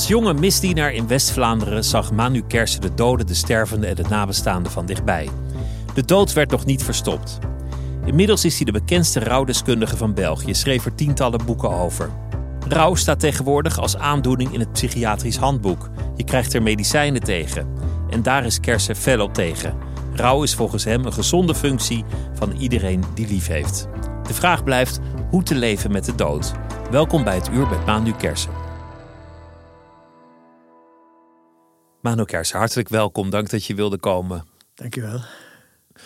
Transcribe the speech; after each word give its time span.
Als 0.00 0.08
jonge 0.08 0.34
misdienaar 0.34 0.92
in 0.92 1.06
West-Vlaanderen 1.06 1.84
zag 1.84 2.12
Manu 2.12 2.42
Kersen 2.42 2.80
de 2.80 2.94
doden, 2.94 3.26
de 3.26 3.34
stervenden 3.34 3.88
en 3.88 3.94
de 3.94 4.04
nabestaanden 4.08 4.72
van 4.72 4.86
dichtbij. 4.86 5.28
De 5.94 6.04
dood 6.04 6.32
werd 6.32 6.50
nog 6.50 6.64
niet 6.64 6.82
verstopt. 6.82 7.38
Inmiddels 8.04 8.44
is 8.44 8.56
hij 8.56 8.64
de 8.64 8.72
bekendste 8.72 9.20
rouwdeskundige 9.20 9.96
van 9.96 10.14
België, 10.14 10.54
schreef 10.54 10.84
er 10.84 10.94
tientallen 10.94 11.44
boeken 11.44 11.70
over. 11.70 12.10
Rouw 12.68 12.94
staat 12.94 13.20
tegenwoordig 13.20 13.78
als 13.78 13.96
aandoening 13.96 14.52
in 14.52 14.60
het 14.60 14.72
psychiatrisch 14.72 15.36
handboek. 15.36 15.90
Je 16.16 16.24
krijgt 16.24 16.54
er 16.54 16.62
medicijnen 16.62 17.22
tegen. 17.22 17.68
En 18.10 18.22
daar 18.22 18.44
is 18.44 18.60
Kersen 18.60 18.96
fel 18.96 19.20
op 19.20 19.34
tegen. 19.34 19.74
Rouw 20.14 20.42
is 20.42 20.54
volgens 20.54 20.84
hem 20.84 21.04
een 21.04 21.12
gezonde 21.12 21.54
functie 21.54 22.04
van 22.34 22.52
iedereen 22.52 23.04
die 23.14 23.26
lief 23.26 23.46
heeft. 23.46 23.88
De 24.26 24.34
vraag 24.34 24.64
blijft 24.64 25.00
hoe 25.30 25.42
te 25.42 25.54
leven 25.54 25.92
met 25.92 26.04
de 26.04 26.14
dood. 26.14 26.52
Welkom 26.90 27.24
bij 27.24 27.34
het 27.34 27.50
uur 27.52 27.66
met 27.66 27.86
Manu 27.86 28.12
Kersen. 28.12 28.69
Manu 32.00 32.24
Kersen, 32.24 32.58
hartelijk 32.58 32.88
welkom. 32.88 33.30
Dank 33.30 33.50
dat 33.50 33.64
je 33.64 33.74
wilde 33.74 33.98
komen. 33.98 34.44
Dankjewel. 34.74 35.20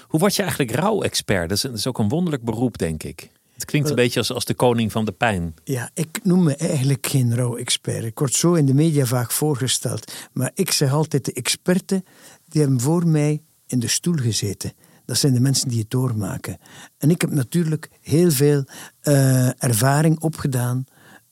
Hoe 0.07 0.21
word 0.21 0.35
je 0.35 0.43
eigenlijk 0.43 0.75
rouw-expert? 0.75 1.49
Dat, 1.49 1.61
dat, 1.61 1.73
is 1.73 1.87
ook 1.87 1.99
een 1.99 2.09
wonderlijk 2.09 2.45
beroep, 2.45 2.79
denk 2.79 3.03
ik. 3.03 3.31
Het 3.55 3.65
klinkt 3.65 3.89
een 3.89 3.95
beetje 3.95 4.19
als, 4.19 4.33
als 4.33 4.45
de 4.45 4.55
koning 4.55 4.93
van 4.93 5.05
de 5.05 5.13
pijn. 5.13 5.55
Ja, 5.65 5.91
ik 5.95 6.21
noem 6.23 6.43
me 6.43 6.57
eigenlijk 6.57 7.07
geen 7.07 7.35
rouw-expert. 7.35 8.05
Ik 8.05 8.19
word 8.19 8.35
zo 8.35 8.55
in 8.55 8.67
de 8.67 8.75
media 8.75 9.05
vaak 9.05 9.31
voorgesteld. 9.31 10.13
Maar 10.33 10.51
ik 10.55 10.71
zeg 10.71 10.93
altijd, 10.93 11.25
de 11.25 11.33
experten 11.33 12.05
die 12.49 12.61
hebben 12.61 12.81
voor 12.81 13.07
mij 13.07 13.43
in 13.67 13.79
de 13.79 13.89
stoel 13.89 14.17
gezeten. 14.17 14.73
Dat 15.05 15.19
zijn 15.19 15.35
de 15.35 15.41
mensen 15.41 15.69
die 15.69 15.79
het 15.79 15.91
doormaken. 15.91 16.59
En 16.99 17.11
ik 17.11 17.21
heb 17.21 17.31
natuurlijk 17.31 17.89
heel 18.01 18.31
veel 18.31 18.65
uh, 19.03 19.63
ervaring 19.63 20.21
opgedaan 20.21 20.85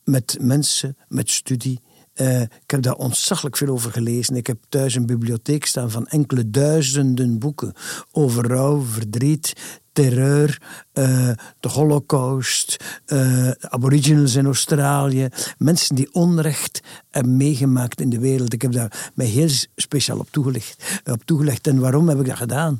met 0.05 0.37
mensen, 0.41 0.97
met 1.09 1.31
studie, 1.31 1.81
uh, 2.15 2.41
ik 2.41 2.71
heb 2.71 2.83
daar 2.83 2.95
ontzaglijk 2.95 3.57
veel 3.57 3.69
over 3.69 3.91
gelezen. 3.91 4.37
Ik 4.37 4.47
heb 4.47 4.59
thuis 4.69 4.95
een 4.95 5.07
bibliotheek 5.07 5.67
staan 5.67 5.91
van 5.91 6.07
enkele 6.07 6.51
duizenden 6.51 7.39
boeken 7.39 7.73
over 8.11 8.47
rouw, 8.47 8.81
verdriet, 8.81 9.53
terreur, 9.93 10.63
uh, 10.95 11.31
de 11.61 11.69
holocaust, 11.69 12.77
uh, 13.07 13.19
de 13.19 13.71
aboriginals 13.71 14.35
in 14.35 14.45
Australië. 14.45 15.29
Mensen 15.59 15.95
die 15.95 16.15
onrecht 16.15 16.81
hebben 17.11 17.37
meegemaakt 17.37 18.01
in 18.01 18.11
de 18.11 18.19
wereld. 18.19 18.53
Ik 18.53 18.63
heb 18.63 18.73
daar 18.73 19.11
mij 19.15 19.27
heel 19.27 19.51
speciaal 19.77 20.19
op 20.19 20.29
toegelegd. 20.31 21.01
Op 21.05 21.25
toegelegd. 21.25 21.67
En 21.67 21.79
waarom 21.79 22.09
heb 22.09 22.21
ik 22.21 22.27
dat 22.27 22.37
gedaan? 22.37 22.79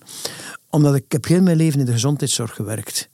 Omdat 0.71 0.95
ik 0.95 1.13
heb 1.13 1.25
heel 1.25 1.43
mijn 1.43 1.57
leven 1.57 1.81
in 1.81 1.87
de 1.87 1.93
gezondheidszorg 1.93 2.55
gewerkt. 2.55 3.11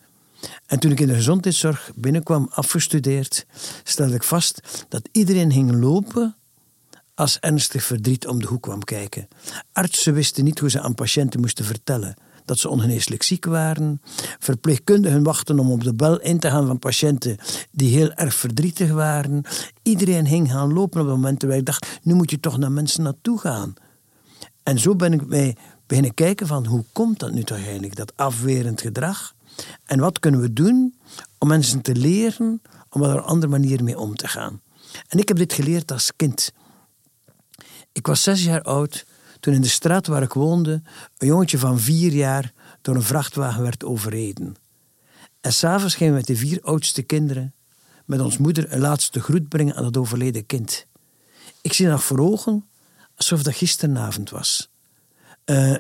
En 0.67 0.79
toen 0.79 0.91
ik 0.91 1.01
in 1.01 1.07
de 1.07 1.15
gezondheidszorg 1.15 1.91
binnenkwam, 1.95 2.49
afgestudeerd, 2.51 3.47
stelde 3.83 4.15
ik 4.15 4.23
vast 4.23 4.87
dat 4.89 5.09
iedereen 5.13 5.53
ging 5.53 5.81
lopen 5.81 6.37
als 7.15 7.39
ernstig 7.39 7.85
verdriet 7.85 8.27
om 8.27 8.41
de 8.41 8.47
hoek 8.47 8.63
kwam 8.63 8.85
kijken. 8.85 9.29
Artsen 9.73 10.15
wisten 10.15 10.45
niet 10.45 10.59
hoe 10.59 10.71
ze 10.71 10.81
aan 10.81 10.95
patiënten 10.95 11.41
moesten 11.41 11.65
vertellen 11.65 12.17
dat 12.49 12.59
ze 12.59 12.69
ongeneeslijk 12.69 13.23
ziek 13.23 13.45
waren. 13.45 14.01
Verpleegkundigen 14.39 15.23
wachten 15.23 15.59
om 15.59 15.71
op 15.71 15.85
de 15.85 15.95
bel 15.95 16.21
in 16.21 16.39
te 16.39 16.51
gaan 16.51 16.67
van 16.67 16.79
patiënten 16.79 17.37
die 17.71 17.97
heel 17.97 18.13
erg 18.13 18.35
verdrietig 18.35 18.91
waren. 18.91 19.45
Iedereen 19.83 20.27
ging 20.27 20.51
gaan 20.51 20.73
lopen 20.73 21.01
op 21.01 21.07
het 21.07 21.17
moment 21.17 21.43
waar 21.43 21.57
ik 21.57 21.65
dacht, 21.65 21.99
nu 22.03 22.15
moet 22.15 22.31
je 22.31 22.41
toch 22.41 22.59
naar 22.59 22.73
mensen 22.73 23.03
naartoe 23.03 23.39
gaan. 23.39 23.75
En 24.63 24.79
zo 24.79 24.95
ben 24.97 25.13
ik 25.13 25.27
mij 25.27 25.57
beginnen 25.87 26.15
kijken 26.15 26.47
van, 26.47 26.67
hoe 26.67 26.85
komt 26.93 27.19
dat 27.19 27.33
nu 27.33 27.43
toch 27.43 27.57
eigenlijk, 27.57 27.97
dat 27.97 28.17
afwerend 28.17 28.81
gedrag? 28.81 29.35
En 29.85 30.01
wat 30.01 30.19
kunnen 30.19 30.41
we 30.41 30.53
doen 30.53 30.99
om 31.39 31.49
mensen 31.49 31.81
te 31.81 31.95
leren 31.95 32.63
om 32.89 33.03
er 33.03 33.11
op 33.11 33.17
een 33.17 33.23
andere 33.23 33.53
manier 33.53 33.85
mee 33.85 33.99
om 33.99 34.15
te 34.15 34.29
gaan? 34.29 34.61
En 35.09 35.19
ik 35.19 35.29
heb 35.29 35.37
dit 35.37 35.53
geleerd 35.53 35.93
als 35.93 36.13
kind. 36.17 36.53
Ik 37.93 38.07
was 38.07 38.23
zes 38.23 38.45
jaar 38.45 38.63
oud 38.63 39.07
toen 39.41 39.55
in 39.55 39.61
de 39.61 39.69
straat 39.69 40.07
waar 40.07 40.23
ik 40.23 40.33
woonde 40.33 40.83
een 41.19 41.27
jongetje 41.27 41.59
van 41.59 41.81
vier 41.81 42.13
jaar 42.13 42.53
door 42.83 42.95
een 42.95 43.03
vrachtwagen 43.03 43.63
werd 43.63 43.85
overreden. 43.85 44.57
En 45.41 45.53
s'avonds 45.53 45.95
gingen 45.95 46.13
we 46.13 46.19
met 46.19 46.29
de 46.29 46.37
vier 46.37 46.61
oudste 46.63 47.03
kinderen 47.03 47.55
met 48.05 48.21
ons 48.21 48.39
moeder 48.39 48.73
een 48.73 48.81
laatste 48.81 49.21
groet 49.21 49.49
brengen 49.49 49.75
aan 49.75 49.83
dat 49.83 49.97
overleden 49.97 50.47
kind. 50.47 50.87
Ik 51.61 51.73
zie 51.73 51.87
nog 51.87 52.05
voor 52.05 52.19
ogen 52.19 52.69
alsof 53.17 53.43
dat 53.43 53.55
gisteravond 53.55 54.31
was. 54.31 54.71
Uh, 55.45 55.77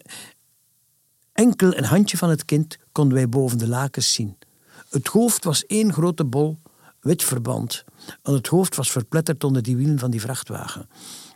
enkel 1.32 1.76
een 1.76 1.84
handje 1.84 2.16
van 2.16 2.30
het 2.30 2.44
kind 2.44 2.78
konden 2.98 3.16
wij 3.16 3.28
boven 3.28 3.58
de 3.58 3.68
lakens 3.68 4.12
zien. 4.12 4.36
Het 4.90 5.06
hoofd 5.06 5.44
was 5.44 5.66
één 5.66 5.92
grote 5.92 6.24
bol 6.24 6.58
wit 7.00 7.24
verband, 7.24 7.84
want 8.22 8.36
het 8.36 8.46
hoofd 8.46 8.76
was 8.76 8.90
verpletterd 8.90 9.44
onder 9.44 9.62
die 9.62 9.76
wielen 9.76 9.98
van 9.98 10.10
die 10.10 10.20
vrachtwagen. 10.20 10.88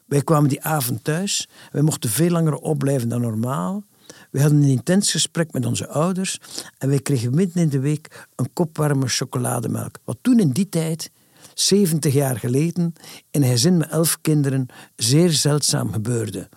Wij 0.07 0.23
kwamen 0.23 0.49
die 0.49 0.63
avond 0.63 1.05
thuis. 1.05 1.49
Wij 1.71 1.83
mochten 1.83 2.11
veel 2.11 2.31
langer 2.31 2.55
opblijven 2.55 3.09
dan 3.09 3.21
normaal. 3.21 3.85
We 4.31 4.41
hadden 4.41 4.63
een 4.63 4.69
intens 4.69 5.11
gesprek 5.11 5.53
met 5.53 5.67
onze 5.67 5.89
ouders 5.89 6.39
en 6.79 6.89
wij 6.89 7.01
kregen 7.01 7.35
midden 7.35 7.63
in 7.63 7.69
de 7.69 7.81
week 7.81 8.27
een 8.37 8.53
kop 8.53 8.77
warme 8.77 9.09
chocolademelk. 9.09 9.99
Wat 10.05 10.19
toen 10.21 10.39
in 10.39 10.51
die 10.51 10.69
tijd, 10.69 11.11
70 11.55 12.13
jaar 12.13 12.39
geleden, 12.39 12.95
in 13.31 13.43
een 13.43 13.51
gezin 13.51 13.77
met 13.77 13.91
elf 13.91 14.19
kinderen 14.21 14.67
zeer 14.97 15.31
zeldzaam 15.31 15.93
gebeurde. 15.93 16.49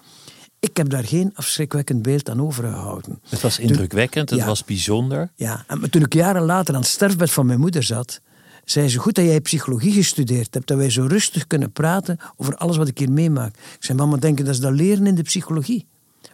Ik 0.66 0.78
heb 0.78 0.90
daar 0.90 1.04
geen 1.06 1.32
afschrikwekkend 1.36 2.02
beeld 2.02 2.30
aan 2.30 2.42
overgehouden. 2.42 3.20
Het 3.30 3.42
was 3.42 3.60
indrukwekkend, 3.60 4.30
het 4.30 4.44
was 4.44 4.64
bijzonder. 4.64 5.30
Ja, 5.36 5.64
en 5.68 5.90
toen 5.90 6.02
ik 6.02 6.14
jaren 6.14 6.42
later 6.42 6.74
aan 6.74 6.80
het 6.80 6.90
sterfbed 6.90 7.32
van 7.32 7.46
mijn 7.46 7.60
moeder 7.60 7.84
zat, 7.84 8.22
zei 8.64 8.90
ze, 8.90 9.00
goed 9.00 9.16
dat 9.16 9.26
jij 9.26 9.42
psychologie 9.42 9.92
gestudeerd 9.92 10.54
hebt, 10.54 10.68
dat 10.68 10.78
wij 10.78 10.90
zo 10.90 11.06
rustig 11.06 11.48
kunnen 11.48 11.72
praten 11.72 12.18
over 12.36 12.56
alles 12.56 12.78
wat 12.78 12.88
ik 12.88 12.98
hier 12.98 13.12
meemaak. 13.12 13.56
Ik 13.56 13.84
zei, 13.84 13.98
mama, 13.98 14.18
denk 14.18 14.38
je 14.38 14.44
dat 14.44 14.54
is 14.54 14.60
dat 14.60 14.74
leren 14.74 15.08
in 15.08 15.16
de 15.16 15.22
psychologie? 15.22 15.86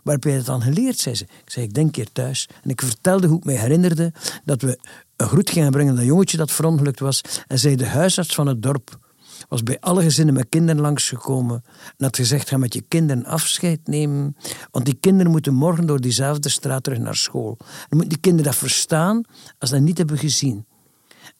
Waar 0.03 0.13
heb 0.13 0.23
jij 0.23 0.35
dat 0.35 0.45
dan 0.45 0.61
geleerd, 0.61 0.97
zei 0.97 1.15
ze. 1.15 1.23
Ik 1.23 1.51
zei, 1.51 1.65
ik 1.65 1.73
denk 1.73 1.95
hier 1.95 2.11
thuis. 2.11 2.49
En 2.63 2.69
ik 2.69 2.81
vertelde 2.81 3.27
hoe 3.27 3.37
ik 3.37 3.43
me 3.43 3.51
herinnerde 3.51 4.13
dat 4.45 4.61
we 4.61 4.79
een 5.15 5.27
groet 5.27 5.49
gingen 5.49 5.71
brengen 5.71 5.95
dat 5.95 6.05
jongetje 6.05 6.37
dat 6.37 6.51
verongelukt 6.51 6.99
was. 6.99 7.21
En 7.47 7.59
zei 7.59 7.75
de 7.75 7.87
huisarts 7.87 8.35
van 8.35 8.47
het 8.47 8.61
dorp, 8.63 8.99
was 9.49 9.63
bij 9.63 9.79
alle 9.79 10.01
gezinnen 10.01 10.33
met 10.33 10.49
kinderen 10.49 10.81
langsgekomen 10.81 11.63
en 11.97 12.05
had 12.05 12.15
gezegd, 12.15 12.49
ga 12.49 12.57
met 12.57 12.73
je 12.73 12.81
kinderen 12.81 13.25
afscheid 13.25 13.79
nemen, 13.83 14.35
want 14.71 14.85
die 14.85 14.97
kinderen 14.99 15.31
moeten 15.31 15.53
morgen 15.53 15.85
door 15.85 16.01
diezelfde 16.01 16.49
straat 16.49 16.83
terug 16.83 16.99
naar 16.99 17.15
school. 17.15 17.57
En 17.59 17.87
moeten 17.89 18.09
die 18.09 18.19
kinderen 18.19 18.51
dat 18.51 18.59
verstaan 18.59 19.23
als 19.59 19.69
ze 19.69 19.75
dat 19.75 19.83
niet 19.83 19.97
hebben 19.97 20.17
gezien. 20.17 20.65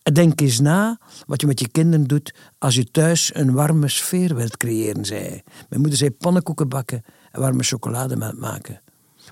En 0.04 0.14
denk 0.14 0.42
eens 0.42 0.60
na 0.60 1.00
wat 1.26 1.42
je 1.42 1.48
met 1.48 1.60
je 1.60 1.68
kinderen 1.68 2.08
doet 2.08 2.34
als 2.58 2.76
je 2.76 2.92
thuis 2.92 3.36
een 3.36 3.54
warme 3.54 3.88
sfeer 3.88 4.36
wilt 4.36 4.58
creëren, 4.58 5.06
zei 5.06 5.20
hij. 5.20 5.44
Mijn 5.70 5.82
moeder 5.82 5.98
zei 5.98 6.12
pannenkoeken 6.12 6.70
bakken 6.70 7.04
en 7.32 7.42
warme 7.42 7.64
chocolademelk 7.64 8.38
maken. 8.38 8.82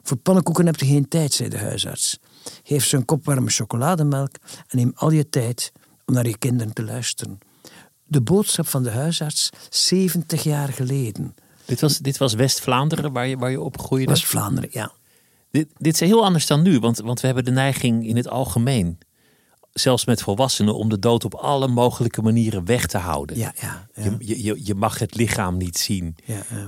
Voor 0.03 0.17
pannenkoeken 0.17 0.65
heb 0.65 0.79
je 0.79 0.85
geen 0.85 1.07
tijd, 1.07 1.33
zei 1.33 1.49
de 1.49 1.57
huisarts. 1.57 2.19
Geef 2.63 2.85
ze 2.85 2.97
een 2.97 3.05
kop 3.05 3.25
warme 3.25 3.49
chocolademelk 3.49 4.35
en 4.67 4.77
neem 4.77 4.91
al 4.95 5.11
je 5.11 5.29
tijd 5.29 5.71
om 6.05 6.13
naar 6.13 6.27
je 6.27 6.37
kinderen 6.37 6.73
te 6.73 6.83
luisteren 6.83 7.39
de 8.09 8.21
boodschap 8.21 8.67
van 8.67 8.83
de 8.83 8.89
huisarts 8.89 9.49
70 9.69 10.43
jaar 10.43 10.69
geleden. 10.69 11.35
Dit 11.65 11.81
was, 11.81 11.97
dit 11.97 12.17
was 12.17 12.33
West-Vlaanderen 12.33 13.11
waar 13.11 13.27
je, 13.27 13.37
waar 13.37 13.51
je 13.51 13.61
opgroeide? 13.61 14.11
West-Vlaanderen, 14.11 14.69
ja. 14.73 14.91
Dit, 15.51 15.67
dit 15.77 15.93
is 15.93 15.99
heel 15.99 16.23
anders 16.23 16.47
dan 16.47 16.61
nu, 16.61 16.79
want, 16.79 16.97
want 16.97 17.19
we 17.19 17.25
hebben 17.25 17.45
de 17.45 17.51
neiging 17.51 18.07
in 18.07 18.15
het 18.15 18.27
algemeen 18.27 18.97
zelfs 19.73 20.05
met 20.05 20.21
volwassenen, 20.21 20.75
om 20.75 20.89
de 20.89 20.99
dood 20.99 21.25
op 21.25 21.35
alle 21.35 21.67
mogelijke 21.67 22.21
manieren 22.21 22.65
weg 22.65 22.87
te 22.87 22.97
houden. 22.97 23.37
Ja, 23.37 23.53
ja, 23.61 23.87
ja. 23.93 24.15
Je, 24.19 24.43
je, 24.43 24.65
je 24.65 24.75
mag 24.75 24.99
het 24.99 25.15
lichaam 25.15 25.57
niet 25.57 25.77
zien. 25.77 26.15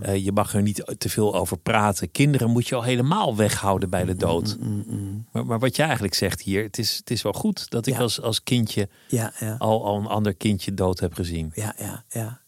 Eh, 0.01 0.25
je 0.25 0.31
mag 0.31 0.53
er 0.53 0.61
niet 0.61 0.93
te 0.97 1.09
veel 1.09 1.35
over 1.35 1.57
praten. 1.57 2.11
Kinderen 2.11 2.49
moet 2.49 2.67
je 2.67 2.75
al 2.75 2.83
helemaal 2.83 3.35
weghouden 3.35 3.89
bij 3.89 4.05
de 4.05 4.15
dood. 4.15 4.57
Mm, 4.59 5.25
Maar, 5.31 5.45
maar 5.45 5.59
wat 5.59 5.75
je 5.75 5.83
eigenlijk 5.83 6.13
zegt 6.13 6.41
hier, 6.41 6.63
het 6.63 6.77
is, 6.77 6.97
het 6.97 7.11
is 7.11 7.21
wel 7.21 7.33
goed 7.33 7.69
dat 7.69 7.87
ik 7.87 7.97
als, 7.97 8.21
als 8.21 8.43
kindje 8.43 8.89
ja, 9.07 9.33
ja. 9.39 9.55
al, 9.59 9.85
al 9.85 9.97
een 9.97 10.07
ander 10.07 10.35
kindje 10.35 10.73
dood 10.73 10.99
heb 10.99 11.13
gezien. 11.13 11.51
Ja, 11.53 11.75
ja, 11.77 12.03
ja, 12.09 12.40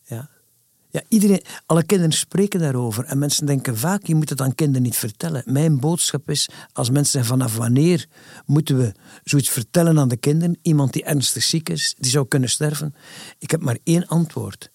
ja. 0.93 1.01
Iedereen, 1.07 1.41
alle 1.65 1.83
kinderen 1.83 2.13
spreken 2.13 2.59
daarover. 2.59 3.05
En 3.05 3.17
mensen 3.17 3.45
denken 3.45 3.77
vaak, 3.77 4.05
je 4.05 4.15
moet 4.15 4.29
het 4.29 4.41
aan 4.41 4.55
kinderen 4.55 4.81
niet 4.81 4.95
vertellen. 4.97 5.43
Mijn 5.45 5.79
boodschap 5.79 6.29
is, 6.29 6.49
als 6.73 6.89
mensen 6.89 7.11
zeggen, 7.11 7.37
vanaf 7.37 7.55
wanneer 7.57 8.05
moeten 8.45 8.77
we 8.77 8.93
zoiets 9.23 9.49
vertellen 9.49 9.99
aan 9.99 10.07
de 10.07 10.17
kinderen? 10.17 10.57
Iemand 10.61 10.93
die 10.93 11.03
ernstig 11.03 11.43
ziek 11.43 11.69
is, 11.69 11.95
die 11.97 12.11
zou 12.11 12.27
kunnen 12.27 12.49
sterven. 12.49 12.95
Ik 13.39 13.51
heb 13.51 13.61
maar 13.61 13.77
één 13.83 14.07
antwoord. 14.07 14.69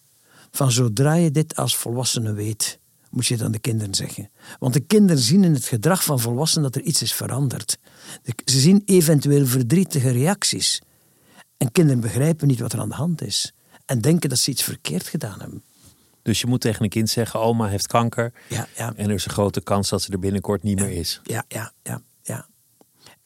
Van 0.50 0.73
zodra 0.73 1.15
je 1.15 1.31
dit 1.31 1.56
als 1.56 1.76
volwassene 1.76 2.32
weet, 2.32 2.79
moet 3.11 3.26
je 3.26 3.35
het 3.35 3.43
aan 3.43 3.53
de 3.53 3.59
kinderen 3.59 3.94
zeggen. 3.94 4.31
Want 4.59 4.75
de 4.75 4.81
kinderen 4.81 5.23
zien 5.23 5.44
in 5.44 5.55
het 5.55 5.64
gedrag 5.64 6.05
van 6.05 6.21
volwassenen 6.21 6.73
dat 6.73 6.81
er 6.82 6.88
iets 6.88 7.03
is 7.03 7.12
veranderd. 7.12 7.79
De- 8.23 8.32
Ze 8.44 8.61
zien 8.61 8.82
eventueel 8.85 9.47
verdrietige 9.47 10.11
reacties. 10.11 10.81
En 11.56 11.73
kinderen 11.73 12.00
begrijpen 12.00 12.47
niet 12.49 12.61
wat 12.61 12.73
er 12.73 12.81
aan 12.81 12.88
de 12.88 12.94
hand 12.94 13.23
is. 13.23 13.53
En 13.87 14.00
denken 14.00 14.29
dat 14.29 14.38
ze 14.38 14.50
iets 14.50 14.62
verkeerd 14.62 15.06
gedaan 15.06 15.41
hebben. 15.41 15.62
Dus 16.23 16.41
je 16.41 16.47
moet 16.47 16.61
tegen 16.61 16.82
een 16.82 16.88
kind 16.88 17.11
zeggen, 17.11 17.41
oma 17.41 17.67
heeft 17.67 17.87
kanker. 17.87 18.32
Ja, 18.49 18.69
ja. 18.76 18.93
En 18.97 19.09
er 19.09 19.15
is 19.15 19.25
een 19.25 19.31
grote 19.31 19.61
kans 19.61 19.88
dat 19.88 20.03
ze 20.03 20.12
er 20.12 20.19
binnenkort 20.19 20.62
niet 20.62 20.81
meer 20.81 20.91
is. 20.91 21.20
Ja, 21.25 21.44
ja, 21.49 21.73
ja, 21.82 22.03
ja. 22.23 22.47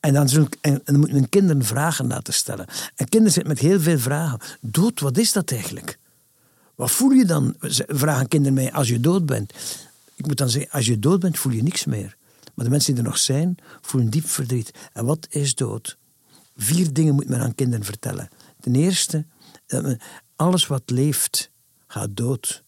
En 0.01 0.13
dan, 0.13 0.29
zullen, 0.29 0.49
en, 0.61 0.73
en 0.73 0.81
dan 0.85 0.99
moet 0.99 1.13
men 1.13 1.29
kinderen 1.29 1.65
vragen 1.65 2.07
laten 2.07 2.35
stellen. 2.35 2.67
En 2.95 3.09
kinderen 3.09 3.33
zitten 3.33 3.53
met 3.53 3.63
heel 3.63 3.81
veel 3.81 3.99
vragen. 3.99 4.41
Dood, 4.61 5.01
wat 5.01 5.19
is 5.19 5.33
dat 5.33 5.51
eigenlijk? 5.51 5.99
Wat 6.75 6.91
voel 6.91 7.11
je 7.11 7.25
dan? 7.25 7.55
Vragen 7.87 8.29
kinderen 8.29 8.55
mij 8.55 8.73
als 8.73 8.89
je 8.89 9.01
dood 9.01 9.27
bent. 9.27 9.53
Ik 10.15 10.27
moet 10.27 10.37
dan 10.37 10.51
zeggen, 10.51 10.71
als 10.71 10.87
je 10.87 10.99
dood 10.99 11.21
bent, 11.21 11.39
voel 11.39 11.53
je 11.53 11.63
niks 11.63 11.85
meer. 11.85 12.17
Maar 12.55 12.65
de 12.65 12.71
mensen 12.71 12.95
die 12.95 13.03
er 13.03 13.09
nog 13.09 13.19
zijn, 13.19 13.57
voelen 13.81 14.11
diep 14.11 14.29
verdriet. 14.29 14.71
En 14.93 15.05
wat 15.05 15.27
is 15.31 15.55
dood? 15.55 15.99
Vier 16.57 16.93
dingen 16.93 17.15
moet 17.15 17.29
men 17.29 17.41
aan 17.41 17.55
kinderen 17.55 17.85
vertellen. 17.85 18.29
Ten 18.61 18.75
eerste, 18.75 19.27
alles 20.37 20.67
wat 20.67 20.83
leeft, 20.87 21.51
gaat 21.87 22.17
dood. 22.17 22.65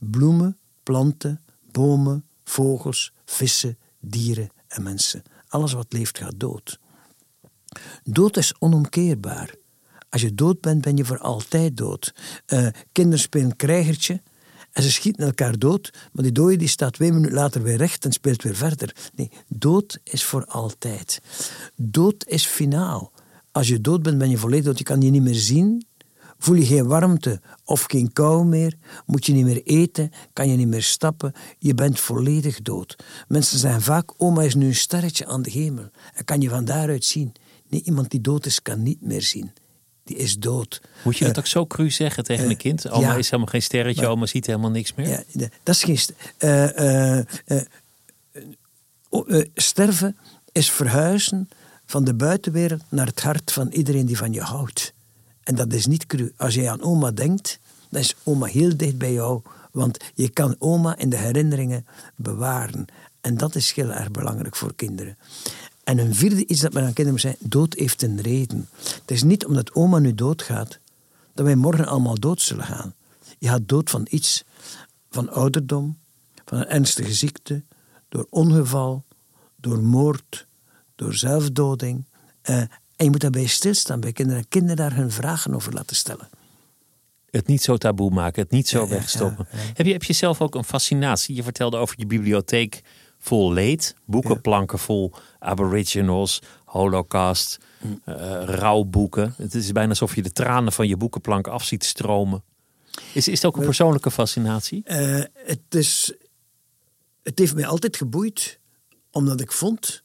Bloemen, 0.00 0.58
planten, 0.82 1.40
bomen, 1.72 2.24
vogels, 2.44 3.12
vissen, 3.24 3.78
dieren 4.00 4.48
en 4.68 4.82
mensen. 4.82 5.22
Alles 5.48 5.72
wat 5.72 5.92
leeft 5.92 6.18
gaat 6.18 6.40
dood. 6.40 6.78
Dood 8.04 8.36
is 8.36 8.54
onomkeerbaar. 8.58 9.54
Als 10.08 10.22
je 10.22 10.34
dood 10.34 10.60
bent, 10.60 10.82
ben 10.82 10.96
je 10.96 11.04
voor 11.04 11.18
altijd 11.18 11.76
dood. 11.76 12.14
Eh, 12.46 12.66
kinderen 12.92 13.18
spelen 13.18 13.56
krijgertje 13.56 14.20
en 14.72 14.82
ze 14.82 14.90
schieten 14.90 15.26
elkaar 15.26 15.58
dood, 15.58 15.92
maar 16.12 16.22
die 16.22 16.32
dode 16.32 16.56
die 16.56 16.68
staat 16.68 16.92
twee 16.92 17.12
minuten 17.12 17.34
later 17.34 17.62
weer 17.62 17.76
recht 17.76 18.04
en 18.04 18.12
speelt 18.12 18.42
weer 18.42 18.54
verder. 18.54 18.96
Nee, 19.14 19.30
dood 19.48 19.98
is 20.04 20.24
voor 20.24 20.44
altijd. 20.44 21.20
Dood 21.76 22.26
is 22.26 22.46
finaal. 22.46 23.12
Als 23.52 23.68
je 23.68 23.80
dood 23.80 24.02
bent, 24.02 24.18
ben 24.18 24.30
je 24.30 24.38
volledig 24.38 24.64
dood. 24.64 24.78
Je 24.78 24.84
kan 24.84 25.00
je 25.00 25.10
niet 25.10 25.22
meer 25.22 25.34
zien, 25.34 25.86
Voel 26.42 26.54
je 26.56 26.66
geen 26.66 26.86
warmte 26.86 27.40
of 27.64 27.82
geen 27.88 28.12
kou 28.12 28.44
meer? 28.44 28.74
Moet 29.06 29.26
je 29.26 29.32
niet 29.32 29.44
meer 29.44 29.62
eten? 29.62 30.10
Kan 30.32 30.48
je 30.50 30.56
niet 30.56 30.68
meer 30.68 30.82
stappen? 30.82 31.32
Je 31.58 31.74
bent 31.74 32.00
volledig 32.00 32.62
dood. 32.62 32.96
Mensen 33.28 33.58
zeggen 33.58 33.82
vaak, 33.82 34.10
oma 34.16 34.42
is 34.42 34.54
nu 34.54 34.66
een 34.66 34.74
sterretje 34.74 35.26
aan 35.26 35.42
de 35.42 35.50
hemel. 35.50 35.90
En 36.14 36.24
kan 36.24 36.40
je 36.40 36.48
van 36.48 36.64
daaruit 36.64 37.04
zien? 37.04 37.32
Nee, 37.68 37.82
iemand 37.84 38.10
die 38.10 38.20
dood 38.20 38.46
is, 38.46 38.62
kan 38.62 38.82
niet 38.82 39.00
meer 39.02 39.22
zien. 39.22 39.50
Die 40.04 40.16
is 40.16 40.38
dood. 40.38 40.80
Moet 41.04 41.16
je 41.18 41.24
dat 41.24 41.32
Eh, 41.34 41.38
ook 41.40 41.46
zo 41.46 41.66
cru 41.66 41.90
zeggen 41.90 42.24
tegen 42.24 42.44
eh, 42.44 42.50
een 42.50 42.56
kind? 42.56 42.90
Oma 42.90 43.06
ja. 43.12 43.16
is 43.16 43.30
helemaal 43.30 43.52
geen 43.52 43.62
sterretje, 43.62 44.02
Maar- 44.02 44.10
oma 44.10 44.26
ziet 44.26 44.46
helemaal 44.46 44.70
niks 44.70 44.94
meer. 44.94 45.08
Ja, 45.08 45.48
dat 45.62 45.74
is 45.74 45.82
geen. 45.82 45.98
eh, 46.38 47.20
sterven 49.54 50.16
is 50.52 50.70
verhuizen 50.70 51.48
van 51.86 52.04
de 52.04 52.14
buitenwereld 52.14 52.82
naar 52.88 53.06
het 53.06 53.20
hart 53.22 53.52
van 53.52 53.68
iedereen 53.68 54.06
die 54.06 54.16
van 54.16 54.32
je 54.32 54.40
houdt. 54.40 54.92
En 55.42 55.54
dat 55.54 55.72
is 55.72 55.86
niet 55.86 56.06
cru. 56.06 56.32
Als 56.36 56.54
je 56.54 56.70
aan 56.70 56.82
oma 56.82 57.10
denkt, 57.10 57.58
dan 57.88 58.00
is 58.00 58.14
oma 58.24 58.46
heel 58.46 58.76
dicht 58.76 58.98
bij 58.98 59.12
jou. 59.12 59.42
Want 59.72 60.04
je 60.14 60.28
kan 60.28 60.56
oma 60.58 60.96
in 60.96 61.10
de 61.10 61.16
herinneringen 61.16 61.86
bewaren. 62.16 62.86
En 63.20 63.36
dat 63.36 63.54
is 63.54 63.72
heel 63.72 63.90
erg 63.90 64.10
belangrijk 64.10 64.56
voor 64.56 64.74
kinderen. 64.74 65.16
En 65.84 65.98
een 65.98 66.14
vierde 66.14 66.46
iets 66.46 66.60
dat 66.60 66.72
men 66.72 66.82
aan 66.82 66.92
kinderen 66.92 67.12
moet 67.12 67.20
zeggen, 67.20 67.50
dood 67.50 67.74
heeft 67.74 68.02
een 68.02 68.20
reden. 68.20 68.68
Het 68.82 69.10
is 69.10 69.22
niet 69.22 69.46
omdat 69.46 69.74
oma 69.74 69.98
nu 69.98 70.14
doodgaat, 70.14 70.78
dat 71.34 71.44
wij 71.44 71.54
morgen 71.54 71.86
allemaal 71.86 72.18
dood 72.18 72.40
zullen 72.40 72.64
gaan. 72.64 72.94
Je 73.38 73.48
gaat 73.48 73.68
dood 73.68 73.90
van 73.90 74.06
iets, 74.10 74.44
van 75.10 75.30
ouderdom, 75.30 75.98
van 76.44 76.58
een 76.58 76.66
ernstige 76.66 77.14
ziekte, 77.14 77.62
door 78.08 78.26
ongeval, 78.30 79.04
door 79.56 79.78
moord, 79.78 80.46
door 80.94 81.14
zelfdoding. 81.14 82.04
Eh, 82.42 82.62
en 83.00 83.06
je 83.06 83.10
moet 83.12 83.20
daarbij 83.20 83.46
stilstaan 83.46 84.00
bij 84.00 84.12
kinderen 84.12 84.40
en 84.42 84.48
kinderen 84.48 84.76
daar 84.76 84.94
hun 84.94 85.10
vragen 85.10 85.54
over 85.54 85.72
laten 85.72 85.96
stellen. 85.96 86.28
Het 87.30 87.46
niet 87.46 87.62
zo 87.62 87.76
taboe 87.76 88.10
maken, 88.10 88.42
het 88.42 88.50
niet 88.50 88.68
zo 88.68 88.82
Ja, 88.82 88.88
wegstoppen. 88.88 89.46
ja, 89.52 89.58
ja. 89.58 89.64
Heb, 89.74 89.86
je, 89.86 89.92
heb 89.92 90.02
je 90.02 90.12
zelf 90.12 90.40
ook 90.40 90.54
een 90.54 90.64
fascinatie? 90.64 91.34
Je 91.34 91.42
vertelde 91.42 91.76
over 91.76 91.94
je 91.98 92.06
bibliotheek 92.06 92.80
vol 93.18 93.52
leed, 93.52 93.94
boekenplanken 94.04 94.78
vol 94.78 95.12
aboriginals, 95.38 96.42
holocaust, 96.64 97.58
Mm. 97.82 98.00
eh, 98.04 98.42
rouwboeken. 98.44 99.34
Het 99.36 99.54
is 99.54 99.72
bijna 99.72 99.88
alsof 99.88 100.14
je 100.14 100.22
de 100.22 100.32
tranen 100.32 100.72
van 100.72 100.88
je 100.88 100.96
boekenplank 100.96 101.46
af 101.46 101.64
ziet 101.64 101.84
stromen. 101.84 102.42
Is, 103.12 103.28
is 103.28 103.42
het 103.42 103.44
ook 103.44 103.56
een 103.56 103.64
persoonlijke 103.64 104.10
fascinatie? 104.10 104.82
Eh, 104.84 105.22
het, 105.34 105.60
is, 105.74 106.12
het 107.22 107.38
heeft 107.38 107.54
mij 107.54 107.66
altijd 107.66 107.96
geboeid, 107.96 108.58
omdat 109.10 109.40
ik 109.40 109.52
vond 109.52 110.02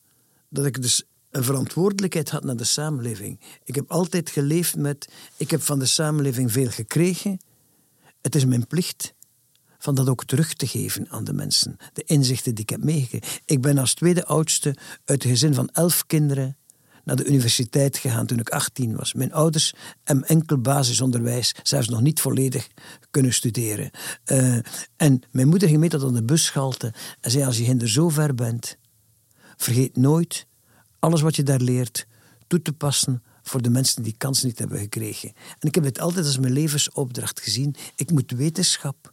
dat 0.49 0.65
ik 0.65 0.81
dus 0.81 1.03
een 1.35 1.43
verantwoordelijkheid 1.43 2.29
had 2.29 2.43
naar 2.43 2.55
de 2.55 2.63
samenleving. 2.63 3.39
Ik 3.63 3.75
heb 3.75 3.91
altijd 3.91 4.29
geleefd 4.29 4.75
met, 4.75 5.09
ik 5.37 5.51
heb 5.51 5.61
van 5.61 5.79
de 5.79 5.85
samenleving 5.85 6.51
veel 6.51 6.69
gekregen. 6.69 7.39
Het 8.21 8.35
is 8.35 8.45
mijn 8.45 8.67
plicht 8.67 9.13
van 9.77 9.95
dat 9.95 10.09
ook 10.09 10.25
terug 10.25 10.53
te 10.53 10.67
geven 10.67 11.09
aan 11.09 11.23
de 11.23 11.33
mensen. 11.33 11.77
De 11.93 12.03
inzichten 12.03 12.55
die 12.55 12.63
ik 12.63 12.69
heb 12.69 12.83
meegekregen. 12.83 13.41
Ik 13.45 13.61
ben 13.61 13.77
als 13.77 13.93
tweede 13.93 14.25
oudste 14.25 14.75
uit 15.05 15.23
een 15.23 15.29
gezin 15.29 15.53
van 15.53 15.69
elf 15.69 16.05
kinderen 16.05 16.57
naar 17.03 17.15
de 17.15 17.25
universiteit 17.25 17.97
gegaan 17.97 18.25
toen 18.25 18.39
ik 18.39 18.49
18 18.49 18.95
was. 18.95 19.13
Mijn 19.13 19.33
ouders 19.33 19.73
hebben 20.03 20.27
enkel 20.27 20.57
basisonderwijs, 20.57 21.55
zelfs 21.63 21.89
nog 21.89 22.01
niet 22.01 22.19
volledig 22.19 22.67
kunnen 23.11 23.33
studeren. 23.33 23.89
Eh, 24.23 24.57
en 24.95 25.21
mijn 25.31 25.47
moeder 25.47 25.67
ging 25.67 25.79
mee 25.79 25.89
tot 25.89 26.03
aan 26.03 26.13
de 26.13 26.23
busschalte 26.23 26.93
en 27.21 27.31
zei: 27.31 27.45
Als 27.45 27.57
je 27.57 27.77
er 27.79 27.89
zo 27.89 28.09
ver 28.09 28.35
bent, 28.35 28.77
vergeet 29.55 29.97
nooit 29.97 30.47
alles 31.05 31.21
wat 31.21 31.35
je 31.35 31.43
daar 31.43 31.59
leert 31.59 32.07
toe 32.47 32.61
te 32.61 32.73
passen 32.73 33.23
voor 33.43 33.61
de 33.61 33.69
mensen 33.69 34.03
die 34.03 34.15
kans 34.17 34.43
niet 34.43 34.59
hebben 34.59 34.79
gekregen. 34.79 35.29
En 35.59 35.67
ik 35.67 35.75
heb 35.75 35.83
dit 35.83 35.99
altijd 35.99 36.25
als 36.25 36.37
mijn 36.37 36.53
levensopdracht 36.53 37.41
gezien. 37.41 37.75
Ik 37.95 38.11
moet 38.11 38.31
wetenschap 38.31 39.09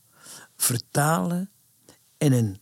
vertalen 0.56 1.50
in 2.18 2.32
een 2.32 2.60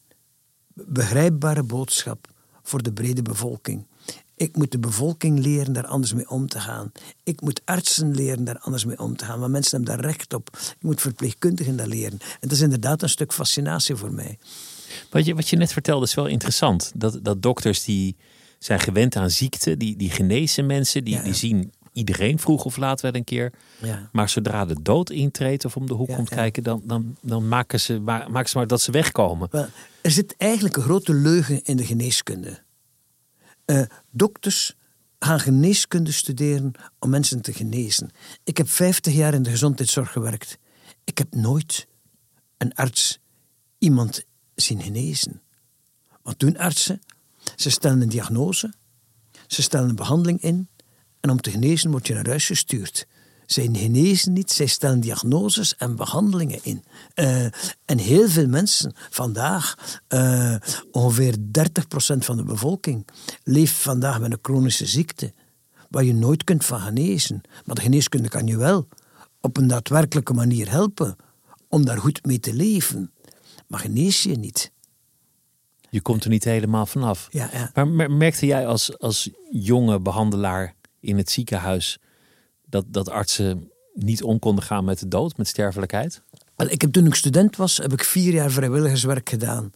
begrijpbare 0.75 1.63
boodschap 1.63 2.29
voor 2.63 2.83
de 2.83 2.93
brede 2.93 3.23
bevolking. 3.23 3.87
Ik 4.35 4.57
moet 4.57 4.73
de 4.73 4.79
bevolking 4.79 5.39
leren 5.39 5.73
daar 5.73 5.87
anders 5.87 6.13
mee 6.13 6.31
om 6.31 6.49
te 6.49 6.61
gaan. 6.61 6.93
Ik 7.23 7.41
moet 7.41 7.63
artsen 7.65 8.15
leren 8.15 8.45
daar 8.45 8.59
anders 8.59 8.85
mee 8.85 8.99
om 8.99 9.17
te 9.17 9.25
gaan, 9.25 9.41
want 9.41 9.53
mensen 9.53 9.77
hebben 9.77 9.97
daar 9.97 10.11
recht 10.11 10.35
op. 10.35 10.51
Ik 10.53 10.83
moet 10.83 11.01
verpleegkundigen 11.01 11.77
dat 11.77 11.87
leren. 11.87 12.19
En 12.21 12.39
dat 12.41 12.51
is 12.51 12.61
inderdaad 12.61 13.03
een 13.03 13.09
stuk 13.09 13.33
fascinatie 13.33 13.97
voor 13.97 14.13
mij. 14.13 14.39
Wat 15.11 15.25
je, 15.25 15.35
wat 15.35 15.49
je 15.49 15.57
net 15.57 15.73
vertelde 15.73 16.05
is 16.05 16.15
wel 16.15 16.27
interessant. 16.27 16.93
Dat, 16.95 17.19
dat 17.23 17.43
dokters 17.43 17.85
die 17.85 18.17
zijn 18.65 18.81
gewend 18.81 19.17
aan 19.17 19.31
ziekte, 19.31 19.77
die, 19.77 19.97
die 19.97 20.11
genezen 20.11 20.67
mensen, 20.67 21.05
die, 21.05 21.15
Ja, 21.15 21.23
die 21.23 21.35
zien 21.35 21.73
iedereen 21.93 22.39
vroeg 22.39 22.65
of 22.65 22.77
laat 22.77 23.01
wel 23.01 23.15
een 23.15 23.25
keer. 23.25 23.53
Ja. 23.83 24.09
Maar 24.13 24.29
zodra 24.29 24.65
de 24.65 24.83
dood 24.83 25.11
intreedt 25.11 25.65
of 25.65 25.77
om 25.77 25.87
de 25.87 25.95
hoek 25.95 26.09
Ja, 26.09 26.17
komt 26.17 26.29
kijken, 26.29 26.63
dan, 26.63 26.83
dan, 26.85 27.17
dan 27.23 27.49
maken, 27.49 27.81
ze, 27.81 27.99
ma- 28.01 28.29
maken 28.29 28.49
ze 28.51 28.57
maar 28.57 28.67
dat 28.67 28.81
ze 28.81 28.91
wegkomen. 28.91 29.49
Wel, 29.51 29.67
er 30.03 30.11
zit 30.11 30.35
eigenlijk 30.37 30.77
een 30.77 30.83
grote 30.83 31.15
leugen 31.15 31.63
in 31.63 31.77
de 31.77 31.85
geneeskunde. 31.85 32.63
Eh, 33.65 33.83
dokters 34.11 34.75
gaan 35.19 35.41
geneeskunde 35.41 36.13
studeren 36.13 36.73
om 36.99 37.11
mensen 37.11 37.41
te 37.41 37.53
genezen. 37.53 38.11
Ik 38.45 38.57
heb 38.57 38.69
50 38.69 39.15
jaar 39.15 39.35
in 39.35 39.43
de 39.43 39.51
gezondheidszorg 39.51 40.13
gewerkt. 40.13 40.59
Ik 41.05 41.19
heb 41.19 41.35
nooit 41.35 41.87
een 42.57 42.75
arts 42.75 43.19
iemand 43.79 44.25
zien 44.55 44.83
genezen. 44.83 45.43
Wat 46.23 46.39
doen 46.39 46.59
artsen? 46.59 47.01
Ze 47.61 47.71
stellen 47.71 48.01
een 48.01 48.09
diagnose, 48.09 48.73
ze 49.47 49.63
stellen 49.63 49.89
een 49.89 49.95
behandeling 49.95 50.43
in 50.43 50.69
en 51.21 51.31
om 51.31 51.41
te 51.41 51.51
genezen 51.51 51.91
word 51.91 52.07
je 52.07 52.15
naar 52.15 52.29
huis 52.29 52.47
gestuurd. 52.47 53.07
Zij 53.47 53.69
genezen 53.73 54.33
niet, 54.33 54.51
zij 54.51 54.67
stellen 54.67 55.01
diagnoses 55.01 55.77
en 55.77 55.97
behandelingen 55.97 56.59
in. 56.63 56.85
Eh, 57.15 57.45
en 57.85 57.99
heel 57.99 58.29
veel 58.29 58.47
mensen 58.49 58.93
vandaag, 59.11 59.99
eh, 60.09 60.55
ongeveer 60.91 61.37
30% 61.41 62.25
van 62.25 62.37
de 62.37 62.45
bevolking, 62.45 63.07
leeft 63.45 63.75
vandaag 63.75 64.21
met 64.21 64.33
een 64.33 64.39
chronische 64.43 64.87
ziekte. 64.87 65.33
waar 65.89 66.05
je 66.05 66.15
nooit 66.15 66.45
kunt 66.45 66.65
van 66.65 66.81
genezen. 66.81 67.41
Maar 67.65 67.75
de 67.75 67.81
geneeskunde 67.81 68.29
kan 68.29 68.47
je 68.47 68.57
wel 68.57 68.89
op 69.41 69.57
een 69.57 69.67
daadwerkelijke 69.67 70.33
manier 70.33 70.71
helpen 70.71 71.17
om 71.69 71.85
daar 71.85 71.99
goed 71.99 72.25
mee 72.25 72.41
te 72.41 72.55
leven. 72.55 73.13
Maar 73.67 73.81
genees 73.81 74.23
je 74.23 74.39
niet. 74.39 74.73
Je 75.91 76.01
komt 76.01 76.25
er 76.25 76.31
niet 76.31 76.45
helemaal 76.45 76.87
vanaf. 76.87 77.29
Ja, 77.31 77.51
ja. 77.53 77.71
Maar 77.75 77.89
mer- 77.89 78.11
merkte 78.11 78.47
jij 78.47 78.67
als, 78.67 78.99
als 78.99 79.31
jonge 79.51 80.01
behandelaar 80.01 80.75
in 81.01 81.17
het 81.17 81.31
ziekenhuis 81.31 81.99
dat, 82.67 82.85
dat 82.89 83.09
artsen 83.09 83.71
niet 83.95 84.23
om 84.23 84.39
konden 84.39 84.65
gaan 84.65 84.85
met 84.85 84.99
de 84.99 85.09
dood, 85.09 85.37
met 85.37 85.49
sterfelijkheid? 85.49 86.23
Wel, 86.57 86.69
ik 86.71 86.81
heb 86.81 86.93
toen 86.93 87.07
ik 87.07 87.15
student 87.15 87.57
was, 87.57 87.77
heb 87.77 87.93
ik 87.93 88.05
vier 88.05 88.33
jaar 88.33 88.51
vrijwilligerswerk 88.51 89.29
gedaan 89.29 89.71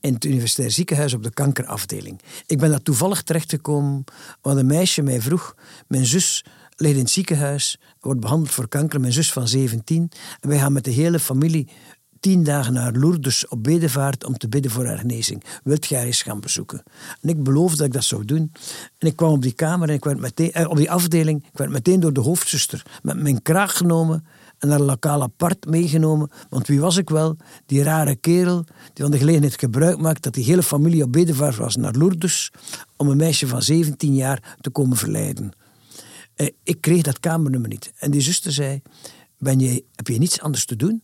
in 0.00 0.14
het 0.14 0.24
universitair 0.24 0.70
ziekenhuis 0.70 1.14
op 1.14 1.22
de 1.22 1.30
kankerafdeling. 1.30 2.20
Ik 2.46 2.58
ben 2.58 2.70
daar 2.70 2.82
toevallig 2.82 3.22
terechtgekomen, 3.22 4.04
want 4.42 4.58
een 4.58 4.66
meisje 4.66 5.02
mij 5.02 5.20
vroeg, 5.20 5.54
mijn 5.86 6.06
zus 6.06 6.44
ligt 6.76 6.94
in 6.94 7.00
het 7.00 7.10
ziekenhuis, 7.10 7.80
wordt 8.00 8.20
behandeld 8.20 8.50
voor 8.50 8.68
kanker, 8.68 9.00
mijn 9.00 9.12
zus 9.12 9.32
van 9.32 9.48
17, 9.48 10.10
en 10.40 10.48
wij 10.48 10.58
gaan 10.58 10.72
met 10.72 10.84
de 10.84 10.90
hele 10.90 11.18
familie 11.18 11.68
tien 12.20 12.44
dagen 12.44 12.72
naar 12.72 12.92
Lourdes 12.92 13.48
op 13.48 13.62
bedevaart 13.62 14.24
om 14.24 14.38
te 14.38 14.48
bidden 14.48 14.70
voor 14.70 14.86
haar 14.86 14.98
genezing. 14.98 15.44
Wilt 15.64 15.86
jij 15.86 16.04
eens 16.04 16.22
gaan 16.22 16.40
bezoeken? 16.40 16.82
En 17.20 17.28
ik 17.28 17.42
beloofde 17.42 17.76
dat 17.76 17.86
ik 17.86 17.92
dat 17.92 18.04
zou 18.04 18.24
doen. 18.24 18.52
En 18.98 19.08
ik 19.08 19.16
kwam 19.16 19.32
op 19.32 19.42
die 19.42 19.52
kamer 19.52 19.88
en 19.88 19.94
ik 19.94 20.04
werd 20.04 20.18
meteen, 20.18 20.52
eh, 20.52 20.70
op 20.70 20.76
die 20.76 20.90
afdeling, 20.90 21.44
ik 21.52 21.58
werd 21.58 21.70
meteen 21.70 22.00
door 22.00 22.12
de 22.12 22.20
hoofdzuster 22.20 22.86
met 23.02 23.22
mijn 23.22 23.42
kraag 23.42 23.76
genomen 23.76 24.24
en 24.58 24.68
naar 24.68 24.78
een 24.78 24.84
lokaal 24.84 25.22
apart 25.22 25.66
meegenomen. 25.66 26.30
Want 26.48 26.66
wie 26.66 26.80
was 26.80 26.96
ik 26.96 27.10
wel? 27.10 27.36
Die 27.66 27.82
rare 27.82 28.16
kerel 28.16 28.64
die 28.64 29.04
van 29.04 29.10
de 29.10 29.18
gelegenheid 29.18 29.58
gebruik 29.58 29.98
maakt 29.98 30.22
dat 30.22 30.34
die 30.34 30.44
hele 30.44 30.62
familie 30.62 31.02
op 31.02 31.12
bedevaart 31.12 31.56
was 31.56 31.76
naar 31.76 31.94
Lourdes 31.94 32.52
om 32.96 33.08
een 33.08 33.16
meisje 33.16 33.46
van 33.46 33.62
17 33.62 34.14
jaar 34.14 34.56
te 34.60 34.70
komen 34.70 34.96
verleiden. 34.96 35.52
Eh, 36.34 36.48
ik 36.62 36.80
kreeg 36.80 37.02
dat 37.02 37.20
kamernummer 37.20 37.68
niet. 37.68 37.92
En 37.98 38.10
die 38.10 38.20
zuster 38.20 38.52
zei, 38.52 38.82
ben 39.38 39.58
jij, 39.58 39.82
heb 39.94 40.06
je 40.06 40.18
niets 40.18 40.40
anders 40.40 40.64
te 40.64 40.76
doen? 40.76 41.02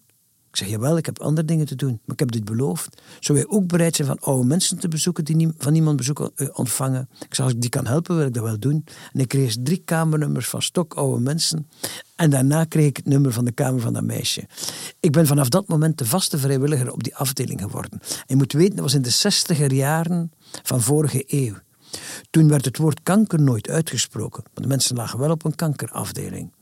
Ik 0.54 0.60
zeg, 0.60 0.68
jawel, 0.68 0.96
ik 0.96 1.06
heb 1.06 1.20
andere 1.20 1.46
dingen 1.46 1.66
te 1.66 1.74
doen, 1.74 2.00
maar 2.04 2.14
ik 2.14 2.18
heb 2.18 2.32
dit 2.32 2.44
beloofd. 2.44 3.02
Zou 3.20 3.38
jij 3.38 3.48
ook 3.48 3.66
bereid 3.66 3.96
zijn 3.96 4.08
van 4.08 4.18
oude 4.20 4.46
mensen 4.46 4.78
te 4.78 4.88
bezoeken 4.88 5.24
die 5.24 5.52
van 5.58 5.72
niemand 5.72 5.96
bezoek 5.96 6.30
eh, 6.34 6.48
ontvangen? 6.52 7.08
Ik 7.20 7.34
zeg, 7.34 7.44
als 7.44 7.54
ik 7.54 7.60
die 7.60 7.70
kan 7.70 7.86
helpen, 7.86 8.16
wil 8.16 8.26
ik 8.26 8.34
dat 8.34 8.42
wel 8.42 8.58
doen. 8.58 8.84
En 9.12 9.20
ik 9.20 9.28
kreeg 9.28 9.56
drie 9.62 9.82
kamernummers 9.84 10.48
van 10.48 10.62
stokoude 10.62 11.20
mensen. 11.20 11.68
En 12.16 12.30
daarna 12.30 12.64
kreeg 12.64 12.86
ik 12.86 12.96
het 12.96 13.06
nummer 13.06 13.32
van 13.32 13.44
de 13.44 13.52
kamer 13.52 13.80
van 13.80 13.92
dat 13.92 14.02
meisje. 14.02 14.46
Ik 15.00 15.12
ben 15.12 15.26
vanaf 15.26 15.48
dat 15.48 15.68
moment 15.68 15.98
de 15.98 16.06
vaste 16.06 16.38
vrijwilliger 16.38 16.92
op 16.92 17.02
die 17.02 17.16
afdeling 17.16 17.60
geworden. 17.60 18.00
En 18.00 18.24
je 18.26 18.36
moet 18.36 18.52
weten, 18.52 18.74
dat 18.74 18.84
was 18.84 18.94
in 18.94 19.02
de 19.02 19.10
zestiger 19.10 19.72
jaren 19.72 20.32
van 20.62 20.80
vorige 20.80 21.24
eeuw. 21.26 21.54
Toen 22.30 22.48
werd 22.48 22.64
het 22.64 22.78
woord 22.78 23.02
kanker 23.02 23.40
nooit 23.40 23.68
uitgesproken. 23.68 24.42
Want 24.42 24.62
de 24.62 24.66
mensen 24.66 24.96
lagen 24.96 25.18
wel 25.18 25.30
op 25.30 25.44
een 25.44 25.54
kankerafdeling. 25.54 26.52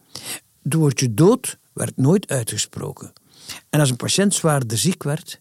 Het 0.63 0.75
woordje 0.75 1.15
dood 1.15 1.59
werd 1.73 1.97
nooit 1.97 2.29
uitgesproken. 2.29 3.13
En 3.71 3.81
als 3.81 3.91
een 3.91 3.97
patiënt 3.97 4.35
zwaarder 4.35 4.79
ziek 4.79 5.03
werd 5.03 5.41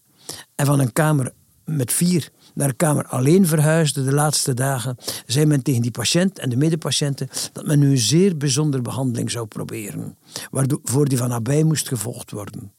en 0.54 0.66
van 0.66 0.80
een 0.80 0.92
kamer 0.92 1.32
met 1.64 1.92
vier 1.92 2.30
naar 2.54 2.68
een 2.68 2.76
kamer 2.76 3.06
alleen 3.06 3.46
verhuisde 3.46 4.04
de 4.04 4.12
laatste 4.12 4.54
dagen, 4.54 4.96
zei 5.26 5.46
men 5.46 5.62
tegen 5.62 5.82
die 5.82 5.90
patiënt 5.90 6.38
en 6.38 6.50
de 6.50 6.56
medepatiënten 6.56 7.28
dat 7.52 7.66
men 7.66 7.78
nu 7.78 7.90
een 7.90 7.98
zeer 7.98 8.36
bijzondere 8.36 8.82
behandeling 8.82 9.30
zou 9.30 9.46
proberen, 9.46 10.16
waarvoor 10.50 11.08
die 11.08 11.18
van 11.18 11.28
nabij 11.28 11.62
moest 11.62 11.88
gevolgd 11.88 12.30
worden. 12.30 12.72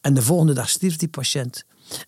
En 0.00 0.14
de 0.14 0.22
volgende 0.22 0.52
dag 0.52 0.68
stierf 0.68 0.96
die 0.96 1.08
patiënt. 1.08 1.64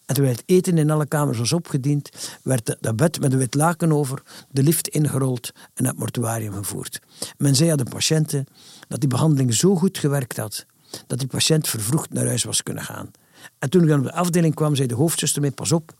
En 0.06 0.14
terwijl 0.14 0.34
het 0.34 0.42
eten 0.46 0.78
in 0.78 0.90
alle 0.90 1.06
kamers 1.06 1.38
was 1.38 1.52
opgediend, 1.52 2.10
werd 2.42 2.76
dat 2.80 2.96
bed 2.96 3.20
met 3.20 3.32
een 3.32 3.38
wit 3.38 3.54
laken 3.54 3.92
over, 3.92 4.22
de 4.50 4.62
lift 4.62 4.88
ingerold 4.88 5.52
en 5.54 5.82
naar 5.82 5.92
het 5.92 6.00
mortuarium 6.00 6.52
gevoerd. 6.52 7.00
Men 7.36 7.54
zei 7.54 7.70
aan 7.70 7.76
de 7.76 7.84
patiënten 7.84 8.46
dat 8.88 9.00
die 9.00 9.08
behandeling 9.08 9.54
zo 9.54 9.76
goed 9.76 9.98
gewerkt 9.98 10.36
had, 10.36 10.66
dat 11.06 11.18
die 11.18 11.28
patiënt 11.28 11.68
vervroegd 11.68 12.12
naar 12.12 12.26
huis 12.26 12.44
was 12.44 12.62
kunnen 12.62 12.84
gaan. 12.84 13.10
En 13.58 13.70
toen 13.70 13.82
ik 13.82 13.88
dan 13.88 13.98
op 13.98 14.04
de 14.04 14.12
afdeling 14.12 14.54
kwam, 14.54 14.74
zei 14.74 14.88
de 14.88 14.94
hoofdzuster 14.94 15.40
mij, 15.40 15.50
pas 15.50 15.72
op, 15.72 15.94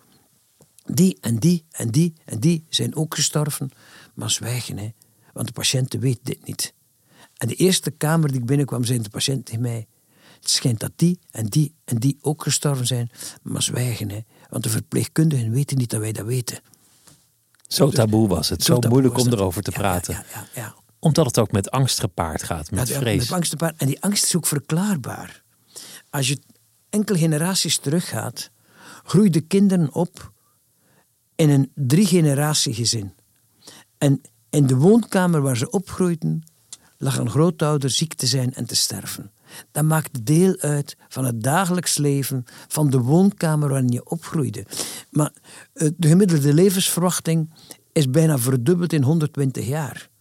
die 0.84 1.18
en 1.20 1.38
die 1.38 1.64
en 1.70 1.90
die 1.90 2.14
en 2.24 2.40
die 2.40 2.64
zijn 2.68 2.96
ook 2.96 3.14
gestorven, 3.14 3.70
maar 4.14 4.30
zwijgen, 4.30 4.78
hè, 4.78 4.88
want 5.32 5.46
de 5.46 5.52
patiënten 5.52 6.00
weet 6.00 6.18
dit 6.22 6.46
niet. 6.46 6.74
En 7.36 7.48
de 7.48 7.54
eerste 7.54 7.90
kamer 7.90 8.30
die 8.30 8.40
ik 8.40 8.46
binnenkwam, 8.46 8.84
zei 8.84 8.98
de 8.98 9.08
patiënt 9.08 9.44
tegen 9.44 9.60
mij, 9.60 9.86
het 10.40 10.50
schijnt 10.50 10.80
dat 10.80 10.92
die 10.96 11.18
en 11.30 11.46
die 11.46 11.74
en 11.84 11.96
die 11.96 12.18
ook 12.20 12.42
gestorven 12.42 12.86
zijn, 12.86 13.10
maar 13.42 13.62
zwijgen, 13.62 14.10
hè, 14.10 14.20
want 14.48 14.62
de 14.62 14.70
verpleegkundigen 14.70 15.50
weten 15.50 15.78
niet 15.78 15.90
dat 15.90 16.00
wij 16.00 16.12
dat 16.12 16.26
weten. 16.26 16.58
Zo 17.68 17.90
taboe 17.90 18.28
was 18.28 18.48
het. 18.48 18.62
Zo, 18.62 18.74
taboe 18.74 18.90
moeilijk 18.90 19.18
om 19.18 19.32
erover 19.32 19.62
te 19.62 19.70
Ja, 19.70 19.78
praten. 19.78 20.14
Ja, 20.14 20.24
ja, 20.32 20.46
ja. 20.54 20.74
Omdat 21.04 21.26
het 21.26 21.38
ook 21.38 21.52
met 21.52 21.70
angst 21.70 22.00
gepaard 22.00 22.42
gaat, 22.42 22.70
met 22.70 22.88
Ja, 22.88 22.98
vrees. 22.98 23.18
Met 23.18 23.32
angst 23.32 23.50
te 23.50 23.56
paard. 23.56 23.76
En 23.76 23.86
die 23.86 24.02
angst 24.02 24.24
is 24.24 24.36
ook 24.36 24.46
verklaarbaar. 24.46 25.42
Als 26.10 26.28
je 26.28 26.38
enkele 26.90 27.18
generaties 27.18 27.78
teruggaat, 27.78 28.50
groeiden 29.02 29.46
kinderen 29.46 29.94
op 29.94 30.32
in 31.34 31.50
een 31.50 31.72
drie 31.74 32.06
generatie 32.06 32.74
gezin. 32.74 33.14
En 33.98 34.20
in 34.50 34.66
de 34.66 34.76
woonkamer 34.76 35.40
waar 35.40 35.56
ze 35.56 35.70
opgroeiden, 35.70 36.42
lag 36.98 37.18
een 37.18 37.30
grootouder 37.30 37.90
ziek 37.90 38.14
te 38.14 38.26
zijn 38.26 38.54
en 38.54 38.66
te 38.66 38.76
sterven. 38.76 39.32
Dat 39.70 39.84
maakt 39.84 40.26
deel 40.26 40.56
uit 40.58 40.96
van 41.08 41.24
het 41.24 41.42
dagelijks 41.42 41.98
leven 41.98 42.44
van 42.68 42.90
de 42.90 42.98
woonkamer 42.98 43.68
waarin 43.68 43.88
je 43.88 44.10
opgroeide. 44.10 44.66
Maar 45.10 45.32
eh, 45.72 45.88
de 45.96 46.08
gemiddelde 46.08 46.54
levensverwachting 46.54 47.50
is 47.92 48.10
bijna 48.10 48.38
verdubbeld 48.38 48.92
in 48.92 49.02
120 49.02 49.66
jaar. 49.66 50.12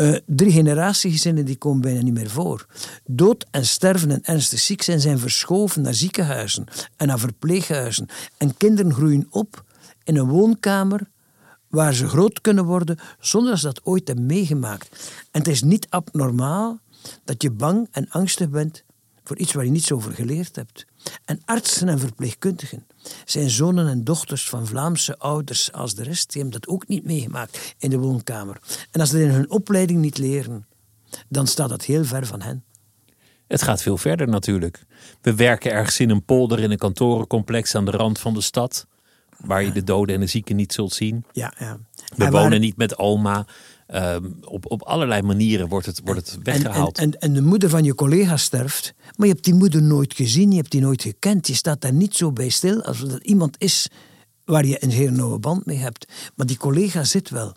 Eh, 0.00 0.14
drie 0.26 0.52
generatiegezinnen 0.52 1.44
die 1.44 1.56
komen 1.56 1.80
bijna 1.80 2.02
niet 2.02 2.14
meer 2.14 2.30
voor. 2.30 2.66
Dood 3.04 3.46
en 3.50 3.66
sterven 3.66 4.10
en 4.10 4.24
ernstig 4.24 4.58
ziek 4.58 4.82
zijn 4.82 5.00
zijn 5.00 5.18
verschoven 5.18 5.82
naar 5.82 5.94
ziekenhuizen 5.94 6.66
en 6.96 7.06
naar 7.06 7.18
verpleeghuizen. 7.18 8.06
En 8.36 8.56
kinderen 8.56 8.92
groeien 8.92 9.26
op 9.30 9.64
in 10.04 10.16
een 10.16 10.28
woonkamer 10.28 11.00
waar 11.68 11.94
ze 11.94 12.08
groot 12.08 12.40
kunnen 12.40 12.64
worden 12.64 12.98
zonder 13.18 13.50
dat 13.50 13.60
ze 13.60 13.66
dat 13.66 13.84
ooit 13.84 14.06
hebben 14.06 14.26
meegemaakt. 14.26 14.88
En 15.30 15.40
het 15.40 15.48
is 15.48 15.62
niet 15.62 15.86
abnormaal 15.88 16.78
dat 17.24 17.42
je 17.42 17.50
bang 17.50 17.88
en 17.90 18.10
angstig 18.10 18.48
bent 18.48 18.84
voor 19.30 19.38
iets 19.38 19.52
waar 19.52 19.64
je 19.64 19.70
niets 19.70 19.92
over 19.92 20.12
geleerd 20.12 20.56
hebt. 20.56 20.86
En 21.24 21.42
artsen 21.44 21.88
en 21.88 21.98
verpleegkundigen 21.98 22.86
zijn 23.24 23.50
zonen 23.50 23.88
en 23.88 24.04
dochters 24.04 24.48
van 24.48 24.66
Vlaamse 24.66 25.18
ouders 25.18 25.72
als 25.72 25.94
de 25.94 26.02
rest. 26.02 26.32
Die 26.32 26.42
hebben 26.42 26.60
dat 26.60 26.70
ook 26.70 26.88
niet 26.88 27.04
meegemaakt 27.04 27.74
in 27.78 27.90
de 27.90 27.98
woonkamer. 27.98 28.56
En 28.90 29.00
als 29.00 29.10
ze 29.10 29.16
dat 29.16 29.24
in 29.26 29.32
hun 29.32 29.50
opleiding 29.50 30.00
niet 30.00 30.18
leren, 30.18 30.66
dan 31.28 31.46
staat 31.46 31.68
dat 31.68 31.84
heel 31.84 32.04
ver 32.04 32.26
van 32.26 32.42
hen. 32.42 32.64
Het 33.46 33.62
gaat 33.62 33.82
veel 33.82 33.96
verder 33.96 34.28
natuurlijk. 34.28 34.84
We 35.22 35.34
werken 35.34 35.72
ergens 35.72 36.00
in 36.00 36.10
een 36.10 36.24
polder 36.24 36.58
in 36.60 36.70
een 36.70 36.78
kantorencomplex 36.78 37.74
aan 37.74 37.84
de 37.84 37.90
rand 37.90 38.18
van 38.18 38.34
de 38.34 38.40
stad. 38.40 38.86
Waar 39.38 39.62
je 39.62 39.72
de 39.72 39.84
doden 39.84 40.14
en 40.14 40.20
de 40.20 40.26
zieken 40.26 40.56
niet 40.56 40.72
zult 40.72 40.92
zien. 40.92 41.24
Ja, 41.32 41.52
ja. 41.58 41.78
We 42.16 42.24
En 42.24 42.30
wonen 42.30 42.50
waar- 42.50 42.58
niet 42.58 42.76
met 42.76 42.98
oma. 42.98 43.46
Ehm, 43.90 44.24
op, 44.44 44.70
op 44.70 44.82
allerlei 44.82 45.22
manieren 45.22 45.68
wordt 45.68 45.86
het, 45.86 46.00
wordt 46.04 46.30
het 46.30 46.42
weggehaald. 46.42 46.98
en, 46.98 47.04
en, 47.04 47.20
en 47.20 47.32
de 47.32 47.42
moeder 47.42 47.68
van 47.68 47.84
je 47.84 47.94
collega 47.94 48.36
sterft, 48.36 48.94
maar 49.16 49.26
je 49.26 49.32
hebt 49.32 49.44
die 49.44 49.54
moeder 49.54 49.82
nooit 49.82 50.14
gezien, 50.14 50.50
je 50.50 50.56
hebt 50.56 50.70
die 50.70 50.80
nooit 50.80 51.02
gekend. 51.02 51.46
Je 51.46 51.54
staat 51.54 51.80
daar 51.80 51.92
niet 51.92 52.16
zo 52.16 52.32
bij 52.32 52.48
stil 52.48 52.82
als 52.82 53.00
dat 53.00 53.22
iemand 53.22 53.56
is 53.58 53.88
waar 54.44 54.66
je 54.66 54.82
een 54.82 54.90
heel 54.90 55.10
nauwe 55.10 55.38
band 55.38 55.66
mee 55.66 55.76
hebt. 55.76 56.12
Maar 56.34 56.46
die 56.46 56.56
collega 56.56 57.04
zit 57.04 57.30
wel 57.30 57.56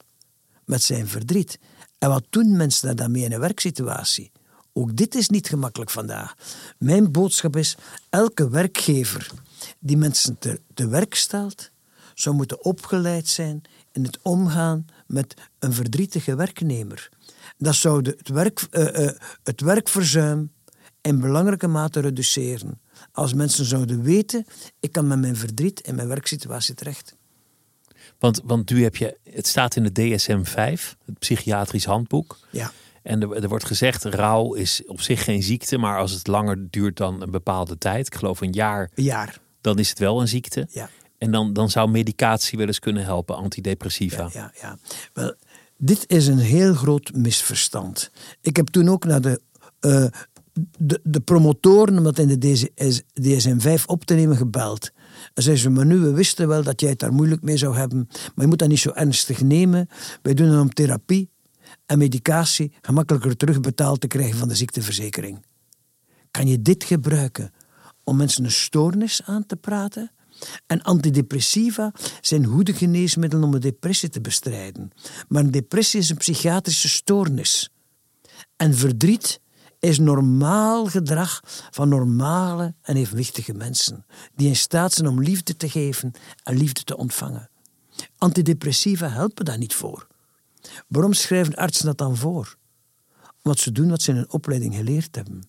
met 0.65 0.83
zijn 0.83 1.07
verdriet. 1.07 1.59
En 1.97 2.09
wat 2.09 2.25
doen 2.29 2.57
mensen 2.57 2.87
daar 2.87 2.95
dan 2.95 3.11
mee 3.11 3.23
in 3.23 3.31
een 3.31 3.39
werksituatie? 3.39 4.31
Ook 4.73 4.95
dit 4.95 5.15
is 5.15 5.29
niet 5.29 5.47
gemakkelijk 5.47 5.91
vandaag. 5.91 6.35
Mijn 6.77 7.11
boodschap 7.11 7.55
is: 7.55 7.77
elke 8.09 8.49
werkgever 8.49 9.31
die 9.79 9.97
mensen 9.97 10.39
te, 10.39 10.59
te 10.73 10.87
werk 10.87 11.15
stelt, 11.15 11.71
zou 12.13 12.35
moeten 12.35 12.63
opgeleid 12.63 13.27
zijn 13.27 13.61
in 13.91 14.03
het 14.03 14.19
omgaan 14.21 14.85
met 15.13 15.33
een 15.59 15.73
verdrietige 15.73 16.35
werknemer. 16.35 17.09
Dat 17.57 17.75
zou 17.75 18.01
de- 18.01 18.15
het, 18.17 18.29
werk, 18.29 18.67
eh, 18.71 19.05
eh, 19.07 19.15
het 19.43 19.61
werkverzuim 19.61 20.51
in 21.01 21.19
belangrijke 21.19 21.67
mate 21.67 21.99
reduceren. 21.99 22.81
Als 23.11 23.33
mensen 23.33 23.65
zouden 23.65 24.01
weten, 24.03 24.45
ik 24.79 24.91
kan 24.91 25.07
met 25.07 25.19
mijn 25.19 25.35
verdriet 25.35 25.79
in 25.79 25.95
mijn 25.95 26.07
werksituatie 26.07 26.75
terecht. 26.75 27.15
Want, 28.19 28.41
want 28.43 28.69
nu 28.71 28.83
heb 28.83 28.95
je, 28.95 29.17
het 29.29 29.47
staat 29.47 29.75
in 29.75 29.83
de 29.83 29.91
DSM-5, 29.91 30.95
het 31.05 31.19
psychiatrisch 31.19 31.85
handboek. 31.85 32.37
Ja. 32.51 32.71
En 33.03 33.21
er, 33.21 33.43
er 33.43 33.49
wordt 33.49 33.65
gezegd, 33.65 34.03
rouw 34.03 34.53
is 34.53 34.81
op 34.85 35.01
zich 35.01 35.23
geen 35.23 35.43
ziekte, 35.43 35.77
maar 35.77 35.97
als 35.99 36.11
het 36.11 36.27
langer 36.27 36.69
duurt 36.69 36.97
dan 36.97 37.21
een 37.21 37.31
bepaalde 37.31 37.77
tijd, 37.77 38.07
ik 38.07 38.15
geloof 38.15 38.41
een 38.41 38.51
jaar, 38.51 38.89
Een 38.95 39.03
jaar. 39.03 39.39
dan 39.61 39.79
is 39.79 39.89
het 39.89 39.99
wel 39.99 40.21
een 40.21 40.27
ziekte. 40.27 40.67
Ja. 40.71 40.89
En 41.23 41.31
dan, 41.31 41.53
dan 41.53 41.69
zou 41.69 41.89
medicatie 41.89 42.57
wel 42.57 42.67
eens 42.67 42.79
kunnen 42.79 43.03
helpen, 43.03 43.35
antidepressiva. 43.35 44.29
Ja, 44.33 44.53
ja. 44.61 44.77
Wel, 45.13 45.35
dit 45.77 46.03
is 46.07 46.27
een 46.27 46.37
heel 46.37 46.73
groot 46.73 47.11
misverstand. 47.15 48.11
Ik 48.41 48.55
heb 48.55 48.67
toen 48.67 48.89
ook 48.89 49.05
naar 49.05 49.21
de, 49.21 49.41
eh, 49.79 50.05
de, 51.03 51.19
promotoren, 51.19 51.97
om 51.97 52.03
dat 52.03 52.19
in 52.19 52.27
de 52.27 52.37
DS, 52.37 53.01
DSM-5 53.13 53.85
op 53.85 54.05
te 54.05 54.13
nemen, 54.13 54.37
gebeld. 54.37 54.91
En 55.33 55.43
zeiden 55.43 55.63
ze, 55.63 55.69
maar 55.69 55.85
nu, 55.85 55.97
we 55.97 56.11
wisten 56.11 56.47
wel 56.47 56.63
dat 56.63 56.81
jij 56.81 56.89
het 56.89 56.99
daar 56.99 57.13
moeilijk 57.13 57.41
mee 57.41 57.57
zou 57.57 57.75
hebben, 57.75 58.07
maar 58.09 58.45
je 58.45 58.47
moet 58.47 58.59
dat 58.59 58.69
niet 58.69 58.79
zo 58.79 58.91
ernstig 58.91 59.41
nemen. 59.41 59.87
Wij 60.21 60.33
doen 60.33 60.49
dan 60.49 60.59
om 60.59 60.73
therapie. 60.73 61.31
en 61.85 61.97
medicatie 61.97 62.73
gemakkelijker 62.81 63.37
terugbetaald 63.37 64.01
te 64.01 64.07
krijgen 64.07 64.37
van 64.37 64.47
de 64.47 64.55
ziekteverzekering. 64.55 65.45
Kan 66.31 66.47
je 66.47 66.61
dit 66.61 66.83
gebruiken 66.83 67.51
om 68.03 68.17
mensen 68.17 68.43
een 68.43 68.51
stoornis 68.51 69.21
aan 69.25 69.45
te 69.45 69.55
praten? 69.55 70.11
En 70.67 70.81
antidepressiva 70.81 71.91
zijn 72.21 72.45
goede 72.45 72.73
geneesmiddelen 72.73 73.45
om 73.45 73.53
een 73.53 73.59
depressie 73.59 74.09
te 74.09 74.21
bestrijden. 74.21 74.91
Maar 75.27 75.43
een 75.43 75.51
depressie 75.51 75.99
is 75.99 76.09
een 76.09 76.17
psychiatrische 76.17 76.89
stoornis. 76.89 77.69
En 78.55 78.75
verdriet 78.75 79.41
is 79.79 79.99
normaal 79.99 80.85
gedrag 80.85 81.39
van 81.71 81.89
normale 81.89 82.73
en 82.81 82.95
evenwichtige 82.95 83.53
mensen, 83.53 84.05
die 84.35 84.47
in 84.47 84.55
staat 84.55 84.93
zijn 84.93 85.07
om 85.07 85.21
liefde 85.21 85.55
te 85.55 85.69
geven 85.69 86.11
en 86.43 86.57
liefde 86.57 86.83
te 86.83 86.97
ontvangen. 86.97 87.49
Antidepressiva 88.17 89.09
helpen 89.09 89.45
daar 89.45 89.57
niet 89.57 89.73
voor. 89.73 90.07
Waarom 90.87 91.13
schrijven 91.13 91.55
artsen 91.55 91.85
dat 91.85 91.97
dan 91.97 92.17
voor? 92.17 92.55
Omdat 93.41 93.59
ze 93.59 93.71
doen 93.71 93.89
wat 93.89 94.01
ze 94.01 94.11
in 94.11 94.17
een 94.17 94.31
opleiding 94.31 94.75
geleerd 94.75 95.15
hebben. 95.15 95.47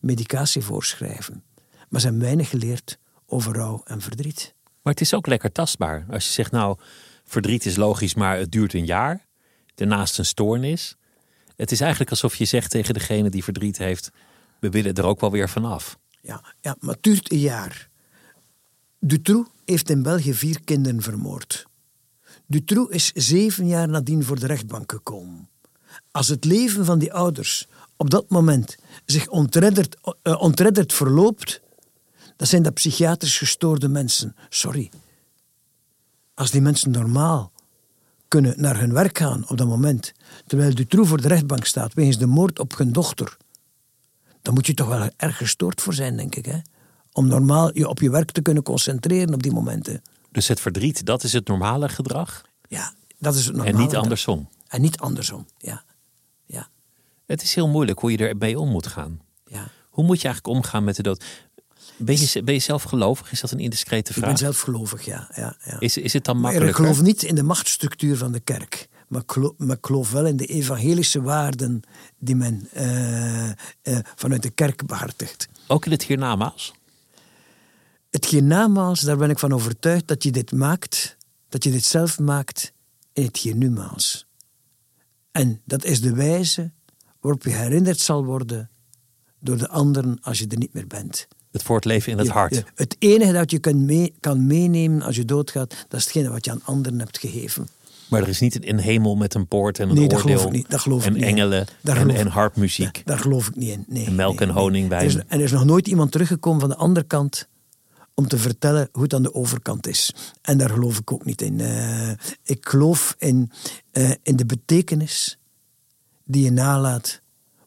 Medicatie 0.00 0.62
voorschrijven. 0.62 1.44
Maar 1.88 2.00
ze 2.00 2.06
hebben 2.06 2.24
weinig 2.24 2.48
geleerd 2.48 2.98
over 3.30 3.54
rouw 3.54 3.80
en 3.84 4.00
verdriet. 4.00 4.54
Maar 4.82 4.92
het 4.92 5.02
is 5.02 5.14
ook 5.14 5.26
lekker 5.26 5.52
tastbaar. 5.52 6.06
Als 6.10 6.26
je 6.26 6.32
zegt, 6.32 6.50
nou, 6.50 6.78
verdriet 7.24 7.66
is 7.66 7.76
logisch, 7.76 8.14
maar 8.14 8.38
het 8.38 8.52
duurt 8.52 8.74
een 8.74 8.86
jaar. 8.86 9.26
Daarnaast 9.74 10.18
een 10.18 10.24
stoornis. 10.24 10.96
Het 11.56 11.70
is 11.70 11.80
eigenlijk 11.80 12.10
alsof 12.10 12.34
je 12.34 12.44
zegt 12.44 12.70
tegen 12.70 12.94
degene 12.94 13.30
die 13.30 13.44
verdriet 13.44 13.78
heeft: 13.78 14.10
we 14.60 14.70
willen 14.70 14.94
er 14.94 15.04
ook 15.04 15.20
wel 15.20 15.30
weer 15.30 15.48
vanaf. 15.48 15.98
Ja, 16.20 16.54
ja 16.60 16.76
maar 16.80 16.94
het 16.94 17.02
duurt 17.02 17.32
een 17.32 17.38
jaar. 17.38 17.88
Dutroux 18.98 19.50
heeft 19.64 19.90
in 19.90 20.02
België 20.02 20.34
vier 20.34 20.60
kinderen 20.64 21.02
vermoord. 21.02 21.66
Dutroux 22.46 22.94
is 22.94 23.12
zeven 23.12 23.66
jaar 23.66 23.88
nadien 23.88 24.24
voor 24.24 24.38
de 24.38 24.46
rechtbank 24.46 24.92
gekomen. 24.92 25.48
Als 26.10 26.28
het 26.28 26.44
leven 26.44 26.84
van 26.84 26.98
die 26.98 27.12
ouders 27.12 27.68
op 27.96 28.10
dat 28.10 28.28
moment 28.28 28.76
zich 29.04 29.28
ontredderd, 29.28 29.96
uh, 30.22 30.40
ontredderd 30.42 30.92
verloopt, 30.92 31.60
dan 32.40 32.48
zijn 32.48 32.62
dat 32.62 32.74
psychiatrisch 32.74 33.38
gestoorde 33.38 33.88
mensen. 33.88 34.36
Sorry. 34.48 34.90
Als 36.34 36.50
die 36.50 36.60
mensen 36.60 36.90
normaal 36.90 37.52
kunnen 38.28 38.60
naar 38.60 38.78
hun 38.78 38.92
werk 38.92 39.18
gaan 39.18 39.48
op 39.48 39.56
dat 39.56 39.66
moment, 39.66 40.12
terwijl 40.46 40.74
Dutroux 40.74 41.08
voor 41.08 41.20
de 41.20 41.28
rechtbank 41.28 41.64
staat 41.64 41.94
wegens 41.94 42.18
de 42.18 42.26
moord 42.26 42.58
op 42.58 42.76
hun 42.76 42.92
dochter, 42.92 43.36
dan 44.42 44.54
moet 44.54 44.66
je 44.66 44.74
toch 44.74 44.88
wel 44.88 45.10
erg 45.16 45.36
gestoord 45.36 45.80
voor 45.80 45.94
zijn, 45.94 46.16
denk 46.16 46.34
ik. 46.34 46.46
Hè? 46.46 46.58
Om 47.12 47.26
normaal 47.26 47.76
je 47.78 47.88
op 47.88 48.00
je 48.00 48.10
werk 48.10 48.30
te 48.30 48.42
kunnen 48.42 48.62
concentreren 48.62 49.34
op 49.34 49.42
die 49.42 49.52
momenten. 49.52 50.02
Dus 50.30 50.48
het 50.48 50.60
verdriet, 50.60 51.06
dat 51.06 51.22
is 51.22 51.32
het 51.32 51.48
normale 51.48 51.88
gedrag? 51.88 52.44
Ja, 52.68 52.94
dat 53.18 53.34
is 53.34 53.46
het 53.46 53.54
normale 53.56 53.76
En 53.76 53.82
niet 53.82 53.96
andersom? 53.96 54.48
En 54.68 54.80
niet 54.80 54.98
andersom, 54.98 55.46
ja. 55.58 55.84
ja. 56.44 56.68
Het 57.26 57.42
is 57.42 57.54
heel 57.54 57.68
moeilijk 57.68 57.98
hoe 57.98 58.10
je 58.10 58.18
ermee 58.18 58.58
om 58.58 58.68
moet 58.68 58.86
gaan. 58.86 59.20
Ja. 59.46 59.70
Hoe 59.90 60.04
moet 60.04 60.20
je 60.20 60.28
eigenlijk 60.28 60.56
omgaan 60.56 60.84
met 60.84 60.96
de 60.96 61.02
dood? 61.02 61.24
Ben 62.02 62.20
je, 62.20 62.42
ben 62.42 62.54
je 62.54 62.60
zelf 62.60 62.82
gelovig? 62.82 63.32
Is 63.32 63.40
dat 63.40 63.50
een 63.50 63.58
indiscrete 63.58 64.12
vraag? 64.12 64.24
Ik 64.24 64.30
ben 64.30 64.38
zelf 64.38 64.60
gelovig, 64.60 65.04
ja. 65.04 65.28
ja, 65.34 65.56
ja. 65.64 65.80
Is, 65.80 65.96
is 65.96 66.12
het 66.12 66.24
dan 66.24 66.34
maar 66.34 66.52
makkelijker? 66.52 66.80
ik 66.80 66.86
geloof 66.86 67.02
niet 67.06 67.22
in 67.22 67.34
de 67.34 67.42
machtsstructuur 67.42 68.16
van 68.16 68.32
de 68.32 68.40
kerk. 68.40 68.88
Maar 69.08 69.20
ik 69.20 69.32
geloof, 69.32 69.52
maar 69.56 69.76
ik 69.76 69.86
geloof 69.86 70.10
wel 70.10 70.26
in 70.26 70.36
de 70.36 70.46
evangelische 70.46 71.22
waarden 71.22 71.82
die 72.18 72.34
men 72.34 72.68
uh, 72.76 73.46
uh, 73.46 73.52
vanuit 74.14 74.42
de 74.42 74.50
kerk 74.50 74.86
behartigt. 74.86 75.48
Ook 75.66 75.84
in 75.84 75.90
het 75.90 76.04
hiernamaals? 76.04 76.74
Het 78.10 78.24
hiernamaals, 78.24 79.00
daar 79.00 79.16
ben 79.16 79.30
ik 79.30 79.38
van 79.38 79.52
overtuigd 79.52 80.08
dat 80.08 80.22
je 80.22 80.30
dit 80.30 80.52
maakt, 80.52 81.16
dat 81.48 81.64
je 81.64 81.70
dit 81.70 81.84
zelf 81.84 82.18
maakt 82.18 82.72
in 83.12 83.24
het 83.24 83.36
hiernumaals. 83.36 84.26
En 85.32 85.60
dat 85.64 85.84
is 85.84 86.00
de 86.00 86.14
wijze 86.14 86.72
waarop 87.20 87.42
je 87.42 87.50
herinnerd 87.50 87.98
zal 87.98 88.24
worden 88.24 88.70
door 89.40 89.56
de 89.58 89.68
anderen 89.68 90.18
als 90.22 90.38
je 90.38 90.46
er 90.46 90.58
niet 90.58 90.72
meer 90.74 90.86
bent. 90.86 91.28
Het 91.50 91.62
voortleven 91.62 92.12
in 92.12 92.18
het 92.18 92.26
Ja, 92.26 92.32
hart. 92.32 92.54
ja. 92.54 92.62
Het 92.74 92.96
enige 92.98 93.32
dat 93.32 93.50
je 93.50 93.58
kan, 93.58 93.84
mee, 93.84 94.14
kan 94.20 94.46
meenemen 94.46 95.02
als 95.02 95.16
je 95.16 95.24
doodgaat, 95.24 95.70
dat 95.88 95.98
is 96.00 96.04
hetgene 96.04 96.28
wat 96.30 96.44
je 96.44 96.50
aan 96.50 96.60
anderen 96.64 96.98
hebt 96.98 97.18
gegeven. 97.18 97.68
Maar 98.08 98.22
er 98.22 98.28
is 98.28 98.40
niet 98.40 98.66
een 98.68 98.78
hemel 98.78 99.16
met 99.16 99.34
een 99.34 99.46
poort 99.46 99.78
en 99.78 99.88
een 99.88 99.94
Nee, 99.94 100.08
dat 100.08 100.18
oordeel. 100.18 100.36
geloof 100.36 100.50
ik 100.52 100.56
niet. 100.56 100.70
Dat 100.70 100.80
geloof 100.80 101.00
ik 101.00 101.06
en 101.06 101.12
niet 101.12 101.22
engelen 101.22 101.66
Daar 101.82 102.08
en, 102.08 102.26
harpmuziek. 102.26 102.96
Ja, 102.96 103.02
daar 103.04 103.18
geloof 103.18 103.48
ik 103.48 103.56
niet 103.56 103.70
in. 103.70 103.84
Nee, 103.88 104.06
En 104.06 104.14
melk 104.14 104.38
nee, 104.38 104.48
en. 104.48 104.90
Er 104.92 105.02
is, 105.02 105.14
en 105.16 105.24
er 105.28 105.40
is 105.40 105.52
nog 105.52 105.64
nooit 105.64 105.88
iemand 105.88 106.12
teruggekomen 106.12 106.60
van 106.60 106.68
de 106.68 106.76
andere 106.76 107.06
kant 107.06 107.48
om 108.14 108.28
te 108.28 108.38
vertellen 108.38 108.88
hoe 108.92 109.02
het 109.02 109.14
aan 109.14 109.22
de 109.22 109.34
overkant 109.34 109.86
is. 109.86 110.14
En 110.42 110.58
daar 110.58 110.70
geloof 110.70 110.98
ik 110.98 111.12
ook 111.12 111.24
niet 111.24 111.42
in. 111.42 111.60
Eh, 111.60 112.10
ik 112.44 112.66
geloof 112.68 113.14
in, 113.18 113.50
eh, 113.90 114.10
in 114.22 114.36
de 114.36 114.46
betekenis 114.46 115.38
die 116.24 116.44
je 116.44 116.50
nalaat 116.52 117.20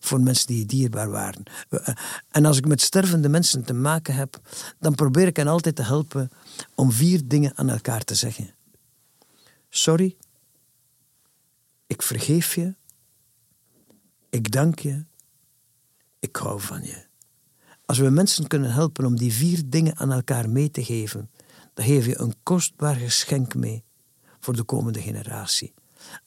voor 0.05 0.21
mensen 0.21 0.47
die 0.47 0.65
dierbaar 0.65 1.09
waren. 1.09 1.43
Eh, 1.69 1.87
En 2.29 2.45
als 2.45 2.57
ik 2.57 2.67
met 2.67 2.81
stervende 2.81 3.29
mensen 3.29 3.63
te 3.63 3.73
maken 3.73 4.15
heb, 4.15 4.41
dan 4.79 4.95
probeer 4.95 5.27
ik 5.27 5.35
hen 5.35 5.47
altijd 5.47 5.75
te 5.75 5.83
helpen 5.83 6.29
om 6.75 6.91
vier 6.91 7.21
dingen 7.25 7.57
aan 7.57 7.69
elkaar 7.69 8.03
te 8.03 8.15
zeggen. 8.15 8.53
Sorry, 9.69 10.15
ik 11.87 12.01
vergeef 12.01 12.55
je, 12.55 12.75
ik 14.29 14.51
dank 14.51 14.79
je, 14.79 15.05
ik 16.19 16.35
hou 16.35 16.61
van 16.61 16.83
je. 16.83 17.05
Als 17.85 17.97
we 17.97 18.09
mensen 18.09 18.47
kunnen 18.47 18.71
helpen 18.71 19.05
om 19.05 19.17
die 19.17 19.33
vier 19.33 19.61
dingen 19.65 19.97
aan 19.97 20.11
elkaar 20.11 20.49
mee 20.49 20.71
te 20.71 20.83
geven, 20.83 21.29
dan 21.73 21.85
geef 21.85 22.05
je 22.05 22.19
een 22.19 22.35
kostbaar 22.43 22.95
geschenk 22.95 23.55
mee 23.55 23.83
voor 24.39 24.55
de 24.55 24.63
komende 24.63 25.01
generatie. 25.01 25.73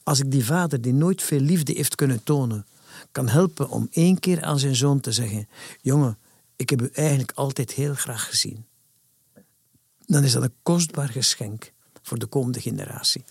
Als 0.02 0.20
ik 0.20 0.30
die 0.30 0.44
vader 0.44 0.80
die 0.80 0.94
nooit 0.94 1.22
veel 1.22 1.40
liefde 1.40 1.72
heeft 1.72 1.94
kunnen 1.94 2.22
tonen, 2.22 2.66
kan 3.16 3.29
helpen 3.29 3.68
om 3.68 3.88
één 3.90 4.18
keer 4.18 4.42
aan 4.42 4.59
zijn 4.59 4.76
zoon 4.76 5.00
te 5.00 5.12
zeggen: 5.12 5.48
Jongen, 5.81 6.18
ik 6.57 6.70
heb 6.70 6.83
u 6.83 6.90
eigenlijk 6.92 7.33
altijd 7.35 7.72
heel 7.72 7.94
graag 7.94 8.29
gezien. 8.29 8.66
Dan 10.07 10.24
is 10.24 10.33
dat 10.33 10.42
een 10.42 10.55
kostbaar 10.62 11.09
geschenk 11.09 11.72
voor 12.02 12.18
de 12.18 12.26
komende 12.26 12.61
generatie. 12.61 13.24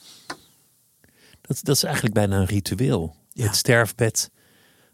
Dat, 1.42 1.60
dat 1.62 1.76
is 1.76 1.84
eigenlijk 1.84 2.14
bijna 2.14 2.38
een 2.38 2.46
ritueel. 2.46 3.16
Ja. 3.34 3.46
Het 3.46 3.56
sterfbed, 3.56 4.32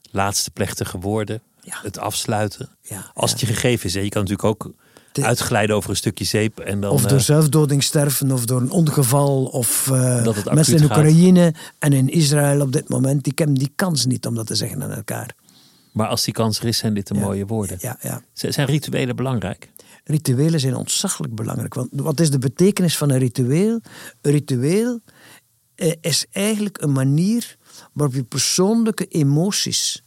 laatste 0.02 0.52
plechtige 0.52 1.00
woorden, 1.00 1.42
Ja. 1.62 1.80
het 1.82 1.98
afsluiten. 1.98 2.70
Ja, 2.82 3.12
Als 3.14 3.32
het 3.32 3.40
je 3.40 3.46
gegeven 3.46 3.86
is, 3.86 3.94
hè, 3.94 4.00
je 4.00 4.10
kan 4.10 4.22
natuurlijk 4.24 4.48
ook 4.48 4.74
uitglijden 5.12 5.76
over 5.76 5.90
een 5.90 5.96
stukje 5.96 6.26
zeep 6.26 6.60
en 6.60 6.82
dan. 6.82 6.92
Of 6.92 7.02
door 7.02 7.18
eh, 7.18 7.24
zelfdoding 7.24 7.84
sterven, 7.84 8.32
of 8.32 8.46
door 8.46 8.62
een 8.62 8.72
ongeval, 8.72 9.46
of 9.46 9.90
eh, 9.92 10.26
mensen 10.54 10.74
in 10.74 10.80
gaat. 10.80 10.98
Oekraïne 10.98 11.54
en 11.80 11.94
in 11.94 12.10
Israël 12.10 12.62
op 12.62 12.72
dit 12.72 12.90
moment, 12.90 13.24
die 13.24 13.34
hebben 13.36 13.56
die 13.56 13.72
kans 13.76 14.06
niet 14.06 14.26
om 14.26 14.36
dat 14.36 14.48
te 14.48 14.56
zeggen 14.56 14.84
aan 14.84 14.92
elkaar. 14.92 15.36
maar 15.92 16.08
als 16.08 16.24
die 16.24 16.34
kans 16.34 16.60
er 16.60 16.66
is, 16.66 16.78
zijn 16.78 16.94
dit 16.94 17.08
de 17.08 17.14
Ja. 17.14 17.20
mooie 17.20 17.46
woorden. 17.46 17.78
Ja, 17.82 17.98
ja. 18.02 18.22
Zijn 18.34 18.68
rituelen 18.68 19.16
belangrijk? 19.16 19.70
Rituelen 20.04 20.60
zijn 20.60 20.76
ontzaglijk 20.76 21.36
belangrijk. 21.36 21.74
Want 21.74 21.90
wat 21.94 22.20
is 22.20 22.30
de 22.32 22.38
betekenis 22.38 22.98
van 22.98 23.10
een 23.10 23.18
ritueel? 23.20 23.80
Een 24.22 24.32
ritueel 24.32 25.00
eh, 25.76 25.92
is 26.02 26.26
eigenlijk 26.32 26.82
een 26.82 26.92
manier 26.92 27.58
waarop 27.94 28.16
je 28.16 28.24
persoonlijke 28.24 29.06
emoties 29.06 30.04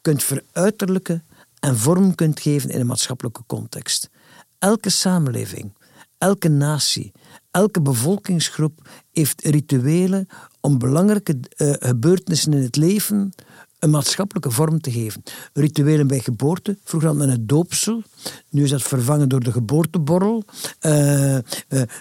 kunt 0.00 0.22
veruiterlijken 0.22 1.24
en 1.64 1.76
vorm 1.76 2.14
kunt 2.14 2.40
geven 2.40 2.70
in 2.70 2.80
een 2.80 2.86
maatschappelijke 2.86 3.42
context. 3.46 4.10
Elke 4.58 4.90
samenleving, 4.90 5.72
elke 6.18 6.48
natie, 6.48 7.12
elke 7.50 7.82
bevolkingsgroep 7.82 8.88
heeft 9.12 9.42
rituelen 9.44 10.26
om 10.60 10.78
belangrijke 10.78 11.36
eh, 11.56 11.72
gebeurtenissen 11.78 12.52
in 12.52 12.62
het 12.62 12.76
leven 12.76 13.34
een 13.78 13.90
maatschappelijke 13.90 14.50
vorm 14.50 14.80
te 14.80 14.90
geven. 14.90 15.22
Rituelen 15.52 16.06
bij 16.06 16.20
geboorte, 16.20 16.78
vroeger 16.84 17.08
had 17.08 17.18
men 17.18 17.30
het 17.30 17.48
doopsel, 17.48 18.02
nu 18.50 18.62
is 18.62 18.70
dat 18.70 18.82
vervangen 18.82 19.28
door 19.28 19.40
de 19.40 19.52
geboorteborrel. 19.52 20.44
Eh, 20.78 21.36
eh, 21.36 21.42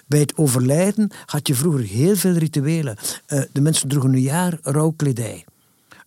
bij 0.08 0.19
het 0.19 0.38
overlijden 0.38 1.12
had 1.26 1.47
je 1.47 1.56
vroeger 1.56 1.82
heel 1.82 2.15
veel 2.15 2.34
rituelen. 2.34 2.97
De 3.52 3.62
mensen 3.62 3.89
droegen 3.89 4.13
een 4.13 4.21
jaar 4.21 4.58
rouwkledij. 4.62 5.45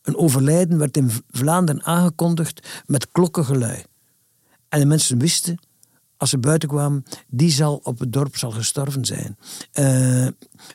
Een 0.06 0.16
overlijden 0.16 0.78
werd 0.78 0.96
in 0.96 1.10
Vlaanderen 1.30 1.84
aangekondigd 1.84 2.82
met 2.86 3.10
klokkengelui. 3.12 3.84
En 4.68 4.80
de 4.80 4.86
mensen 4.86 5.18
wisten, 5.18 5.58
als 6.16 6.30
ze 6.30 6.38
buiten 6.38 6.68
kwamen, 6.68 7.04
die 7.28 7.50
zal 7.50 7.80
op 7.82 7.98
het 7.98 8.12
dorp 8.12 8.36
zal 8.36 8.50
gestorven 8.50 9.04
zijn. 9.04 9.36
Eh, 9.72 9.84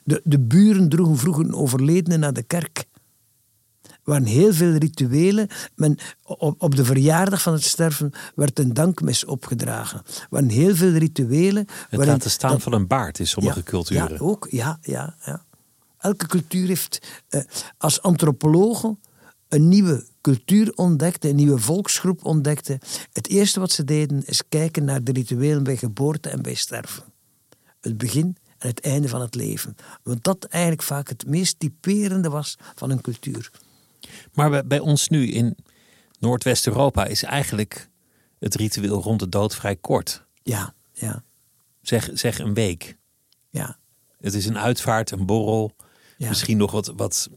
de, 0.04 0.20
de 0.24 0.40
buren 0.40 0.88
droegen 0.88 1.16
vroeger 1.18 1.44
een 1.44 1.54
overledene 1.54 2.16
naar 2.16 2.32
de 2.32 2.42
kerk. 2.42 2.84
Er 3.82 3.98
waren 4.10 4.24
heel 4.24 4.52
veel 4.52 4.72
rituelen. 4.72 5.48
Men, 5.74 5.98
op, 6.24 6.62
op 6.62 6.76
de 6.76 6.84
verjaardag 6.84 7.42
van 7.42 7.52
het 7.52 7.64
sterven 7.64 8.12
werd 8.34 8.58
een 8.58 8.74
dankmis 8.74 9.24
opgedragen. 9.24 9.98
Er 9.98 10.26
waren 10.30 10.48
heel 10.48 10.74
veel 10.74 10.92
rituelen. 10.92 11.66
Het 11.88 12.04
laten 12.06 12.30
staan 12.30 12.50
dat- 12.50 12.62
van 12.62 12.72
een 12.72 12.86
baard 12.86 13.18
in 13.18 13.26
sommige 13.26 13.58
ja, 13.58 13.64
culturen. 13.64 14.12
Ja, 14.12 14.18
ook. 14.18 14.46
Ja, 14.50 14.78
ja, 14.82 15.16
ja. 15.24 15.44
Elke 15.98 16.26
cultuur 16.26 16.66
heeft 16.66 17.22
eh, 17.28 17.40
als 17.78 18.02
antropologen 18.02 18.98
een 19.52 19.68
nieuwe 19.68 20.06
cultuur 20.20 20.72
ontdekte, 20.74 21.28
een 21.28 21.36
nieuwe 21.36 21.58
volksgroep 21.58 22.24
ontdekte. 22.24 22.80
Het 23.12 23.28
eerste 23.28 23.60
wat 23.60 23.70
ze 23.70 23.84
deden 23.84 24.26
is 24.26 24.42
kijken 24.48 24.84
naar 24.84 25.04
de 25.04 25.12
rituelen 25.12 25.62
bij 25.62 25.76
geboorte 25.76 26.28
en 26.28 26.42
bij 26.42 26.54
sterven. 26.54 27.04
Het 27.80 27.98
begin 27.98 28.36
en 28.58 28.68
het 28.68 28.80
einde 28.80 29.08
van 29.08 29.20
het 29.20 29.34
leven. 29.34 29.76
Want 30.02 30.24
dat 30.24 30.44
eigenlijk 30.44 30.82
vaak 30.82 31.08
het 31.08 31.26
meest 31.26 31.58
typerende 31.58 32.28
was 32.28 32.56
van 32.74 32.90
een 32.90 33.00
cultuur. 33.00 33.50
Maar 34.32 34.66
bij, 34.66 34.78
ons 34.78 35.08
nu 35.08 35.26
in 35.30 35.56
Noordwest-Europa 36.18 37.04
is 37.04 37.22
eigenlijk 37.22 37.88
het 38.38 38.54
ritueel 38.54 39.02
rond 39.02 39.20
de 39.20 39.28
dood 39.28 39.54
vrij 39.54 39.76
kort. 39.76 40.24
Ja, 40.42 40.74
ja, 40.92 41.24
Zeg, 41.80 42.10
zeg 42.14 42.38
een 42.38 42.54
week. 42.54 42.96
ja. 43.50 43.80
Het 44.20 44.34
is 44.34 44.46
een 44.46 44.58
uitvaart, 44.58 45.10
een 45.10 45.26
borrel. 45.26 45.76
Ja. 46.16 46.28
Misschien 46.28 46.56
nog 46.56 46.70
wat, 46.70 46.92
wat 46.96 47.28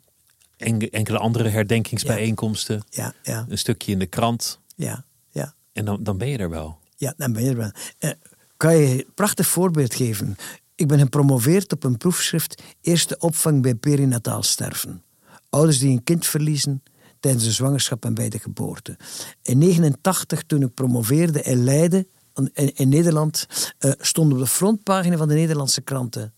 enkele 0.57 1.17
andere 1.17 1.49
herdenkingsbijeenkomsten. 1.49 2.83
Ja, 2.89 3.13
ja, 3.23 3.45
Een 3.49 3.57
stukje 3.57 3.91
in 3.91 3.99
de 3.99 4.05
krant. 4.05 4.59
ja, 4.75 5.05
ja. 5.29 5.53
En 5.73 5.85
dan, 5.85 6.03
dan 6.03 6.17
ben 6.17 6.27
je 6.27 6.37
er 6.37 6.49
wel. 6.49 6.79
Ja, 6.95 7.13
dan 7.17 7.33
ben 7.33 7.43
je 7.43 7.49
er 7.49 7.57
wel. 7.57 7.71
Eh, 7.97 8.09
kan 8.57 8.77
je 8.77 8.87
een 8.87 9.05
prachtig 9.15 9.47
voorbeeld 9.47 9.95
geven? 9.95 10.35
Ik 10.75 10.87
ben 10.87 10.99
gepromoveerd 10.99 11.73
op 11.73 11.83
een 11.83 11.97
proefschrift 11.97 12.61
Eerste 12.81 13.17
opvang 13.19 13.61
bij 13.61 13.75
perinataal 13.75 14.43
sterven. 14.43 15.03
Ouders 15.49 15.79
die 15.79 15.91
een 15.91 16.03
kind 16.03 16.25
verliezen 16.25 16.83
tijdens 17.19 17.43
de 17.43 17.51
zwangerschap 17.51 18.05
en 18.05 18.13
bij 18.13 18.29
de 18.29 18.39
geboorte. 18.39 18.97
In 19.41 19.57
89, 19.57 20.43
toen 20.43 20.61
ik 20.61 20.73
promoveerde 20.73 21.41
in 21.41 21.63
Leiden, 21.63 22.07
in, 22.53 22.75
in 22.75 22.89
Nederland, 22.89 23.47
eh, 23.77 23.91
stond 23.99 24.33
op 24.33 24.39
de 24.39 24.47
frontpagina 24.47 25.17
van 25.17 25.27
de 25.27 25.33
Nederlandse 25.33 25.81
kranten... 25.81 26.33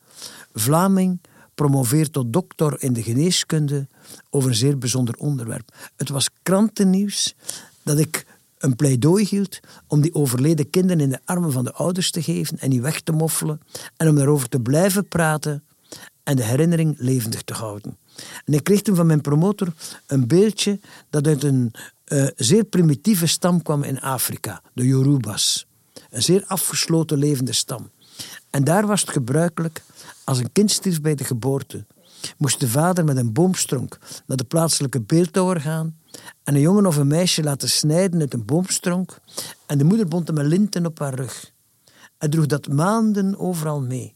Vlaming 0.54 1.22
promoveert 1.56 2.14
tot 2.14 2.34
doctor 2.34 2.84
in 2.84 2.94
de 2.94 3.04
geneeskunde 3.04 3.88
over 4.30 4.50
een 4.50 4.56
zeer 4.56 4.78
bijzonder 4.78 5.16
onderwerp. 5.16 5.92
Het 5.96 6.10
was 6.10 6.30
krantennieuws 6.44 7.36
dat 7.84 7.98
ik 8.00 8.26
een 8.58 8.76
pleidooi 8.76 9.26
hield 9.30 9.60
om 9.88 10.02
die 10.02 10.14
overleden 10.14 10.70
kinderen 10.70 11.02
in 11.02 11.10
de 11.10 11.20
armen 11.26 11.52
van 11.52 11.64
de 11.64 11.74
ouders 11.74 12.12
te 12.12 12.22
geven 12.22 12.60
en 12.60 12.70
die 12.70 12.82
weg 12.82 13.02
te 13.02 13.12
moffelen 13.12 13.62
en 13.98 14.10
om 14.10 14.16
daarover 14.16 14.50
te 14.50 14.60
blijven 14.60 15.08
praten 15.08 15.64
en 16.24 16.36
de 16.36 16.44
herinnering 16.44 16.96
levendig 16.98 17.42
te 17.42 17.54
houden. 17.54 17.98
En 18.46 18.54
ik 18.54 18.64
kreeg 18.64 18.82
toen 18.82 18.96
van 18.96 19.06
mijn 19.06 19.22
promotor 19.22 19.74
een 20.08 20.28
beeldje 20.28 20.80
dat 21.10 21.28
uit 21.28 21.44
een 21.44 21.74
eh, 22.04 22.28
zeer 22.36 22.64
primitieve 22.64 23.28
stam 23.28 23.62
kwam 23.62 23.84
in 23.84 24.02
Afrika, 24.02 24.62
de 24.74 24.86
Yorubas. 24.86 25.68
Een 26.10 26.22
zeer 26.22 26.44
afgesloten 26.48 27.18
levende 27.18 27.54
stam. 27.54 27.90
En 28.50 28.64
daar 28.64 28.88
was 28.88 29.02
het 29.02 29.10
gebruikelijk, 29.10 29.82
als 30.24 30.38
een 30.38 30.52
kind 30.52 30.72
stierf 30.72 31.02
bij 31.02 31.16
de 31.16 31.24
geboorte, 31.24 31.86
moest 32.38 32.60
de 32.60 32.68
vader 32.68 33.06
met 33.06 33.18
een 33.18 33.34
boomstronk 33.34 34.00
naar 34.26 34.38
de 34.38 34.44
plaatselijke 34.44 35.02
beeldhouwer 35.02 35.62
gaan 35.62 35.98
en 36.44 36.56
een 36.56 36.62
jongen 36.62 36.86
of 36.86 36.96
een 36.96 37.08
meisje 37.08 37.44
laten 37.44 37.70
snijden 37.70 38.20
uit 38.20 38.34
een 38.34 38.46
boomstronk 38.46 39.20
en 39.66 39.78
de 39.78 39.84
moeder 39.84 40.08
bond 40.08 40.28
hem 40.28 40.38
een 40.38 40.48
linten 40.48 40.86
op 40.86 41.00
haar 41.00 41.14
rug. 41.14 41.52
En 42.18 42.30
droeg 42.30 42.46
dat 42.46 42.68
maanden 42.68 43.40
overal 43.40 43.82
mee. 43.82 44.16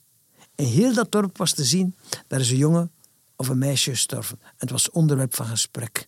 In 0.55 0.65
heel 0.65 0.93
dat 0.93 1.11
dorp 1.11 1.37
was 1.37 1.53
te 1.53 1.63
zien, 1.63 1.95
daar 2.27 2.39
is 2.39 2.51
een 2.51 2.57
jongen 2.57 2.91
of 3.35 3.47
een 3.47 3.57
meisje 3.57 3.89
gestorven. 3.89 4.37
En 4.41 4.55
het 4.57 4.71
was 4.71 4.89
onderwerp 4.89 5.35
van 5.35 5.45
gesprek. 5.45 6.07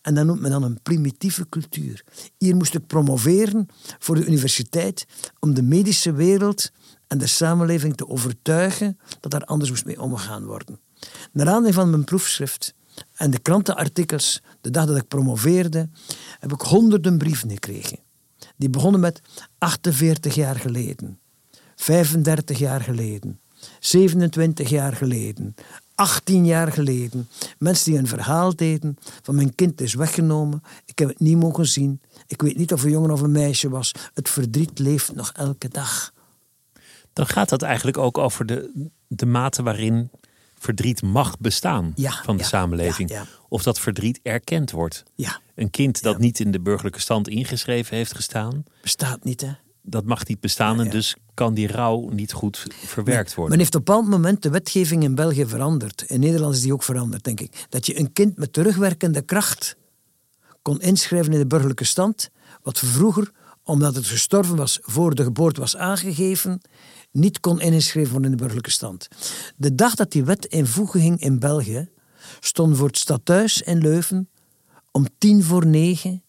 En 0.00 0.14
dat 0.14 0.26
noemt 0.26 0.40
men 0.40 0.50
dan 0.50 0.62
een 0.62 0.82
primitieve 0.82 1.48
cultuur. 1.48 2.04
Hier 2.36 2.56
moest 2.56 2.74
ik 2.74 2.86
promoveren 2.86 3.68
voor 3.98 4.14
de 4.14 4.26
universiteit 4.26 5.06
om 5.38 5.54
de 5.54 5.62
medische 5.62 6.12
wereld 6.12 6.70
en 7.06 7.18
de 7.18 7.26
samenleving 7.26 7.96
te 7.96 8.08
overtuigen 8.08 8.98
dat 9.20 9.30
daar 9.30 9.44
anders 9.44 9.70
moest 9.70 9.84
mee 9.84 10.00
omgegaan 10.00 10.44
worden. 10.44 10.80
Naar 11.32 11.46
aanleiding 11.46 11.74
van 11.74 11.90
mijn 11.90 12.04
proefschrift 12.04 12.74
en 13.14 13.30
de 13.30 13.38
krantenartikels, 13.38 14.42
de 14.60 14.70
dag 14.70 14.86
dat 14.86 14.96
ik 14.96 15.08
promoveerde, 15.08 15.88
heb 16.38 16.52
ik 16.52 16.60
honderden 16.60 17.18
brieven 17.18 17.50
gekregen. 17.50 17.98
Die 18.56 18.70
begonnen 18.70 19.00
met 19.00 19.20
48 19.58 20.34
jaar 20.34 20.56
geleden, 20.56 21.18
35 21.76 22.58
jaar 22.58 22.80
geleden, 22.80 23.40
27 23.78 24.68
jaar 24.68 24.92
geleden, 24.92 25.54
18 25.94 26.46
jaar 26.46 26.72
geleden. 26.72 27.28
Mensen 27.58 27.90
die 27.90 28.00
een 28.00 28.06
verhaal 28.06 28.56
deden 28.56 28.96
van 29.22 29.34
mijn 29.34 29.54
kind 29.54 29.80
is 29.80 29.94
weggenomen, 29.94 30.62
ik 30.84 30.98
heb 30.98 31.08
het 31.08 31.20
niet 31.20 31.36
mogen 31.36 31.66
zien, 31.66 32.00
ik 32.26 32.42
weet 32.42 32.56
niet 32.56 32.72
of 32.72 32.82
een 32.82 32.90
jongen 32.90 33.10
of 33.10 33.20
een 33.20 33.32
meisje 33.32 33.68
was. 33.68 33.92
Het 34.14 34.28
verdriet 34.28 34.78
leeft 34.78 35.14
nog 35.14 35.32
elke 35.32 35.68
dag. 35.68 36.12
Dan 37.12 37.26
gaat 37.26 37.48
dat 37.48 37.62
eigenlijk 37.62 37.98
ook 37.98 38.18
over 38.18 38.46
de, 38.46 38.90
de 39.06 39.26
mate 39.26 39.62
waarin 39.62 40.10
verdriet 40.58 41.02
mag 41.02 41.38
bestaan 41.38 41.92
Ja, 41.94 42.20
van 42.24 42.36
de 42.36 42.42
ja, 42.42 42.48
samenleving. 42.48 43.10
ja. 43.10 43.26
Of 43.48 43.62
dat 43.62 43.80
verdriet 43.80 44.20
erkend 44.22 44.70
wordt. 44.70 45.02
Ja, 45.14 45.40
Een 45.54 45.70
kind 45.70 46.02
dat 46.02 46.18
niet 46.18 46.40
in 46.40 46.50
de 46.50 46.60
burgerlijke 46.60 47.00
stand 47.00 47.28
ingeschreven 47.28 47.96
heeft 47.96 48.14
gestaan, 48.14 48.64
bestaat 48.82 49.24
niet 49.24 49.40
hè. 49.40 49.50
dat 49.82 50.04
mag 50.04 50.26
niet 50.26 50.40
bestaan 50.40 50.80
en 50.80 50.90
dus 50.90 51.16
kan 51.34 51.54
die 51.54 51.66
rouw 51.66 52.08
niet 52.08 52.32
goed 52.32 52.66
verwerkt 52.84 53.34
worden. 53.34 53.50
Men 53.50 53.58
heeft 53.58 53.74
op 53.74 53.88
een 53.88 53.94
bepaald 53.94 54.10
moment 54.10 54.42
de 54.42 54.50
wetgeving 54.50 55.02
in 55.02 55.14
België 55.14 55.46
veranderd. 55.46 56.02
In 56.02 56.20
Nederland 56.20 56.54
is 56.54 56.60
die 56.60 56.72
ook 56.72 56.82
veranderd, 56.82 57.24
denk 57.24 57.40
ik. 57.40 57.66
Dat 57.68 57.86
je 57.86 57.98
een 57.98 58.12
kind 58.12 58.36
met 58.36 58.52
terugwerkende 58.52 59.22
kracht 59.22 59.76
kon 60.62 60.80
inschrijven 60.80 61.32
in 61.32 61.38
de 61.38 61.46
burgerlijke 61.46 61.84
stand. 61.84 62.30
Wat 62.62 62.78
vroeger, 62.78 63.30
omdat 63.62 63.94
het 63.94 64.06
gestorven 64.06 64.56
was 64.56 64.78
voor 64.82 65.14
de 65.14 65.22
geboorte 65.22 65.60
was 65.60 65.76
aangegeven, 65.76 66.60
niet 67.10 67.40
kon 67.40 67.60
ingeschreven 67.60 68.10
worden 68.10 68.30
in 68.30 68.36
de 68.36 68.42
burgerlijke 68.42 68.70
stand. 68.70 69.08
De 69.56 69.74
dag 69.74 69.94
dat 69.94 70.12
die 70.12 70.24
wet 70.24 70.44
in 70.44 70.66
voege 70.66 70.98
ging 70.98 71.20
in 71.20 71.38
België, 71.38 71.88
stond 72.40 72.76
voor 72.76 72.86
het 72.86 72.98
stadhuis 72.98 73.62
in 73.62 73.78
Leuven 73.78 74.28
om 74.90 75.06
tien 75.18 75.42
voor 75.42 75.66
negen 75.66 76.22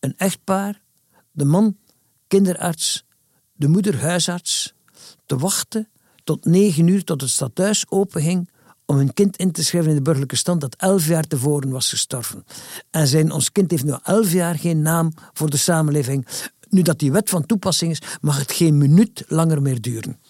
een 0.00 0.14
echtpaar, 0.16 0.82
de 1.30 1.44
man 1.44 1.76
kinderarts, 2.26 3.04
de 3.52 3.68
moeder 3.68 4.00
huisarts, 4.00 4.74
te 5.26 5.36
wachten 5.36 5.88
tot 6.24 6.44
negen 6.44 6.86
uur 6.86 7.04
tot 7.04 7.20
het 7.20 7.30
stadhuis 7.30 7.90
openging 7.90 8.48
om 8.86 8.96
hun 8.96 9.12
kind 9.12 9.36
in 9.36 9.52
te 9.52 9.64
schrijven 9.64 9.90
in 9.90 9.96
de 9.96 10.02
burgerlijke 10.02 10.36
stand 10.36 10.60
dat 10.60 10.74
elf 10.76 11.06
jaar 11.06 11.26
tevoren 11.26 11.70
was 11.70 11.88
gestorven. 11.88 12.44
En 12.90 13.06
zijn, 13.06 13.30
ons 13.30 13.52
kind 13.52 13.70
heeft 13.70 13.84
nu 13.84 13.94
elf 14.02 14.32
jaar 14.32 14.58
geen 14.58 14.82
naam 14.82 15.12
voor 15.32 15.50
de 15.50 15.56
samenleving. 15.56 16.26
Nu 16.74 16.82
dat 16.82 16.98
die 16.98 17.12
wet 17.12 17.30
van 17.30 17.46
toepassing 17.46 17.90
is, 17.90 18.02
mag 18.20 18.38
het 18.38 18.52
geen 18.52 18.78
minuut 18.78 19.24
langer 19.28 19.62
meer 19.62 19.80
duren. 19.80 20.20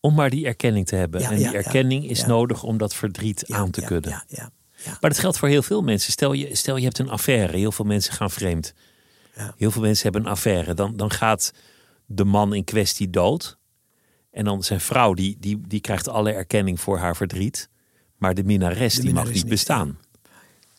Om 0.00 0.14
maar 0.14 0.30
die 0.30 0.46
erkenning 0.46 0.86
te 0.86 0.96
hebben. 0.96 1.20
Ja, 1.20 1.30
en 1.30 1.36
die 1.36 1.44
ja, 1.44 1.52
erkenning 1.52 2.08
is 2.08 2.24
nodig 2.24 2.62
om 2.62 2.78
dat 2.78 2.94
verdriet 2.94 3.44
aan 3.48 3.70
te 3.70 3.82
kunnen. 3.82 4.10
Ja, 4.10 4.24
ja, 4.28 4.50
ja. 4.84 4.90
Maar 5.00 5.10
dat 5.10 5.18
geldt 5.18 5.38
voor 5.38 5.48
heel 5.48 5.62
veel 5.62 5.82
mensen. 5.82 6.12
Stel 6.12 6.32
je, 6.32 6.54
stel 6.54 6.76
je 6.76 6.84
hebt 6.84 6.98
een 6.98 7.08
affaire, 7.08 7.56
heel 7.56 7.72
veel 7.72 7.84
mensen 7.84 8.12
gaan 8.12 8.30
vreemd. 8.30 8.74
Ja. 9.36 9.54
Heel 9.56 9.70
veel 9.70 9.82
mensen 9.82 10.02
hebben 10.02 10.22
een 10.22 10.30
affaire. 10.30 10.74
Dan, 10.74 10.96
dan 10.96 11.10
gaat 11.10 11.52
de 12.06 12.24
man 12.24 12.54
in 12.54 12.64
kwestie 12.64 13.10
dood. 13.10 13.58
En 14.30 14.44
dan 14.44 14.62
zijn 14.62 14.80
vrouw, 14.80 15.14
die, 15.14 15.36
die, 15.40 15.60
die 15.66 15.80
krijgt 15.80 16.08
alle 16.08 16.32
erkenning 16.32 16.80
voor 16.80 16.98
haar 16.98 17.16
verdriet. 17.16 17.68
Maar 18.16 18.34
de 18.34 18.44
minnares, 18.44 18.94
die 18.94 19.12
mag 19.12 19.24
niet 19.24 19.34
niet, 19.34 19.48
bestaan. 19.48 19.98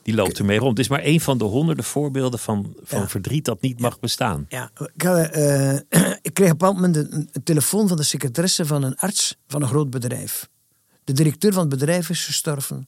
Die 0.10 0.18
loopt 0.18 0.40
ermee 0.40 0.58
rond. 0.60 0.70
Het 0.78 0.80
is 0.80 0.88
maar 0.88 1.04
een 1.06 1.22
van 1.22 1.38
de 1.38 1.44
honderden 1.44 1.84
voorbeelden 1.86 2.40
van, 2.40 2.74
van 2.84 3.00
Ja. 3.00 3.08
verdriet 3.08 3.46
dat 3.46 3.62
niet 3.62 3.80
mag 3.80 4.00
bestaan. 4.00 4.46
Ja, 4.50 4.72
ik, 4.96 5.02
had, 5.02 5.30
eh, 5.30 5.74
ik 6.22 6.34
kreeg 6.34 6.52
op 6.52 6.62
een 6.62 6.74
moment 6.74 6.96
een, 6.96 7.30
een 7.32 7.44
telefoon 7.44 7.88
van 7.88 7.98
de 7.98 8.04
secretaresse 8.04 8.66
van 8.66 8.84
een 8.84 8.96
arts 8.96 9.38
van 9.48 9.62
een 9.62 9.68
groot 9.68 9.90
bedrijf. 9.90 10.50
De 11.04 11.14
directeur 11.14 11.54
van 11.54 11.62
het 11.62 11.70
bedrijf 11.70 12.10
is 12.10 12.26
gestorven. 12.26 12.88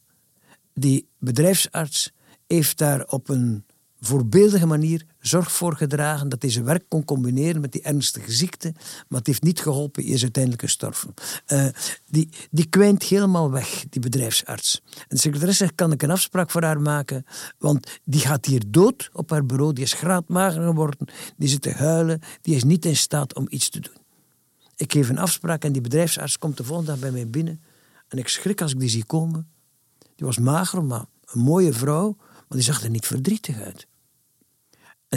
Die 0.74 1.08
bedrijfsarts 1.20 2.12
heeft 2.48 2.78
daar 2.78 3.06
op 3.06 3.30
een 3.30 3.66
voorbeeldige 4.08 4.66
manier 4.66 5.06
zorg 5.20 5.52
voor 5.52 5.76
gedragen 5.76 6.30
dat 6.30 6.44
zijn 6.48 6.66
werk 6.66 6.84
kon 6.88 7.06
combineren 7.06 7.62
met 7.62 7.72
die 7.72 7.82
ernstige 7.82 8.32
ziekte. 8.32 8.74
Maar 9.08 9.20
het 9.20 9.28
heeft 9.28 9.44
niet 9.44 9.60
geholpen, 9.60 10.04
hij 10.04 10.14
is 10.14 10.22
uiteindelijk 10.22 10.64
gestorven. 10.64 11.14
Eh, 11.46 11.66
die, 12.08 12.30
die 12.52 12.66
kwijnt 12.66 13.04
helemaal 13.04 13.52
weg, 13.52 13.86
die 13.90 14.02
bedrijfsarts. 14.02 14.82
En 14.96 15.06
de 15.08 15.18
secretaresse 15.18 15.64
zegt, 15.64 15.76
kan 15.76 15.92
ik 15.92 16.02
een 16.02 16.12
afspraak 16.12 16.52
voor 16.52 16.64
haar 16.64 16.82
maken? 16.82 17.26
Want 17.58 18.00
die 18.04 18.20
gaat 18.20 18.46
hier 18.46 18.64
dood 18.68 19.10
op 19.14 19.30
haar 19.30 19.46
bureau, 19.46 19.74
die 19.74 19.84
is 19.84 19.94
graadmager 19.94 20.64
geworden, 20.64 21.08
die 21.38 21.50
zit 21.50 21.62
te 21.62 21.72
huilen, 21.72 22.22
die 22.42 22.56
is 22.56 22.64
niet 22.64 22.86
in 22.86 22.98
staat 22.98 23.36
om 23.36 23.46
iets 23.50 23.70
te 23.70 23.80
doen. 23.80 23.98
Ik 24.76 24.92
geef 24.92 25.10
een 25.10 25.18
afspraak 25.18 25.64
en 25.64 25.72
die 25.72 25.82
bedrijfsarts 25.82 26.38
komt 26.38 26.58
de 26.58 26.64
volgende 26.64 26.92
dag 26.92 27.00
bij 27.00 27.12
mij 27.12 27.28
binnen. 27.28 27.62
En 28.08 28.18
ik 28.18 28.28
schrik 28.28 28.62
als 28.62 28.72
ik 28.72 28.80
die 28.80 28.90
zie 28.90 29.06
komen. 29.06 29.48
Die 30.16 30.26
was 30.26 30.38
mager, 30.38 30.84
maar 30.84 31.06
een 31.26 31.42
mooie 31.42 31.74
vrouw, 31.74 32.16
maar 32.18 32.58
die 32.58 32.62
zag 32.62 32.84
er 32.84 32.90
niet 32.90 33.06
verdrietig 33.06 33.62
uit. 33.62 33.88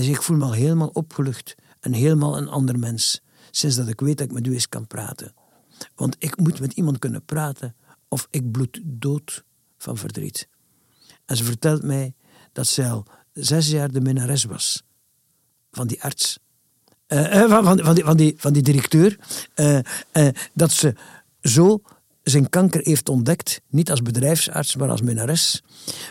Zegt, 0.02 0.09
ik 0.09 0.22
voel 0.22 0.37
me 0.37 0.44
al 0.44 0.52
helemaal 0.52 0.88
opgelucht 0.88 1.54
en 1.80 1.92
helemaal 1.92 2.37
een 2.37 2.48
ander 2.48 2.78
mens. 2.78 3.20
Sinds 3.50 3.76
dat 3.76 3.88
ik 3.88 4.00
weet 4.00 4.18
dat 4.18 4.26
ik 4.26 4.33
met 4.33 4.46
u 4.46 4.52
eens 4.52 4.68
kan 4.68 4.87
praten. 4.87 5.35
Want 5.94 6.16
ik 6.18 6.37
moet 6.37 6.61
met 6.61 6.72
iemand 6.72 6.98
kunnen 6.98 7.24
praten 7.24 7.74
of 8.09 8.26
ik 8.30 8.50
bloed 8.50 8.80
dood 8.85 9.44
van 9.78 9.96
verdriet. 9.96 10.48
En 11.24 11.37
ze 11.37 11.44
vertelt 11.44 11.83
mij 11.83 12.14
dat 12.52 12.66
zij 12.66 12.90
al 12.90 13.07
zes 13.33 13.70
jaar 13.70 13.92
de 13.92 14.00
minnares 14.00 14.44
was 14.44 14.83
van 15.70 15.87
die 15.87 16.02
arts. 16.02 16.38
Eh, 17.07 17.42
eh, 17.42 17.50
van, 17.50 17.64
van, 17.64 17.78
van, 17.78 17.94
die, 18.16 18.35
van, 18.37 18.52
die, 18.52 18.62
directeur. 18.62 19.18
Eh, 19.54 20.28
dat 20.54 20.72
ze 20.72 20.94
zo 21.40 21.83
zijn 22.22 22.48
kanker 22.48 22.80
heeft 22.83 23.09
ontdekt. 23.09 23.61
Niet 23.68 23.90
als 23.90 24.02
bedrijfsarts, 24.02 24.76
maar 24.76 24.90
als 24.90 25.00
minnares. 25.00 25.62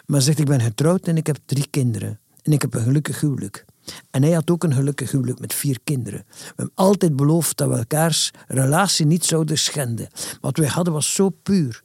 Maar 0.06 0.20
ze 0.20 0.26
zegt, 0.26 0.40
ik 0.40 0.46
ben 0.46 0.62
getrouwd 0.62 1.08
en 1.08 1.18
ik 1.18 1.28
heb 1.28 1.38
drie 1.46 1.68
kinderen. 1.70 2.20
En 2.42 2.52
ik 2.52 2.62
heb 2.62 2.74
een 2.74 2.84
gelukkig 2.84 3.20
huwelijk. 3.20 3.66
En 4.12 4.24
hij 4.24 4.32
had 4.32 4.50
ook 4.50 4.64
een 4.64 4.74
gelukkig 4.74 5.12
huwelijk 5.12 5.40
met 5.40 5.54
vier 5.54 5.80
kinderen. 5.84 6.24
We 6.28 6.44
hebben 6.46 6.72
altijd 6.76 7.16
beloofd 7.16 7.58
dat 7.58 7.70
we 7.70 7.76
elkaars 7.76 8.32
relatie 8.48 9.06
niet 9.06 9.26
zouden 9.26 9.58
schenden. 9.58 10.08
Wat 10.42 10.58
wij 10.58 10.68
hadden 10.68 10.94
was 10.94 11.14
zo 11.14 11.30
puur. 11.30 11.84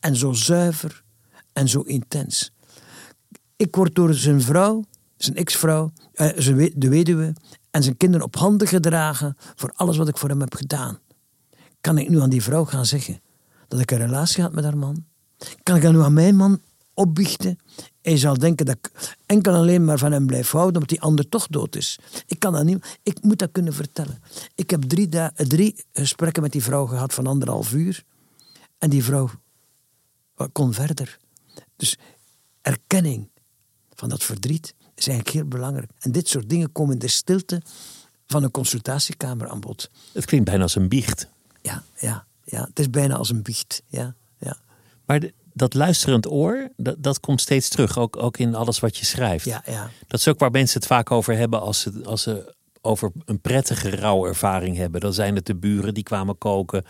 En 0.00 0.16
zo 0.16 0.32
zuiver. 0.32 1.02
En 1.52 1.68
zo 1.68 1.80
intens. 1.80 2.52
Ik 3.56 3.74
word 3.76 3.94
door 3.94 4.14
zijn 4.14 4.42
vrouw, 4.42 4.84
zijn 5.16 5.36
ex-vrouw, 5.36 5.92
we- 6.12 6.72
de 6.76 6.88
weduwe 6.88 7.32
en 7.70 7.82
zijn 7.82 7.96
kinderen 7.96 8.26
op 8.26 8.36
handen 8.36 8.66
gedragen 8.68 9.36
voor 9.54 9.72
alles 9.74 9.96
wat 9.96 10.08
ik 10.08 10.18
voor 10.18 10.28
hem 10.28 10.40
heb 10.40 10.54
gedaan. 10.54 10.98
Kan 11.80 11.98
ik 11.98 12.08
nu 12.08 12.20
aan 12.20 12.30
die 12.30 12.42
vrouw 12.42 12.64
gaan 12.64 12.86
zeggen 12.86 13.20
dat 13.68 13.80
ik 13.80 13.90
een 13.90 13.98
relatie 13.98 14.42
had 14.42 14.52
met 14.52 14.64
haar 14.64 14.76
man? 14.76 15.04
Kan 15.62 15.76
ik 15.76 15.82
dat 15.82 15.92
nu 15.92 16.00
aan 16.00 16.12
mijn 16.12 16.36
man 16.36 16.60
opbiechten? 16.94 17.58
Hij 18.04 18.16
zal 18.16 18.38
denken 18.38 18.66
dat 18.66 18.76
ik 18.76 19.16
enkel 19.26 19.54
alleen 19.54 19.84
maar 19.84 19.98
van 19.98 20.12
hem 20.12 20.26
blijf 20.26 20.50
houden 20.50 20.74
omdat 20.74 20.88
die 20.88 21.00
ander 21.00 21.28
toch 21.28 21.46
dood 21.46 21.76
is. 21.76 21.98
Ik 22.26 22.38
kan 22.38 22.52
dat 22.52 22.64
niet. 22.64 22.98
Ik 23.02 23.22
moet 23.22 23.38
dat 23.38 23.52
kunnen 23.52 23.72
vertellen. 23.74 24.22
Ik 24.54 24.70
heb 24.70 24.82
drie, 24.82 25.08
drie 25.34 25.84
gesprekken 25.92 26.42
met 26.42 26.52
die 26.52 26.62
vrouw 26.62 26.86
gehad 26.86 27.14
van 27.14 27.26
anderhalf 27.26 27.72
uur. 27.72 28.04
En 28.78 28.90
die 28.90 29.04
vrouw 29.04 29.30
eh, 30.36 30.46
kon 30.52 30.72
verder. 30.72 31.18
Dus 31.76 31.96
erkenning 32.60 33.28
van 33.94 34.08
dat 34.08 34.22
verdriet 34.22 34.74
is 34.94 35.06
eigenlijk 35.06 35.36
heel 35.36 35.48
belangrijk. 35.48 35.90
En 35.98 36.12
dit 36.12 36.28
soort 36.28 36.48
dingen 36.48 36.72
komen 36.72 36.92
in 36.92 36.98
de 36.98 37.08
stilte 37.08 37.62
van 38.26 38.42
een 38.42 38.50
consultatiekamer 38.50 39.48
aan 39.48 39.60
bod. 39.60 39.90
Het 40.12 40.24
klinkt 40.24 40.46
bijna 40.46 40.62
als 40.62 40.74
een 40.74 40.88
biecht. 40.88 41.28
Ja, 41.62 41.82
ja, 42.00 42.26
ja. 42.44 42.64
Het 42.64 42.78
is 42.78 42.90
bijna 42.90 43.14
als 43.16 43.30
een 43.30 43.42
biecht. 43.42 43.82
Ja, 43.86 44.14
ja, 44.38 44.56
Maar 45.06 45.20
de- 45.20 45.34
dat 45.54 45.74
luisterend 45.74 46.30
oor, 46.30 46.68
dat, 46.76 46.96
dat 46.98 47.20
komt 47.20 47.40
steeds 47.40 47.68
terug. 47.68 47.98
Ook, 47.98 48.16
ook 48.22 48.36
in 48.38 48.54
alles 48.54 48.80
wat 48.80 48.96
je 48.96 49.04
schrijft. 49.04 49.44
ja, 49.44 49.62
ja. 49.66 49.90
Dat 50.06 50.20
is 50.20 50.28
ook 50.28 50.38
waar 50.38 50.50
mensen 50.50 50.78
het 50.80 50.88
vaak 50.88 51.10
over 51.10 51.36
hebben 51.36 51.60
als 51.60 51.80
ze, 51.80 52.00
als 52.04 52.22
ze 52.22 52.54
over 52.80 53.10
een 53.24 53.40
prettige 53.40 53.96
rouwervaring 53.96 54.76
hebben. 54.76 55.00
Dan 55.00 55.12
zijn 55.12 55.34
het 55.34 55.46
de 55.46 55.54
buren 55.56 55.94
die 55.94 56.02
kwamen 56.02 56.38
koken, 56.38 56.84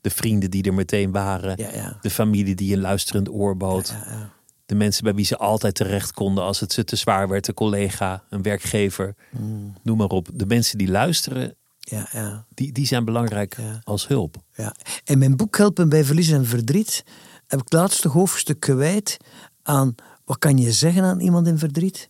de 0.00 0.10
vrienden 0.10 0.50
die 0.50 0.62
er 0.62 0.74
meteen 0.74 1.10
waren, 1.10 1.54
Ja, 1.56 1.70
ja. 1.74 1.98
de 2.00 2.10
familie 2.10 2.54
die 2.54 2.72
een 2.74 2.80
luisterend 2.80 3.28
oor 3.30 3.56
bood, 3.56 3.88
ja, 3.88 4.12
ja. 4.12 4.32
de 4.66 4.74
mensen 4.74 5.04
bij 5.04 5.14
wie 5.14 5.24
ze 5.24 5.36
altijd 5.36 5.74
terecht 5.74 6.12
konden 6.12 6.44
als 6.44 6.60
het 6.60 6.72
ze 6.72 6.84
te 6.84 6.96
zwaar 6.96 7.28
werd, 7.28 7.48
een 7.48 7.54
collega, 7.54 8.22
een 8.30 8.42
werkgever, 8.42 9.14
Mm. 9.30 9.74
noem 9.82 9.96
maar 9.96 10.06
op. 10.08 10.28
De 10.32 10.46
mensen 10.46 10.78
die 10.78 10.88
luisteren, 10.90 11.54
ja, 11.78 12.08
ja. 12.12 12.46
die, 12.54 12.72
die 12.72 12.86
zijn 12.86 13.04
belangrijk 13.04 13.56
als 13.82 14.08
hulp. 14.08 14.36
Ja. 14.54 14.74
In 15.04 15.18
mijn 15.18 15.36
boek 15.36 15.56
Helpen 15.56 15.88
bij 15.88 16.04
Verlies 16.04 16.30
en 16.30 16.46
Verdriet 16.46 17.04
heb 17.50 17.58
ik 17.60 17.64
het 17.64 17.72
laatste 17.72 18.08
hoofdstuk 18.08 18.64
gewijd 18.64 19.16
aan 19.62 19.94
wat 20.24 20.38
kan 20.38 20.58
je 20.58 20.72
zeggen 20.72 21.02
aan 21.02 21.20
iemand 21.20 21.46
in 21.46 21.58
verdriet? 21.58 22.08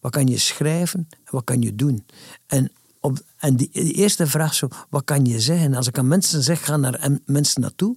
Wat 0.00 0.12
kan 0.12 0.26
je 0.26 0.38
schrijven 0.38 1.06
en 1.10 1.30
wat 1.30 1.44
kan 1.44 1.62
je 1.62 1.74
doen? 1.74 2.06
En, 2.46 2.72
op, 3.00 3.18
en 3.36 3.56
die, 3.56 3.70
eerste 3.70 4.26
vraag 4.26 4.54
zo, 4.54 4.68
wat 4.90 5.04
kan 5.04 5.24
je 5.24 5.40
zeggen? 5.40 5.74
Als 5.74 5.86
ik 5.86 5.98
aan 5.98 6.08
mensen 6.08 6.42
zeg, 6.42 6.64
ga 6.64 6.76
naar 6.76 7.10
mensen 7.24 7.60
naartoe, 7.60 7.96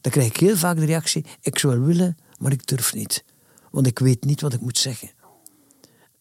dan 0.00 0.12
krijg 0.12 0.28
ik 0.28 0.36
heel 0.36 0.56
vaak 0.56 0.76
de 0.76 0.84
reactie, 0.84 1.24
ik 1.40 1.58
zou 1.58 1.80
willen, 1.80 2.16
maar 2.38 2.52
ik 2.52 2.66
durf 2.66 2.94
niet. 2.94 3.24
Want 3.70 3.86
ik 3.86 3.98
weet 3.98 4.24
niet 4.24 4.40
wat 4.40 4.52
ik 4.52 4.60
moet 4.60 4.78
zeggen. 4.78 5.10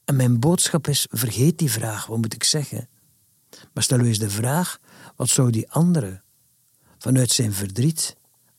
En 0.05 0.15
mijn 0.15 0.39
boodschap 0.39 0.87
is, 0.87 1.07
vergeet 1.09 1.57
die 1.57 1.71
vraag, 1.71 2.05
wat 2.05 2.17
moet 2.17 2.33
ik 2.33 2.43
zeggen? 2.43 2.89
Maar 3.73 3.83
stel 3.83 3.99
u 3.99 4.07
eens 4.07 4.19
de 4.19 4.29
vraag, 4.29 4.79
wat 5.15 5.29
zou 5.29 5.51
die 5.51 5.69
andere 5.69 6.21
vanuit 6.97 7.31
zijn 7.31 7.53
verdriet 7.53 8.15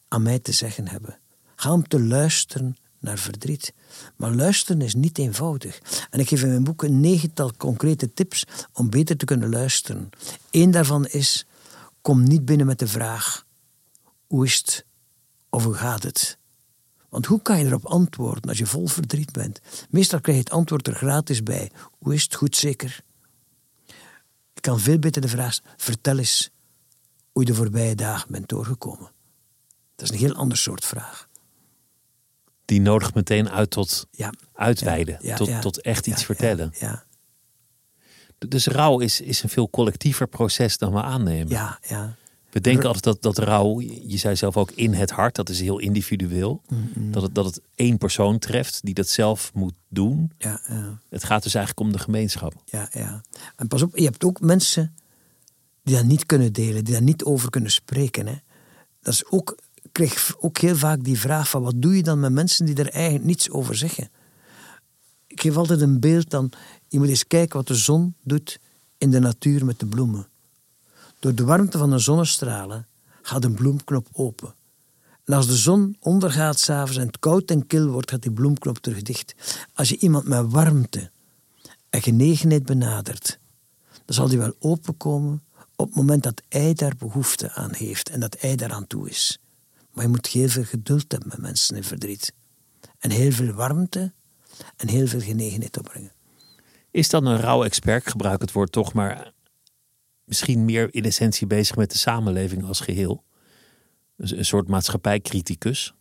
aan 0.09 0.23
mij 0.23 0.39
te 0.39 0.53
zeggen 0.53 0.89
hebben. 0.89 1.19
Ga 1.61 1.73
om 1.73 1.89
te 1.89 2.01
luisteren 2.01 2.77
naar 2.99 3.19
verdriet. 3.19 3.73
Maar 4.17 4.35
luisteren 4.35 4.83
is 4.83 4.95
niet 4.95 5.19
eenvoudig. 5.19 5.81
En 6.11 6.21
ik 6.21 6.29
geef 6.29 6.43
in 6.43 6.49
mijn 6.49 6.65
boek 6.65 6.83
een 6.83 7.01
negental 7.01 7.53
concrete 7.57 8.13
tips 8.13 8.45
om 8.73 8.91
beter 8.91 9.17
te 9.17 9.25
kunnen 9.25 9.51
luisteren. 9.51 10.11
Eén 10.51 10.71
daarvan 10.71 11.07
is: 11.07 11.47
kom 12.01 12.23
niet 12.23 12.45
binnen 12.45 12.67
met 12.67 12.79
de 12.79 12.87
vraag: 12.87 13.47
hoe 14.27 14.45
is 14.45 14.57
het 14.57 14.85
of 15.51 15.65
hoe 15.65 15.75
gaat 15.75 16.03
het? 16.03 16.39
Want 17.09 17.27
hoe 17.27 17.43
kan 17.43 17.59
je 17.59 17.65
erop 17.65 17.87
antwoorden 17.87 18.49
als 18.49 18.59
je 18.59 18.67
vol 18.67 18.87
verdriet 18.87 19.33
bent? 19.33 19.61
Meestal 19.91 20.21
krijg 20.21 20.39
je 20.39 20.45
het 20.45 20.53
antwoord 20.53 20.87
er 20.87 20.95
gratis 20.95 21.43
bij. 21.43 21.71
Hoe 21.99 22.15
is 22.15 22.23
het 22.23 22.35
goed 22.35 22.57
zeker? 22.57 23.01
Ik 24.55 24.63
kan 24.63 24.81
veel 24.81 24.99
beter 24.99 25.23
de 25.23 25.29
vraag: 25.29 25.61
vertel 25.77 26.19
eens 26.19 26.51
hoe 27.33 27.43
je 27.43 27.49
de 27.49 27.57
voorbije 27.57 27.95
dagen 27.95 28.33
bent 28.33 28.49
doorgekomen. 28.49 29.11
Dat 29.95 30.07
is 30.07 30.11
een 30.11 30.27
heel 30.27 30.35
ander 30.35 30.59
soort 30.59 30.85
vraag. 30.85 31.28
Die 32.69 32.81
nodigt 32.81 33.15
meteen 33.15 33.51
uit 33.51 33.71
tot 33.71 34.07
Ja. 34.11 34.33
uitweiden, 34.53 35.19
Ja, 35.21 35.29
ja, 35.29 35.35
tot, 35.37 35.61
tot 35.61 35.81
echt 35.81 36.07
iets 36.07 36.25
vertellen. 36.25 36.73
Ja, 36.79 37.05
Dus 38.39 38.67
rouw 38.67 38.99
is, 38.99 39.21
is 39.21 39.43
een 39.43 39.49
veel 39.49 39.71
collectiever 39.71 40.27
proces 40.29 40.79
dan 40.79 40.93
we 40.93 41.03
aannemen. 41.03 41.49
ja, 41.49 41.79
ja. 41.89 42.17
We 42.51 42.61
denken 42.61 42.85
altijd 42.87 43.05
dat, 43.05 43.23
dat 43.23 43.39
rouw, 43.39 43.81
je 43.81 44.17
zei 44.17 44.37
zelf 44.37 44.57
ook 44.57 44.71
in 44.71 44.93
het 44.93 45.11
hart, 45.11 45.35
dat 45.35 45.49
is 45.49 45.61
heel 45.61 45.79
individueel. 45.79 46.63
Dat, 46.95 47.23
het, 47.23 47.35
dat 47.35 47.45
het 47.45 47.61
één 47.75 47.99
persoon 47.99 48.39
treft 48.39 48.81
die 48.85 48.95
dat 48.95 49.09
zelf 49.09 49.51
moet 49.55 49.75
doen. 49.89 50.33
ja, 50.39 50.61
ja, 50.69 50.99
Het 51.09 51.25
gaat 51.25 51.43
dus 51.43 51.55
eigenlijk 51.55 51.87
om 51.87 51.93
de 51.93 51.99
gemeenschap. 52.03 52.55
ja, 52.65 52.89
ja. 52.93 53.23
En 53.57 53.69
pas 53.69 53.83
op, 53.83 53.97
je 53.97 54.05
hebt 54.05 54.25
ook 54.25 54.41
mensen 54.41 54.95
die 55.83 55.95
dat 55.97 56.05
niet 56.05 56.27
kunnen 56.27 56.53
delen, 56.53 56.85
die 56.85 56.93
daar 56.93 57.03
niet 57.03 57.25
over 57.25 57.51
kunnen 57.51 57.71
spreken. 57.71 58.27
Hè. 58.27 58.35
Dat 59.01 59.15
is 59.15 59.25
ook, 59.31 59.59
kreeg 60.07 60.35
ook 60.39 60.59
heel 60.59 60.77
vaak 60.77 61.05
die 61.05 61.19
vraag 61.19 61.49
van 61.49 61.63
wat 61.63 61.75
doe 61.77 61.97
je 61.97 62.03
dan 62.03 62.21
met 62.21 62.33
mensen 62.33 62.67
die 62.67 62.75
er 62.75 62.91
eigenlijk 62.91 63.25
niets 63.25 63.51
over 63.51 63.77
zeggen? 63.77 64.11
Ik 65.27 65.41
geef 65.41 65.57
altijd 65.57 65.81
een 65.81 66.01
beeld 66.01 66.31
dan, 66.31 66.51
je 66.89 66.99
moet 66.99 67.09
eens 67.09 67.27
kijken 67.27 67.57
wat 67.57 67.67
de 67.67 67.75
zon 67.75 68.15
doet 68.23 68.59
in 68.99 69.11
de 69.11 69.19
natuur 69.19 69.65
met 69.65 69.79
de 69.79 69.87
bloemen. 69.87 70.29
Door 71.19 71.35
de 71.35 71.45
warmte 71.45 71.79
van 71.79 71.91
de 71.91 71.99
zonnestralen 71.99 72.87
gaat 73.23 73.45
een 73.45 73.55
bloemknop 73.55 74.09
open. 74.13 74.55
En 75.25 75.35
als 75.35 75.47
de 75.47 75.57
zon 75.57 75.97
ondergaat 76.01 76.59
s'avonds 76.59 76.97
en 76.97 77.07
het 77.07 77.19
koud 77.19 77.51
en 77.51 77.67
kil 77.67 77.87
wordt, 77.87 78.11
gaat 78.11 78.23
die 78.23 78.33
bloemknop 78.33 78.79
terug 78.79 79.03
dicht. 79.03 79.35
Als 79.75 79.89
je 79.89 79.99
iemand 79.99 80.25
met 80.25 80.51
warmte 80.51 81.11
en 81.91 82.03
genegenheid 82.03 82.65
benadert, 82.65 83.39
dan 84.05 84.15
zal 84.15 84.29
die 84.29 84.39
wel 84.39 84.55
openkomen 84.59 85.43
op 85.77 85.87
het 85.87 85.97
moment 85.97 86.23
dat 86.23 86.43
hij 86.49 86.75
daar 86.75 86.97
behoefte 86.99 87.53
aan 87.53 87.75
heeft 87.75 88.09
en 88.09 88.21
dat 88.21 88.37
hij 88.41 88.57
daaraan 88.57 88.87
toe 88.87 89.09
is. 89.09 89.39
Maar 89.99 90.07
je 90.07 90.13
moet 90.13 90.27
heel 90.27 90.49
veel 90.49 90.65
geduld 90.65 91.13
hebben 91.13 91.29
met 91.29 91.39
mensen 91.39 91.77
in 91.77 91.85
verdriet. 91.85 92.33
En 92.99 93.11
heel 93.11 93.33
veel 93.33 93.53
warmte 93.53 94.13
en 94.77 94.89
heel 94.89 95.07
veel 95.07 95.21
genegenheid 95.21 95.79
opbrengen. 95.79 96.13
Is 96.91 97.09
dan 97.09 97.27
een 97.27 97.41
rouw-expert, 97.41 98.03
ik 98.03 98.09
gebruik 98.09 98.41
het 98.41 98.53
woord 98.53 98.73
toch, 98.73 98.93
maar 98.93 99.33
misschien 100.25 100.65
meer 100.65 100.95
in 100.95 101.05
essentie 101.05 101.47
bezig 101.47 101.77
met 101.77 101.91
de 101.91 101.99
samenleving 101.99 102.65
als 102.65 102.81
geheel? 102.81 103.25
Een, 104.17 104.39
een 104.39 104.45
soort 104.45 104.69
maatschappijcriticus. 104.69 105.95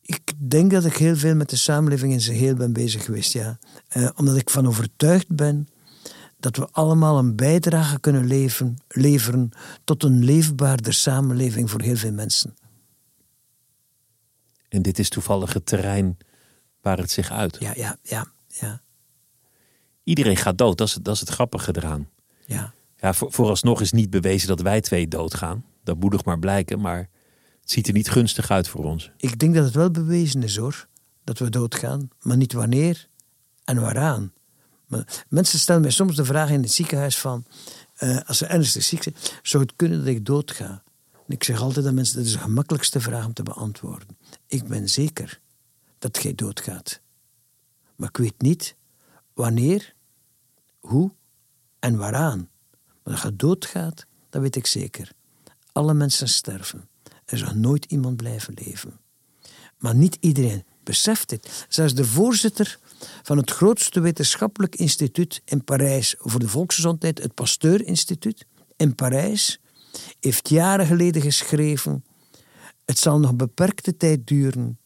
Ik 0.00 0.32
denk 0.38 0.70
dat 0.70 0.84
ik 0.84 0.96
heel 0.96 1.16
veel 1.16 1.34
met 1.34 1.50
de 1.50 1.56
samenleving 1.56 2.12
in 2.12 2.20
zijn 2.20 2.36
geheel 2.36 2.54
ben 2.54 2.72
bezig 2.72 3.04
geweest, 3.04 3.32
ja. 3.32 3.58
Eh, 3.88 4.10
omdat 4.16 4.36
ik 4.36 4.50
van 4.50 4.66
overtuigd 4.66 5.28
ben 5.28 5.68
dat 6.40 6.56
we 6.56 6.68
allemaal 6.72 7.18
een 7.18 7.36
bijdrage 7.36 8.00
kunnen 8.00 8.26
leven, 8.26 8.78
leveren 8.88 9.50
tot 9.84 10.02
een 10.02 10.24
leefbaarder 10.24 10.92
samenleving 10.94 11.70
voor 11.70 11.80
heel 11.80 11.96
veel 11.96 12.12
mensen. 12.12 12.54
En 14.68 14.82
dit 14.82 14.98
is 14.98 15.08
toevallig 15.08 15.52
het 15.52 15.66
terrein 15.66 16.18
waar 16.80 16.98
het 16.98 17.10
zich 17.10 17.30
uit. 17.30 17.56
Ja, 17.60 17.72
ja, 17.76 17.96
ja, 18.02 18.26
ja, 18.48 18.80
Iedereen 20.04 20.36
gaat 20.36 20.58
dood, 20.58 20.78
dat 20.78 20.88
is, 20.88 20.94
het- 20.94 21.04
dat 21.04 21.14
is 21.14 21.20
het 21.20 21.28
grappige 21.28 21.76
eraan. 21.76 22.08
ja. 22.46 22.72
Ja, 22.96 23.14
voor, 23.14 23.32
vooralsnog 23.32 23.80
is 23.80 23.92
niet 23.92 24.10
bewezen 24.10 24.48
dat 24.48 24.60
wij 24.60 24.80
twee 24.80 25.08
doodgaan. 25.08 25.64
Dat 25.84 25.96
moet 26.00 26.12
nog 26.12 26.24
maar 26.24 26.38
blijken, 26.38 26.80
maar 26.80 27.08
het 27.60 27.70
ziet 27.70 27.86
er 27.86 27.92
niet 27.92 28.10
gunstig 28.10 28.50
uit 28.50 28.68
voor 28.68 28.84
ons. 28.84 29.10
Ik 29.16 29.38
denk 29.38 29.54
dat 29.54 29.64
het 29.64 29.74
wel 29.74 29.90
bewezen 29.90 30.42
is 30.42 30.56
hoor, 30.56 30.86
dat 31.24 31.38
we 31.38 31.50
doodgaan, 31.50 32.08
maar 32.22 32.36
niet 32.36 32.52
wanneer 32.52 33.08
en 33.64 33.80
waaraan. 33.80 34.32
Mensen 35.28 35.58
stellen 35.58 35.80
mij 35.80 35.90
soms 35.90 36.16
de 36.16 36.24
vraag 36.24 36.50
in 36.50 36.62
het 36.62 36.72
ziekenhuis 36.72 37.18
van, 37.18 37.44
eh, 37.96 38.20
als 38.26 38.38
ze 38.38 38.46
ernstig 38.46 38.82
ziek 38.82 39.02
zijn, 39.02 39.14
zou 39.42 39.62
het 39.62 39.72
kunnen 39.76 39.98
dat 39.98 40.06
ik 40.06 40.26
doodga? 40.26 40.82
En 41.12 41.36
ik 41.36 41.44
zeg 41.44 41.60
altijd 41.60 41.86
aan 41.86 41.94
mensen, 41.94 42.16
dat 42.16 42.24
is 42.24 42.32
de 42.32 42.38
gemakkelijkste 42.38 43.00
vraag 43.00 43.26
om 43.26 43.32
te 43.32 43.42
beantwoorden. 43.42 44.08
Ik 44.46 44.64
ben 44.68 44.88
zeker 44.88 45.40
dat 45.98 46.22
jij 46.22 46.34
doodgaat. 46.34 47.00
Maar 47.96 48.08
ik 48.08 48.16
weet 48.16 48.40
niet 48.40 48.76
wanneer, 49.34 49.94
hoe 50.78 51.10
en 51.78 51.96
waaraan. 51.96 52.48
Maar 53.02 53.14
dat 53.14 53.22
je 53.22 53.36
doodgaat, 53.36 54.06
dat 54.30 54.42
weet 54.42 54.56
ik 54.56 54.66
zeker. 54.66 55.12
Alle 55.72 55.94
mensen 55.94 56.28
sterven. 56.28 56.88
Er 57.24 57.38
zal 57.38 57.54
nooit 57.54 57.84
iemand 57.84 58.16
blijven 58.16 58.54
leven. 58.64 59.00
Maar 59.78 59.94
niet 59.94 60.16
iedereen 60.20 60.64
beseft 60.82 61.28
dit. 61.28 61.66
Zelfs 61.68 61.94
de 61.94 62.04
voorzitter 62.04 62.78
van 63.22 63.36
het 63.36 63.50
grootste 63.50 64.00
wetenschappelijk 64.00 64.74
instituut 64.74 65.42
in 65.44 65.64
Parijs 65.64 66.14
voor 66.18 66.40
de 66.40 66.48
volksgezondheid, 66.48 67.22
het 67.22 67.34
Pasteur 67.34 67.86
Instituut 67.86 68.46
in 68.76 68.94
Parijs, 68.94 69.60
heeft 70.20 70.48
jaren 70.48 70.86
geleden 70.86 71.22
geschreven: 71.22 72.04
Het 72.84 72.98
zal 72.98 73.18
nog 73.18 73.34
beperkte 73.34 73.96
tijd 73.96 74.26
duren 74.26 74.78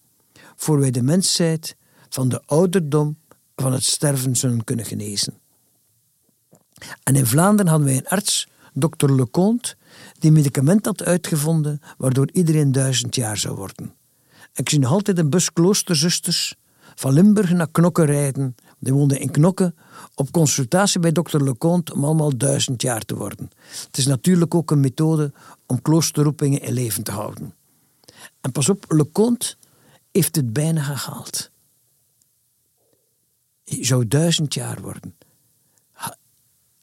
voor 0.57 0.81
wij 0.81 0.91
de 0.91 1.03
mensheid 1.03 1.77
van 2.09 2.29
de 2.29 2.43
ouderdom 2.47 3.19
van 3.57 3.73
het 3.73 3.85
sterven 3.85 4.37
zullen 4.37 4.65
kunnen 4.65 4.85
genezen. 4.85 5.39
En 7.03 7.17
in 7.17 7.27
Vlaanderen 7.27 7.71
hadden 7.71 7.89
wij 7.89 7.97
een 7.97 8.09
arts, 8.09 8.49
dokter 8.73 9.15
Leconte, 9.15 9.77
die 10.19 10.31
een 10.31 10.37
medicament 10.37 10.85
had 10.85 11.03
uitgevonden 11.03 11.81
waardoor 11.97 12.29
iedereen 12.33 12.73
duizend 12.73 13.15
jaar 13.15 13.37
zou 13.37 13.57
worden. 13.57 13.95
Ik 14.55 14.69
zie 14.69 14.79
nog 14.79 14.91
altijd 14.91 15.19
een 15.19 15.31
bus 15.31 15.53
kloosterzusters 15.53 16.55
van 16.95 17.13
Limburg 17.13 17.51
naar 17.51 17.71
Knokke 17.71 18.05
rijden. 18.05 18.55
Die 18.79 18.93
woonde 18.93 19.19
in 19.19 19.31
Knokke 19.31 19.75
op 20.15 20.31
consultatie 20.31 21.01
bij 21.01 21.13
dokter 21.13 21.45
Leconte 21.45 21.95
om 21.95 22.05
allemaal 22.05 22.37
duizend 22.37 22.83
jaar 22.83 23.03
te 23.03 23.17
worden. 23.17 23.51
Het 23.87 23.97
is 23.97 24.07
natuurlijk 24.07 24.55
ook 24.55 24.71
een 24.71 24.81
methode 24.81 25.33
om 25.67 25.83
kloosterroepingen 25.83 26.61
in 26.61 26.73
leven 26.73 27.03
te 27.03 27.11
houden. 27.11 27.55
En 28.41 28.53
pas 28.53 28.69
op, 28.69 28.85
Leconte 28.89 29.57
heeft 30.13 30.37
het 30.37 30.53
bijna 30.53 30.83
gehaald. 30.83 31.51
Hij 33.65 33.85
zou 33.85 34.09
duizend 34.09 34.55
jaar 34.55 34.81
worden. 34.81 35.17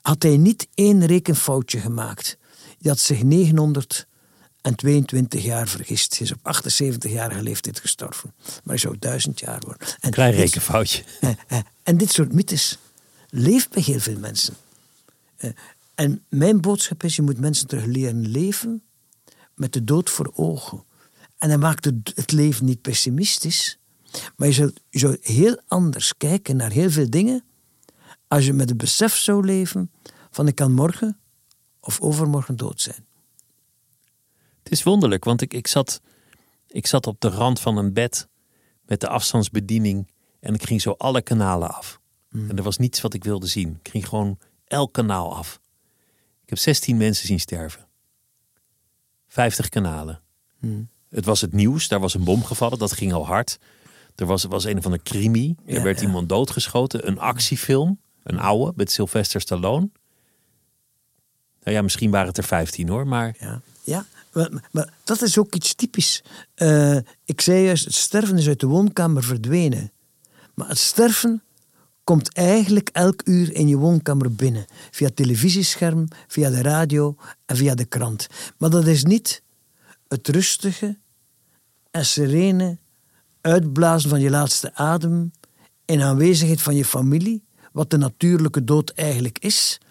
Had 0.02 0.24
hij 0.24 0.38
niet 0.38 0.68
één 0.74 1.06
rekenfoutje 1.06 1.80
gemaakt, 1.80 2.38
die 2.78 2.92
had 2.92 3.00
zich 3.00 3.24
922 4.62 5.44
jaar 5.44 5.68
vergist. 5.68 6.18
Hij 6.18 6.28
is 6.28 6.34
op 6.34 6.56
78-jarige 6.56 7.42
leeftijd 7.42 7.80
gestorven. 7.80 8.34
Maar 8.46 8.62
hij 8.64 8.78
zou 8.78 8.96
duizend 9.00 9.40
jaar 9.40 9.60
worden. 9.60 9.88
En 10.00 10.12
Klein 10.12 10.34
rekenfoutje. 10.34 11.04
En, 11.20 11.38
en, 11.48 11.66
en, 11.84 11.98
dit 11.98 12.12
soort 12.12 12.34
mythes 12.34 12.78
leeft 13.30 13.70
bij 13.70 13.82
heel 13.82 14.00
veel 14.00 14.20
mensen. 14.20 14.56
En 15.96 16.24
mijn 16.30 16.62
boodschap 16.62 17.04
is, 17.04 17.16
je 17.16 17.22
moet 17.22 17.40
mensen 17.40 17.68
terug 17.68 17.86
leren 17.86 18.28
leven 18.28 18.84
met 19.56 19.74
de 19.74 19.84
dood 19.84 20.10
voor 20.10 20.32
ogen. 20.36 20.84
En 21.38 21.50
dan 21.50 21.60
maakt 21.60 21.86
het, 21.86 22.12
het 22.16 22.32
leven 22.32 22.66
niet 22.66 22.82
pessimistisch, 22.82 23.78
maar 24.36 24.48
je 24.48 24.54
zou, 24.54 24.74
je 24.90 25.00
zou 25.00 25.18
heel 25.22 25.62
anders 25.68 26.18
kijken 26.18 26.56
naar 26.56 26.72
heel 26.72 26.90
veel 26.90 27.10
dingen 27.10 27.44
als 28.28 28.46
je 28.46 28.54
met 28.54 28.70
het 28.70 28.78
besef 28.78 29.16
zou 29.16 29.46
leven 29.46 29.92
van 30.32 30.48
ik 30.48 30.56
kan 30.56 30.72
morgen 30.72 31.18
of 31.80 32.02
overmorgen 32.02 32.56
dood 32.56 32.82
zijn. 32.82 33.06
Het 34.72 34.80
is 34.80 34.86
wonderlijk, 34.86 35.24
want 35.24 35.42
ik, 35.42 35.54
ik, 35.54 35.68
zat, 35.68 36.02
ik 36.68 36.88
zat 36.88 37.08
op 37.08 37.22
de 37.22 37.30
rand 37.30 37.60
van 37.60 37.78
een 37.78 37.94
bed 37.94 38.28
met 38.86 39.00
de 39.00 39.08
afstandsbediening 39.08 40.08
en 40.40 40.54
ik 40.54 40.64
ging 40.64 40.82
zo 40.82 40.92
alle 40.92 41.22
kanalen 41.22 41.74
af. 41.74 42.00
Hmm. 42.30 42.50
En 42.50 42.58
er 42.58 42.64
was 42.64 42.78
niets 42.78 43.02
wat 43.02 43.14
ik 43.14 43.24
wilde 43.24 43.48
zien. 43.48 43.80
Ik 43.84 43.92
ging 43.92 44.08
gewoon 44.08 44.40
elk 44.68 44.94
kanaal 44.94 45.36
af. 45.36 45.60
Ik 46.44 46.50
heb 46.50 46.58
16 46.58 46.98
mensen 46.98 47.28
zien 47.28 47.40
sterven. 47.40 47.88
50 49.28 49.70
kanalen. 49.70 50.22
Hmm. 50.60 50.90
Het 51.10 51.26
was 51.26 51.42
het 51.42 51.54
nieuws, 51.54 51.88
daar 51.88 52.00
was 52.00 52.14
een 52.14 52.24
bom 52.24 52.44
gevallen, 52.44 52.80
dat 52.80 52.92
ging 52.92 53.14
al 53.14 53.26
hard. 53.26 53.60
Er 54.16 54.26
was, 54.26 54.44
was 54.44 54.64
een 54.64 54.82
van 54.82 54.92
de 54.92 55.02
crimi, 55.04 55.56
er 55.66 55.84
werd 55.84 56.02
iemand 56.02 56.30
doodgeschoten. 56.30 57.08
Een 57.08 57.20
actiefilm, 57.20 58.00
een 58.24 58.40
oude, 58.40 58.74
met 58.76 58.92
Sylvester 58.92 59.42
Stallone. 59.42 59.90
Nou 61.64 61.76
ja, 61.76 61.82
misschien 61.82 62.12
waren 62.12 62.28
het 62.28 62.38
er 62.38 62.44
15 62.44 62.90
hoor, 62.90 63.08
maar... 63.08 63.36
Ja, 63.40 63.62
ja 63.84 64.06
maar, 64.72 64.94
dat 65.04 65.22
is 65.22 65.38
ook 65.38 65.56
iets 65.56 65.74
typisch. 65.74 66.24
Uh, 66.56 66.98
ik 67.26 67.42
zei 67.42 67.66
juist, 67.66 67.86
het 67.86 67.94
sterven 67.94 68.38
is 68.38 68.48
uit 68.48 68.60
de 68.60 68.68
woonkamer 68.68 69.24
verdwenen. 69.24 69.92
Maar 70.54 70.68
het 70.68 70.78
sterven 70.78 71.44
komt 72.04 72.34
eigenlijk 72.34 72.90
elk 72.90 73.22
uur 73.26 73.54
in 73.54 73.68
je 73.68 73.78
woonkamer 73.78 74.36
binnen. 74.36 74.66
Via 74.92 75.08
het 75.08 75.16
televisiescherm, 75.16 76.08
via 76.28 76.50
de 76.50 76.62
radio 76.62 77.16
en 77.46 77.56
via 77.56 77.76
de 77.76 77.86
krant. 77.86 78.28
Maar 78.58 78.70
dat 78.70 78.88
is 78.88 79.04
niet 79.04 79.44
het 80.08 80.28
rustige 80.28 80.98
en 81.92 82.06
serene 82.06 82.78
uitblazen 83.42 84.10
van 84.10 84.20
je 84.20 84.30
laatste 84.30 84.76
adem 84.76 85.32
in 85.86 86.02
aanwezigheid 86.02 86.62
van 86.62 86.76
je 86.76 86.86
familie, 86.86 87.44
wat 87.72 87.90
de 87.90 87.98
natuurlijke 87.98 88.64
dood 88.64 88.90
eigenlijk 88.90 89.40
is. 89.40 89.82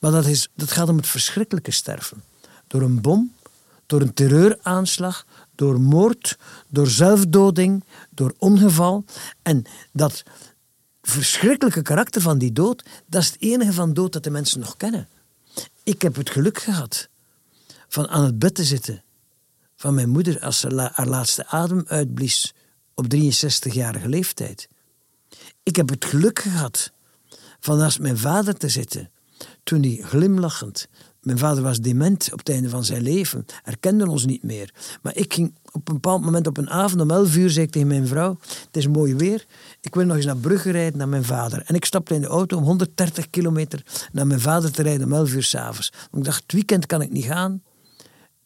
Maar 0.00 0.10
dat, 0.10 0.26
is, 0.26 0.48
dat 0.54 0.70
gaat 0.70 0.88
om 0.88 0.96
het 0.96 1.06
verschrikkelijke 1.06 1.70
sterven. 1.70 2.22
Door 2.66 2.82
een 2.82 3.00
bom, 3.00 3.32
door 3.86 4.00
een 4.00 4.14
terreuraanslag, 4.14 5.26
door 5.54 5.80
moord, 5.80 6.38
door 6.68 6.86
zelfdoding, 6.86 7.84
door 8.10 8.34
ongeval. 8.38 9.04
En 9.42 9.64
dat 9.92 10.22
verschrikkelijke 11.02 11.82
karakter 11.82 12.22
van 12.22 12.38
die 12.38 12.52
dood, 12.52 12.84
dat 13.06 13.22
is 13.22 13.28
het 13.28 13.40
enige 13.40 13.72
van 13.72 13.94
dood 13.94 14.12
dat 14.12 14.24
de 14.24 14.30
mensen 14.30 14.60
nog 14.60 14.76
kennen. 14.76 15.08
Ik 15.82 16.02
heb 16.02 16.16
het 16.16 16.30
geluk 16.30 16.58
gehad 16.58 17.08
van 17.88 18.08
aan 18.08 18.24
het 18.24 18.38
bed 18.38 18.54
te 18.54 18.64
zitten 18.64 19.02
van 19.76 19.94
mijn 19.94 20.08
moeder 20.08 20.40
als 20.40 20.60
ze 20.60 20.90
haar 20.92 21.06
laatste 21.06 21.46
adem 21.46 21.84
uitblies 21.86 22.54
op 22.94 23.14
63-jarige 23.14 24.08
leeftijd. 24.08 24.68
Ik 25.62 25.76
heb 25.76 25.88
het 25.88 26.04
geluk 26.04 26.38
gehad 26.38 26.92
van 27.60 27.78
naast 27.78 27.98
mijn 27.98 28.18
vader 28.18 28.54
te 28.56 28.68
zitten 28.68 29.10
toen 29.62 29.82
hij 29.82 29.98
glimlachend 30.02 30.88
mijn 31.26 31.38
vader 31.38 31.62
was 31.62 31.80
dement 31.80 32.32
op 32.32 32.38
het 32.38 32.48
einde 32.48 32.68
van 32.68 32.84
zijn 32.84 33.02
leven, 33.02 33.44
herkende 33.62 34.08
ons 34.10 34.26
niet 34.26 34.42
meer. 34.42 34.74
Maar 35.02 35.16
ik 35.16 35.34
ging 35.34 35.54
op 35.72 35.88
een 35.88 35.94
bepaald 35.94 36.24
moment 36.24 36.46
op 36.46 36.56
een 36.56 36.70
avond 36.70 37.00
om 37.00 37.10
11 37.10 37.36
uur, 37.36 37.50
zei 37.50 37.66
ik 37.66 37.72
tegen 37.72 37.88
mijn 37.88 38.06
vrouw, 38.06 38.38
het 38.66 38.76
is 38.76 38.88
mooi 38.88 39.14
weer, 39.14 39.46
ik 39.80 39.94
wil 39.94 40.04
nog 40.04 40.16
eens 40.16 40.24
naar 40.24 40.36
Brugge 40.36 40.70
rijden 40.70 40.98
naar 40.98 41.08
mijn 41.08 41.24
vader. 41.24 41.62
En 41.66 41.74
ik 41.74 41.84
stapte 41.84 42.14
in 42.14 42.20
de 42.20 42.26
auto 42.26 42.56
om 42.56 42.64
130 42.64 43.30
kilometer 43.30 43.82
naar 44.12 44.26
mijn 44.26 44.40
vader 44.40 44.72
te 44.72 44.82
rijden 44.82 45.06
om 45.06 45.12
11 45.12 45.32
uur 45.32 45.42
s'avonds. 45.42 45.92
Ik 46.12 46.24
dacht, 46.24 46.42
het 46.42 46.52
weekend 46.52 46.86
kan 46.86 47.02
ik 47.02 47.10
niet 47.10 47.24
gaan. 47.24 47.62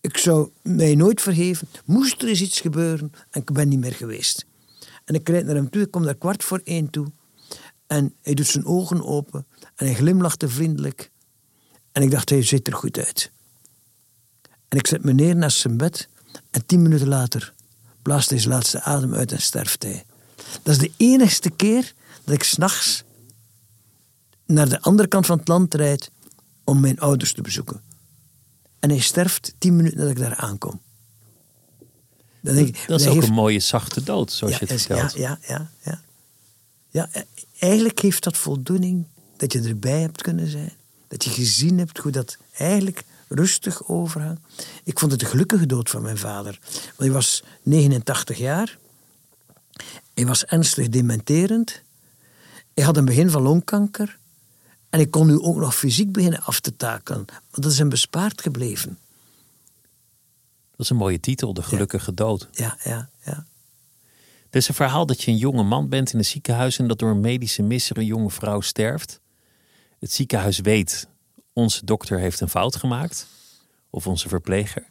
Ik 0.00 0.16
zou 0.16 0.50
mij 0.62 0.94
nooit 0.94 1.20
vergeven. 1.20 1.68
Moest 1.84 2.22
er 2.22 2.28
eens 2.28 2.40
iets 2.40 2.60
gebeuren 2.60 3.12
en 3.30 3.40
ik 3.40 3.52
ben 3.52 3.68
niet 3.68 3.80
meer 3.80 3.94
geweest. 3.94 4.46
En 5.04 5.14
ik 5.14 5.28
rijd 5.28 5.46
naar 5.46 5.54
hem 5.54 5.70
toe, 5.70 5.82
ik 5.82 5.90
kom 5.90 6.04
daar 6.04 6.14
kwart 6.14 6.44
voor 6.44 6.60
één 6.64 6.90
toe. 6.90 7.06
En 7.86 8.14
hij 8.22 8.34
doet 8.34 8.46
zijn 8.46 8.66
ogen 8.66 9.04
open 9.04 9.46
en 9.74 9.86
hij 9.86 9.94
glimlachte 9.94 10.48
vriendelijk. 10.48 11.10
En 12.00 12.06
ik 12.06 12.12
dacht, 12.12 12.30
hij 12.30 12.42
ziet 12.42 12.66
er 12.66 12.74
goed 12.74 12.98
uit. 12.98 13.30
En 14.68 14.78
ik 14.78 14.86
zet 14.86 15.04
me 15.04 15.12
neer 15.12 15.36
naast 15.36 15.58
zijn 15.58 15.76
bed 15.76 16.08
en 16.50 16.66
tien 16.66 16.82
minuten 16.82 17.08
later 17.08 17.52
blaast 18.02 18.30
hij 18.30 18.38
zijn 18.38 18.54
laatste 18.54 18.82
adem 18.82 19.14
uit 19.14 19.32
en 19.32 19.40
sterft 19.40 19.82
hij. 19.82 20.04
Dat 20.62 20.74
is 20.74 20.78
de 20.78 20.92
enigste 20.96 21.50
keer 21.50 21.94
dat 22.24 22.34
ik 22.34 22.42
s'nachts 22.42 23.04
naar 24.46 24.68
de 24.68 24.80
andere 24.80 25.08
kant 25.08 25.26
van 25.26 25.38
het 25.38 25.48
land 25.48 25.74
rijd 25.74 26.10
om 26.64 26.80
mijn 26.80 27.00
ouders 27.00 27.32
te 27.32 27.42
bezoeken. 27.42 27.82
En 28.78 28.90
hij 28.90 28.98
sterft 28.98 29.54
tien 29.58 29.76
minuten 29.76 29.98
nadat 29.98 30.12
ik 30.12 30.18
daar 30.18 30.36
aankom. 30.36 30.80
Dan 32.40 32.54
denk 32.54 32.68
ik, 32.68 32.84
dat 32.86 33.00
is 33.00 33.06
ook 33.06 33.22
een 33.22 33.32
mooie 33.32 33.60
zachte 33.60 34.02
dood, 34.02 34.32
zoals 34.32 34.58
je 34.58 34.66
het 34.66 34.82
vertelt. 34.82 35.12
Ja, 35.12 35.38
ja, 35.48 35.70
ja, 35.82 36.00
ja. 36.90 37.08
ja, 37.10 37.24
eigenlijk 37.58 37.98
heeft 37.98 38.24
dat 38.24 38.36
voldoening 38.36 39.06
dat 39.36 39.52
je 39.52 39.60
erbij 39.60 40.00
hebt 40.00 40.22
kunnen 40.22 40.50
zijn. 40.50 40.78
Dat 41.10 41.24
je 41.24 41.30
gezien 41.30 41.78
hebt 41.78 41.98
hoe 41.98 42.12
dat 42.12 42.36
eigenlijk 42.56 43.04
rustig 43.28 43.88
overhangt. 43.88 44.40
Ik 44.84 44.98
vond 44.98 45.12
het 45.12 45.22
een 45.22 45.28
gelukkige 45.28 45.66
dood 45.66 45.90
van 45.90 46.02
mijn 46.02 46.18
vader. 46.18 46.58
Want 46.62 46.96
hij 46.96 47.10
was 47.10 47.42
89 47.62 48.38
jaar. 48.38 48.78
Hij 50.14 50.26
was 50.26 50.44
ernstig 50.44 50.88
dementerend. 50.88 51.82
Hij 52.74 52.84
had 52.84 52.96
een 52.96 53.04
begin 53.04 53.30
van 53.30 53.42
longkanker. 53.42 54.18
En 54.90 55.00
ik 55.00 55.10
kon 55.10 55.26
nu 55.26 55.40
ook 55.40 55.56
nog 55.56 55.76
fysiek 55.76 56.12
beginnen 56.12 56.42
af 56.42 56.60
te 56.60 56.76
takelen. 56.76 57.24
Maar 57.26 57.60
dat 57.60 57.70
is 57.70 57.78
hem 57.78 57.88
bespaard 57.88 58.42
gebleven. 58.42 58.98
Dat 60.70 60.80
is 60.80 60.90
een 60.90 60.96
mooie 60.96 61.20
titel, 61.20 61.54
De 61.54 61.62
Gelukkige 61.62 62.14
Dood. 62.14 62.48
Ja, 62.52 62.78
ja, 62.84 63.10
ja. 63.24 63.46
Het 64.44 64.56
is 64.56 64.68
een 64.68 64.74
verhaal 64.74 65.06
dat 65.06 65.22
je 65.22 65.30
een 65.30 65.36
jonge 65.36 65.62
man 65.62 65.88
bent 65.88 66.12
in 66.12 66.18
een 66.18 66.24
ziekenhuis 66.24 66.78
en 66.78 66.88
dat 66.88 66.98
door 66.98 67.10
een 67.10 67.20
medische 67.20 67.62
misser 67.62 67.98
een 67.98 68.04
jonge 68.04 68.30
vrouw 68.30 68.60
sterft. 68.60 69.20
Het 70.00 70.12
ziekenhuis 70.12 70.58
weet, 70.58 71.08
onze 71.52 71.84
dokter 71.84 72.18
heeft 72.18 72.40
een 72.40 72.48
fout 72.48 72.76
gemaakt, 72.76 73.26
of 73.90 74.06
onze 74.06 74.28
verpleger. 74.28 74.90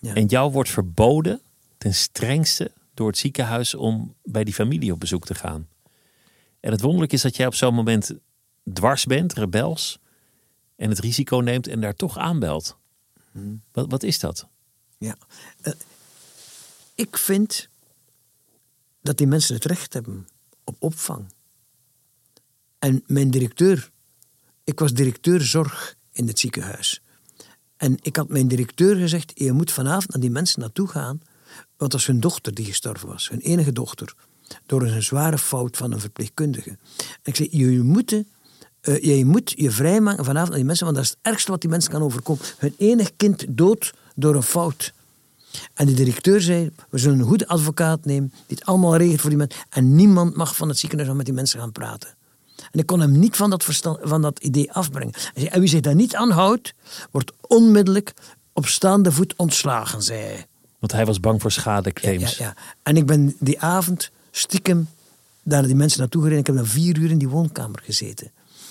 Ja. 0.00 0.14
En 0.14 0.26
jou 0.26 0.52
wordt 0.52 0.70
verboden, 0.70 1.40
ten 1.78 1.94
strengste, 1.94 2.72
door 2.94 3.06
het 3.06 3.18
ziekenhuis 3.18 3.74
om 3.74 4.14
bij 4.22 4.44
die 4.44 4.54
familie 4.54 4.92
op 4.92 5.00
bezoek 5.00 5.26
te 5.26 5.34
gaan. 5.34 5.68
En 6.60 6.70
het 6.70 6.80
wonderlijke 6.80 7.14
is 7.14 7.22
dat 7.22 7.36
jij 7.36 7.46
op 7.46 7.54
zo'n 7.54 7.74
moment 7.74 8.12
dwars 8.72 9.04
bent, 9.04 9.32
rebels, 9.32 9.98
en 10.76 10.88
het 10.88 10.98
risico 10.98 11.36
neemt 11.36 11.66
en 11.66 11.80
daar 11.80 11.94
toch 11.94 12.18
aanbelt. 12.18 12.76
Hmm. 13.30 13.62
Wat, 13.72 13.90
wat 13.90 14.02
is 14.02 14.18
dat? 14.18 14.46
Ja, 14.98 15.16
uh, 15.62 15.72
ik 16.94 17.18
vind 17.18 17.68
dat 19.00 19.18
die 19.18 19.26
mensen 19.26 19.54
het 19.54 19.64
recht 19.64 19.92
hebben 19.92 20.28
op 20.64 20.76
opvang. 20.78 21.32
En 22.78 23.02
mijn 23.06 23.30
directeur, 23.30 23.90
ik 24.64 24.78
was 24.78 24.92
directeur 24.92 25.40
zorg 25.40 25.96
in 26.12 26.26
het 26.26 26.38
ziekenhuis. 26.38 27.02
En 27.76 27.96
ik 28.00 28.16
had 28.16 28.28
mijn 28.28 28.48
directeur 28.48 28.96
gezegd: 28.96 29.32
Je 29.34 29.52
moet 29.52 29.72
vanavond 29.72 30.08
naar 30.12 30.20
die 30.20 30.30
mensen 30.30 30.60
naartoe 30.60 30.88
gaan. 30.88 31.20
Want 31.76 31.76
dat 31.76 31.92
was 31.92 32.06
hun 32.06 32.20
dochter 32.20 32.54
die 32.54 32.64
gestorven 32.64 33.08
was, 33.08 33.28
hun 33.28 33.40
enige 33.40 33.72
dochter. 33.72 34.14
Door 34.66 34.82
een 34.82 35.02
zware 35.02 35.38
fout 35.38 35.76
van 35.76 35.92
een 35.92 36.00
verpleegkundige. 36.00 36.70
En 36.70 36.78
ik 37.22 37.36
zei: 37.36 37.48
Jullie 37.50 37.82
moeten 37.82 38.26
uh, 38.82 39.18
je 39.18 39.24
moet 39.24 39.52
je 39.56 39.70
vrijmaken 39.70 40.24
vanavond 40.24 40.50
aan 40.50 40.56
die 40.56 40.64
mensen, 40.64 40.84
want 40.84 40.96
dat 40.96 41.06
is 41.06 41.10
het 41.10 41.18
ergste 41.22 41.50
wat 41.50 41.60
die 41.60 41.70
mensen 41.70 41.92
kan 41.92 42.02
overkomen. 42.02 42.44
Hun 42.58 42.74
enig 42.78 43.16
kind 43.16 43.44
dood 43.48 43.94
door 44.14 44.34
een 44.34 44.42
fout. 44.42 44.92
En 45.74 45.86
de 45.86 45.94
directeur 45.94 46.40
zei, 46.40 46.70
we 46.90 46.98
zullen 46.98 47.18
een 47.18 47.26
goede 47.26 47.46
advocaat 47.46 48.04
nemen, 48.04 48.32
die 48.46 48.56
het 48.56 48.64
allemaal 48.64 48.96
regelt 48.96 49.20
voor 49.20 49.30
die 49.30 49.38
mensen. 49.38 49.62
En 49.68 49.94
niemand 49.94 50.36
mag 50.36 50.56
van 50.56 50.68
het 50.68 50.78
ziekenhuis 50.78 51.16
met 51.16 51.24
die 51.24 51.34
mensen 51.34 51.60
gaan 51.60 51.72
praten. 51.72 52.14
En 52.70 52.78
ik 52.78 52.86
kon 52.86 53.00
hem 53.00 53.18
niet 53.18 53.36
van 53.36 53.50
dat, 53.50 53.64
verstand, 53.64 53.98
van 54.02 54.22
dat 54.22 54.38
idee 54.38 54.72
afbrengen. 54.72 55.14
En 55.34 55.60
wie 55.60 55.68
zich 55.68 55.80
daar 55.80 55.94
niet 55.94 56.14
aan 56.14 56.30
houdt, 56.30 56.74
wordt 57.10 57.32
onmiddellijk 57.40 58.14
op 58.52 58.66
staande 58.66 59.12
voet 59.12 59.36
ontslagen, 59.36 60.02
zei 60.02 60.20
hij. 60.20 60.46
Want 60.78 60.92
hij 60.92 61.06
was 61.06 61.20
bang 61.20 61.40
voor 61.40 61.52
schadeclaims. 61.52 62.36
Ja, 62.36 62.44
ja, 62.44 62.54
ja. 62.56 62.62
En 62.82 62.96
ik 62.96 63.06
ben 63.06 63.36
die 63.38 63.60
avond 63.60 64.10
stiekem 64.30 64.88
daar 65.42 65.62
die 65.62 65.74
mensen 65.74 66.00
naartoe 66.00 66.22
gereden. 66.22 66.40
Ik 66.40 66.46
heb 66.46 66.56
dan 66.56 66.66
vier 66.66 66.98
uur 66.98 67.10
in 67.10 67.18
die 67.18 67.28
woonkamer 67.28 67.80
gezeten. 67.84 68.30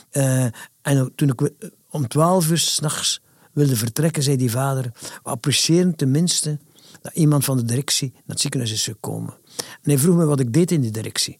Eh, 0.09 0.45
en 0.81 1.11
toen 1.15 1.29
ik 1.29 1.51
om 1.89 2.07
twaalf 2.07 2.49
uur 2.49 2.57
s'nachts 2.57 3.21
wilde 3.51 3.75
vertrekken, 3.75 4.23
zei 4.23 4.37
die 4.37 4.51
vader, 4.51 4.91
we 5.23 5.29
appreciëren 5.29 5.95
tenminste 5.95 6.59
dat 7.01 7.13
iemand 7.13 7.45
van 7.45 7.57
de 7.57 7.63
directie 7.63 8.11
naar 8.13 8.23
het 8.25 8.41
ziekenhuis 8.41 8.71
is 8.71 8.83
gekomen. 8.83 9.33
En 9.57 9.89
hij 9.89 9.97
vroeg 9.97 10.15
me 10.15 10.25
wat 10.25 10.39
ik 10.39 10.53
deed 10.53 10.71
in 10.71 10.81
die 10.81 10.91
directie. 10.91 11.39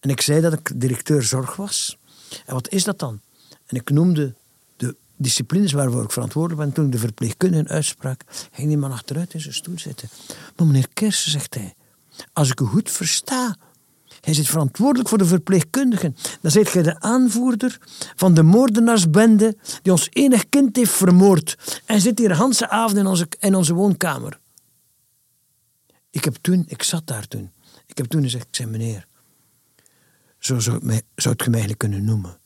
En 0.00 0.10
ik 0.10 0.20
zei 0.20 0.40
dat 0.40 0.52
ik 0.52 0.80
directeur 0.80 1.22
zorg 1.22 1.56
was. 1.56 1.98
En 2.46 2.54
wat 2.54 2.68
is 2.68 2.84
dat 2.84 2.98
dan? 2.98 3.20
En 3.66 3.76
ik 3.76 3.90
noemde 3.90 4.34
de 4.76 4.96
disciplines 5.16 5.72
waarvoor 5.72 6.02
ik 6.02 6.12
verantwoordelijk 6.12 6.60
ben. 6.60 6.72
Toen 6.72 6.86
ik 6.86 6.92
de 6.92 6.98
verpleegkundige 6.98 7.68
uitsprak, 7.68 8.24
ging 8.52 8.68
die 8.68 8.78
man 8.78 8.92
achteruit 8.92 9.34
in 9.34 9.40
zijn 9.40 9.54
stoel 9.54 9.78
zitten. 9.78 10.08
Maar 10.56 10.66
meneer 10.66 10.88
Kersen, 10.92 11.30
zegt 11.30 11.54
hij, 11.54 11.74
als 12.32 12.50
ik 12.50 12.60
u 12.60 12.64
goed 12.64 12.90
versta, 12.90 13.56
hij 14.20 14.34
zit 14.34 14.46
verantwoordelijk 14.46 15.08
voor 15.08 15.18
de 15.18 15.24
verpleegkundigen. 15.24 16.16
Dan 16.40 16.50
zijt 16.50 16.68
gij 16.68 16.82
de 16.82 17.00
aanvoerder 17.00 17.78
van 18.16 18.34
de 18.34 18.42
moordenaarsbende 18.42 19.56
die 19.82 19.92
ons 19.92 20.08
enig 20.12 20.48
kind 20.48 20.76
heeft 20.76 20.92
vermoord. 20.92 21.80
En 21.84 22.00
zit 22.00 22.18
hier 22.18 22.32
Hanse 22.32 22.68
avond 22.68 22.98
in 22.98 23.06
onze, 23.06 23.28
in 23.38 23.54
onze 23.54 23.74
woonkamer. 23.74 24.38
Ik 26.10 26.24
heb 26.24 26.34
toen, 26.40 26.64
ik 26.68 26.82
zat 26.82 27.06
daar 27.06 27.28
toen. 27.28 27.50
Ik 27.86 27.96
heb 27.96 28.06
toen 28.06 28.22
gezegd, 28.22 28.46
ik 28.46 28.56
zei 28.56 28.70
meneer, 28.70 29.06
zo 30.38 30.58
zou, 30.58 30.78
mij, 30.82 31.02
zou 31.14 31.34
kunnen 31.76 32.04
noemen. 32.04 32.38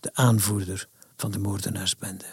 De 0.00 0.10
aanvoerder 0.14 0.88
van 1.16 1.30
de 1.30 1.38
moordenaarsbende. 1.38 2.24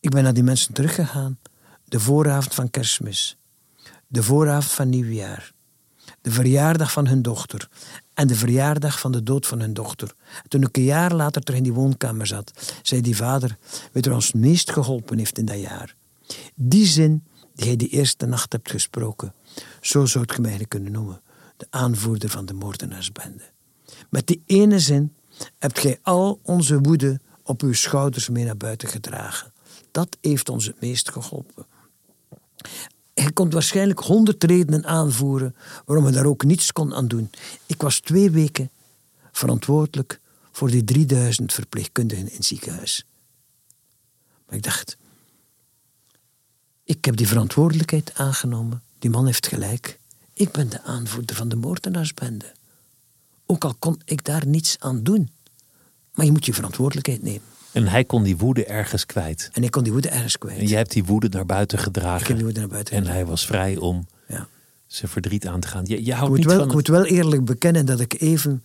Ik 0.00 0.10
ben 0.10 0.22
naar 0.22 0.34
die 0.34 0.42
mensen 0.42 0.72
teruggegaan. 0.74 1.38
De 1.84 2.00
vooravond 2.00 2.54
van 2.54 2.70
kerstmis. 2.70 3.36
De 4.06 4.22
vooravond 4.22 4.72
van 4.72 4.88
nieuwjaar. 4.88 5.52
De 6.20 6.30
verjaardag 6.30 6.92
van 6.92 7.06
hun 7.06 7.22
dochter. 7.22 7.68
En 8.14 8.26
de 8.26 8.34
verjaardag 8.34 9.00
van 9.00 9.12
de 9.12 9.22
dood 9.22 9.46
van 9.46 9.60
hun 9.60 9.74
dochter. 9.74 10.14
Toen 10.48 10.62
ik 10.62 10.76
een 10.76 10.82
jaar 10.82 11.14
later 11.14 11.42
terug 11.42 11.58
in 11.58 11.64
die 11.64 11.72
woonkamer 11.72 12.26
zat, 12.26 12.78
zei 12.82 13.00
die 13.00 13.16
vader, 13.16 13.56
weet 13.92 14.04
je 14.04 14.14
ons 14.14 14.32
meest 14.32 14.70
geholpen 14.70 15.18
heeft 15.18 15.38
in 15.38 15.44
dat 15.44 15.60
jaar? 15.60 15.94
Die 16.54 16.86
zin 16.86 17.24
die 17.54 17.66
hij 17.66 17.76
die 17.76 17.88
eerste 17.88 18.26
nacht 18.26 18.52
hebt 18.52 18.70
gesproken. 18.70 19.34
Zo 19.80 20.06
zou 20.06 20.24
het 20.26 20.38
mij 20.38 20.64
kunnen 20.68 20.92
noemen. 20.92 21.20
De 21.56 21.66
aanvoerder 21.70 22.28
van 22.28 22.46
de 22.46 22.54
moordenaarsbende. 22.54 23.42
Met 24.10 24.26
die 24.26 24.42
ene 24.46 24.78
zin 24.78 25.14
hebt 25.58 25.78
gij 25.78 25.98
al 26.02 26.40
onze 26.42 26.80
woede 26.80 27.20
op 27.42 27.62
uw 27.62 27.72
schouders 27.72 28.28
mee 28.28 28.44
naar 28.44 28.56
buiten 28.56 28.88
gedragen. 28.88 29.52
Dat 29.90 30.16
heeft 30.20 30.48
ons 30.48 30.66
het 30.66 30.80
meest 30.80 31.10
geholpen. 31.10 31.66
Hij 33.14 33.32
kon 33.32 33.50
waarschijnlijk 33.50 34.00
honderd 34.00 34.44
redenen 34.44 34.84
aanvoeren 34.86 35.56
waarom 35.84 36.04
hij 36.04 36.14
daar 36.14 36.26
ook 36.26 36.44
niets 36.44 36.72
kon 36.72 36.94
aan 36.94 37.08
doen. 37.08 37.30
Ik 37.66 37.82
was 37.82 38.00
twee 38.00 38.30
weken 38.30 38.70
verantwoordelijk 39.32 40.20
voor 40.52 40.70
die 40.70 40.84
3000 40.84 41.52
verpleegkundigen 41.52 42.28
in 42.28 42.36
het 42.36 42.44
ziekenhuis. 42.44 43.06
Maar 44.46 44.56
ik 44.56 44.62
dacht, 44.62 44.96
ik 46.84 47.04
heb 47.04 47.16
die 47.16 47.28
verantwoordelijkheid 47.28 48.14
aangenomen. 48.14 48.82
Die 48.98 49.10
man 49.10 49.26
heeft 49.26 49.46
gelijk. 49.46 49.98
Ik 50.38 50.50
ben 50.50 50.68
de 50.68 50.82
aanvoerder 50.82 51.36
van 51.36 51.48
de 51.48 51.56
moordenaarsbende. 51.56 52.52
Ook 53.46 53.64
al 53.64 53.74
kon 53.78 54.00
ik 54.04 54.24
daar 54.24 54.46
niets 54.46 54.76
aan 54.78 55.02
doen. 55.02 55.30
Maar 56.12 56.24
je 56.24 56.32
moet 56.32 56.46
je 56.46 56.54
verantwoordelijkheid 56.54 57.22
nemen. 57.22 57.42
En 57.72 57.88
hij 57.88 58.04
kon 58.04 58.22
die 58.22 58.36
woede 58.36 58.64
ergens 58.64 59.06
kwijt. 59.06 59.50
En 59.52 59.62
ik 59.62 59.70
kon 59.70 59.82
die 59.82 59.92
woede 59.92 60.08
ergens 60.08 60.38
kwijt. 60.38 60.58
En 60.58 60.66
jij 60.66 60.78
hebt 60.78 60.92
die 60.92 61.04
woede 61.04 61.28
naar 61.28 61.46
buiten 61.46 61.78
gedragen. 61.78 62.20
Ik 62.20 62.26
heb 62.26 62.36
die 62.36 62.44
woede 62.44 62.60
naar 62.60 62.68
buiten 62.68 62.94
En 62.94 63.06
hij 63.06 63.26
was 63.26 63.46
vrij 63.46 63.76
om 63.76 64.06
ja. 64.28 64.48
zijn 64.86 65.10
verdriet 65.10 65.46
aan 65.46 65.60
te 65.60 65.68
gaan. 65.68 65.84
Je, 65.86 66.04
je 66.04 66.14
houdt 66.14 66.24
ik, 66.24 66.28
moet 66.28 66.38
niet 66.38 66.46
wel, 66.46 66.56
van 66.56 66.66
ik 66.66 66.72
moet 66.72 66.88
wel 66.88 67.04
eerlijk 67.04 67.44
bekennen 67.44 67.86
dat 67.86 68.00
ik 68.00 68.20
even 68.20 68.64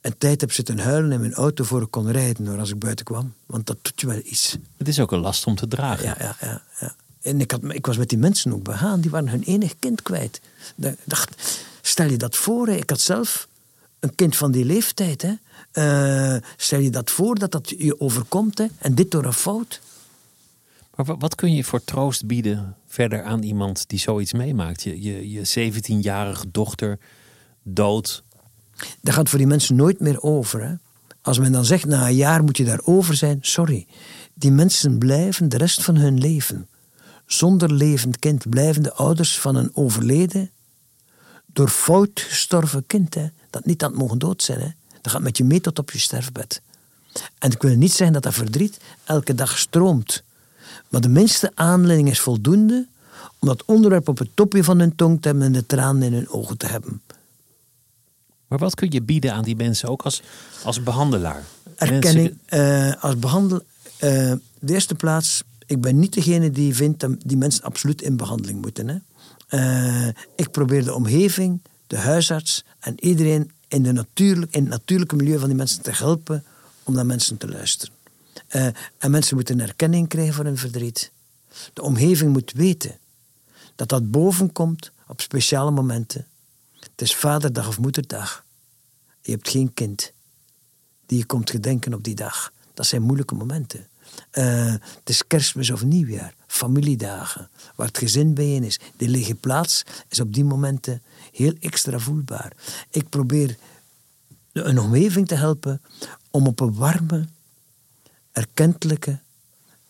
een 0.00 0.18
tijd 0.18 0.40
heb 0.40 0.52
zitten 0.52 0.78
huilen 0.78 1.12
in 1.12 1.20
mijn 1.20 1.34
auto 1.34 1.64
voor 1.64 1.82
ik 1.82 1.90
kon 1.90 2.10
rijden 2.10 2.46
hoor, 2.46 2.58
als 2.58 2.70
ik 2.70 2.78
buiten 2.78 3.04
kwam. 3.04 3.34
Want 3.46 3.66
dat 3.66 3.76
doet 3.82 4.00
je 4.00 4.06
wel 4.06 4.20
iets. 4.24 4.58
Het 4.76 4.88
is 4.88 5.00
ook 5.00 5.12
een 5.12 5.20
last 5.20 5.46
om 5.46 5.54
te 5.54 5.68
dragen. 5.68 6.04
Ja, 6.04 6.16
ja, 6.18 6.36
ja. 6.40 6.62
ja. 6.80 6.94
En 7.22 7.40
ik, 7.40 7.50
had, 7.50 7.60
ik 7.68 7.86
was 7.86 7.96
met 7.96 8.08
die 8.08 8.18
mensen 8.18 8.52
ook 8.52 8.62
begaan, 8.62 9.00
die 9.00 9.10
waren 9.10 9.28
hun 9.28 9.42
enig 9.42 9.74
kind 9.78 10.02
kwijt. 10.02 10.40
Ik 10.76 10.96
dacht, 11.04 11.62
stel 11.80 12.10
je 12.10 12.16
dat 12.16 12.36
voor, 12.36 12.66
hè. 12.66 12.74
ik 12.74 12.90
had 12.90 13.00
zelf 13.00 13.48
een 14.00 14.14
kind 14.14 14.36
van 14.36 14.50
die 14.50 14.64
leeftijd. 14.64 15.22
Hè. 15.22 15.32
Uh, 16.34 16.42
stel 16.56 16.78
je 16.78 16.90
dat 16.90 17.10
voor 17.10 17.34
dat 17.34 17.52
dat 17.52 17.74
je 17.78 18.00
overkomt 18.00 18.58
hè, 18.58 18.66
en 18.78 18.94
dit 18.94 19.10
door 19.10 19.24
een 19.24 19.32
fout. 19.32 19.80
Maar 20.94 21.18
wat 21.18 21.34
kun 21.34 21.54
je 21.54 21.64
voor 21.64 21.84
troost 21.84 22.26
bieden 22.26 22.76
verder 22.86 23.22
aan 23.22 23.42
iemand 23.42 23.88
die 23.88 23.98
zoiets 23.98 24.32
meemaakt? 24.32 24.82
Je, 24.82 25.02
je, 25.02 25.30
je 25.30 25.72
17-jarige 25.72 26.50
dochter 26.50 26.98
dood. 27.62 28.22
Dat 29.00 29.14
gaat 29.14 29.28
voor 29.28 29.38
die 29.38 29.46
mensen 29.46 29.76
nooit 29.76 30.00
meer 30.00 30.22
over. 30.22 30.62
Hè. 30.62 30.74
Als 31.20 31.38
men 31.38 31.52
dan 31.52 31.64
zegt, 31.64 31.84
na 31.84 32.06
een 32.06 32.14
jaar 32.14 32.42
moet 32.42 32.56
je 32.56 32.64
daarover 32.64 33.14
zijn, 33.14 33.38
sorry. 33.40 33.86
Die 34.34 34.50
mensen 34.50 34.98
blijven 34.98 35.48
de 35.48 35.56
rest 35.56 35.82
van 35.82 35.96
hun 35.96 36.18
leven 36.18 36.68
zonder 37.32 37.72
levend 37.72 38.18
kind 38.18 38.48
blijven 38.48 38.82
de 38.82 38.92
ouders 38.92 39.38
van 39.38 39.56
een 39.56 39.70
overleden, 39.74 40.50
door 41.46 41.68
fout 41.68 42.20
gestorven 42.20 42.86
kind, 42.86 43.14
hè, 43.14 43.26
dat 43.50 43.64
niet 43.64 43.82
aan 43.82 43.90
het 43.90 43.98
mogen 43.98 44.18
dood 44.18 44.42
zijn. 44.42 44.60
Hè. 44.60 44.68
Dat 45.00 45.12
gaat 45.12 45.22
met 45.22 45.36
je 45.36 45.44
mee 45.44 45.60
tot 45.60 45.78
op 45.78 45.90
je 45.90 45.98
sterfbed. 45.98 46.62
En 47.38 47.50
ik 47.50 47.62
wil 47.62 47.76
niet 47.76 47.92
zeggen 47.92 48.12
dat 48.12 48.22
dat 48.22 48.34
verdriet 48.34 48.80
elke 49.04 49.34
dag 49.34 49.58
stroomt. 49.58 50.22
Maar 50.88 51.00
de 51.00 51.08
minste 51.08 51.52
aanleiding 51.54 52.10
is 52.10 52.20
voldoende 52.20 52.86
om 53.38 53.48
dat 53.48 53.64
onderwerp 53.64 54.08
op 54.08 54.18
het 54.18 54.30
topje 54.34 54.64
van 54.64 54.78
hun 54.78 54.96
tong 54.96 55.22
te 55.22 55.28
hebben 55.28 55.46
en 55.46 55.52
de 55.52 55.66
tranen 55.66 56.02
in 56.02 56.12
hun 56.12 56.28
ogen 56.28 56.56
te 56.56 56.66
hebben. 56.66 57.02
Maar 58.46 58.58
wat 58.58 58.74
kun 58.74 58.90
je 58.90 59.02
bieden 59.02 59.32
aan 59.32 59.44
die 59.44 59.56
mensen, 59.56 59.88
ook 59.88 60.02
als, 60.02 60.22
als 60.62 60.82
behandelaar? 60.82 61.44
Erkenning, 61.76 62.36
mensen... 62.48 62.88
uh, 62.88 63.02
als 63.02 63.18
behandel, 63.18 63.58
uh, 63.58 64.32
de 64.58 64.72
eerste 64.72 64.94
plaats 64.94 65.42
ik 65.70 65.80
ben 65.80 65.98
niet 65.98 66.12
degene 66.12 66.50
die 66.50 66.74
vindt 66.74 67.00
dat 67.00 67.16
die 67.24 67.36
mensen 67.36 67.62
absoluut 67.62 68.02
in 68.02 68.16
behandeling 68.16 68.60
moeten. 68.60 68.88
Hè. 68.88 68.98
Uh, 69.50 70.12
ik 70.36 70.50
probeer 70.50 70.84
de 70.84 70.94
omgeving, 70.94 71.62
de 71.86 71.96
huisarts 71.96 72.64
en 72.78 73.04
iedereen 73.04 73.50
in, 73.68 73.82
de 73.82 73.92
natuurlijk, 73.92 74.54
in 74.54 74.60
het 74.60 74.70
natuurlijke 74.70 75.16
milieu 75.16 75.38
van 75.38 75.48
die 75.48 75.56
mensen 75.56 75.82
te 75.82 75.90
helpen 75.90 76.44
om 76.82 76.94
naar 76.94 77.06
mensen 77.06 77.36
te 77.36 77.48
luisteren. 77.48 77.94
Uh, 78.50 78.66
en 78.98 79.10
mensen 79.10 79.34
moeten 79.34 79.60
erkenning 79.60 80.08
krijgen 80.08 80.34
voor 80.34 80.44
hun 80.44 80.56
verdriet. 80.56 81.12
De 81.72 81.82
omgeving 81.82 82.32
moet 82.32 82.52
weten 82.52 82.98
dat 83.74 83.88
dat 83.88 84.10
boven 84.10 84.52
komt 84.52 84.90
op 85.06 85.20
speciale 85.20 85.70
momenten. 85.70 86.26
Het 86.80 87.02
is 87.02 87.16
vaderdag 87.16 87.68
of 87.68 87.78
moederdag. 87.78 88.44
Je 89.22 89.30
hebt 89.30 89.48
geen 89.48 89.74
kind 89.74 90.12
die 91.06 91.18
je 91.18 91.26
komt 91.26 91.50
gedenken 91.50 91.94
op 91.94 92.04
die 92.04 92.14
dag. 92.14 92.52
Dat 92.74 92.86
zijn 92.86 93.02
moeilijke 93.02 93.34
momenten. 93.34 93.89
Uh, 94.32 94.72
het 94.72 95.08
is 95.08 95.26
kerstmis 95.26 95.70
of 95.70 95.84
nieuwjaar, 95.84 96.34
familiedagen, 96.46 97.50
waar 97.74 97.86
het 97.86 97.98
gezin 97.98 98.34
bijeen 98.34 98.64
is. 98.64 98.80
De 98.96 99.08
lege 99.08 99.34
plaats 99.34 99.84
is 100.08 100.20
op 100.20 100.34
die 100.34 100.44
momenten 100.44 101.02
heel 101.32 101.54
extra 101.60 101.98
voelbaar. 101.98 102.52
Ik 102.90 103.08
probeer 103.08 103.56
een 104.52 104.78
omgeving 104.78 105.28
te 105.28 105.34
helpen 105.34 105.82
om 106.30 106.46
op 106.46 106.60
een 106.60 106.74
warme, 106.74 107.28
erkentelijke 108.32 109.18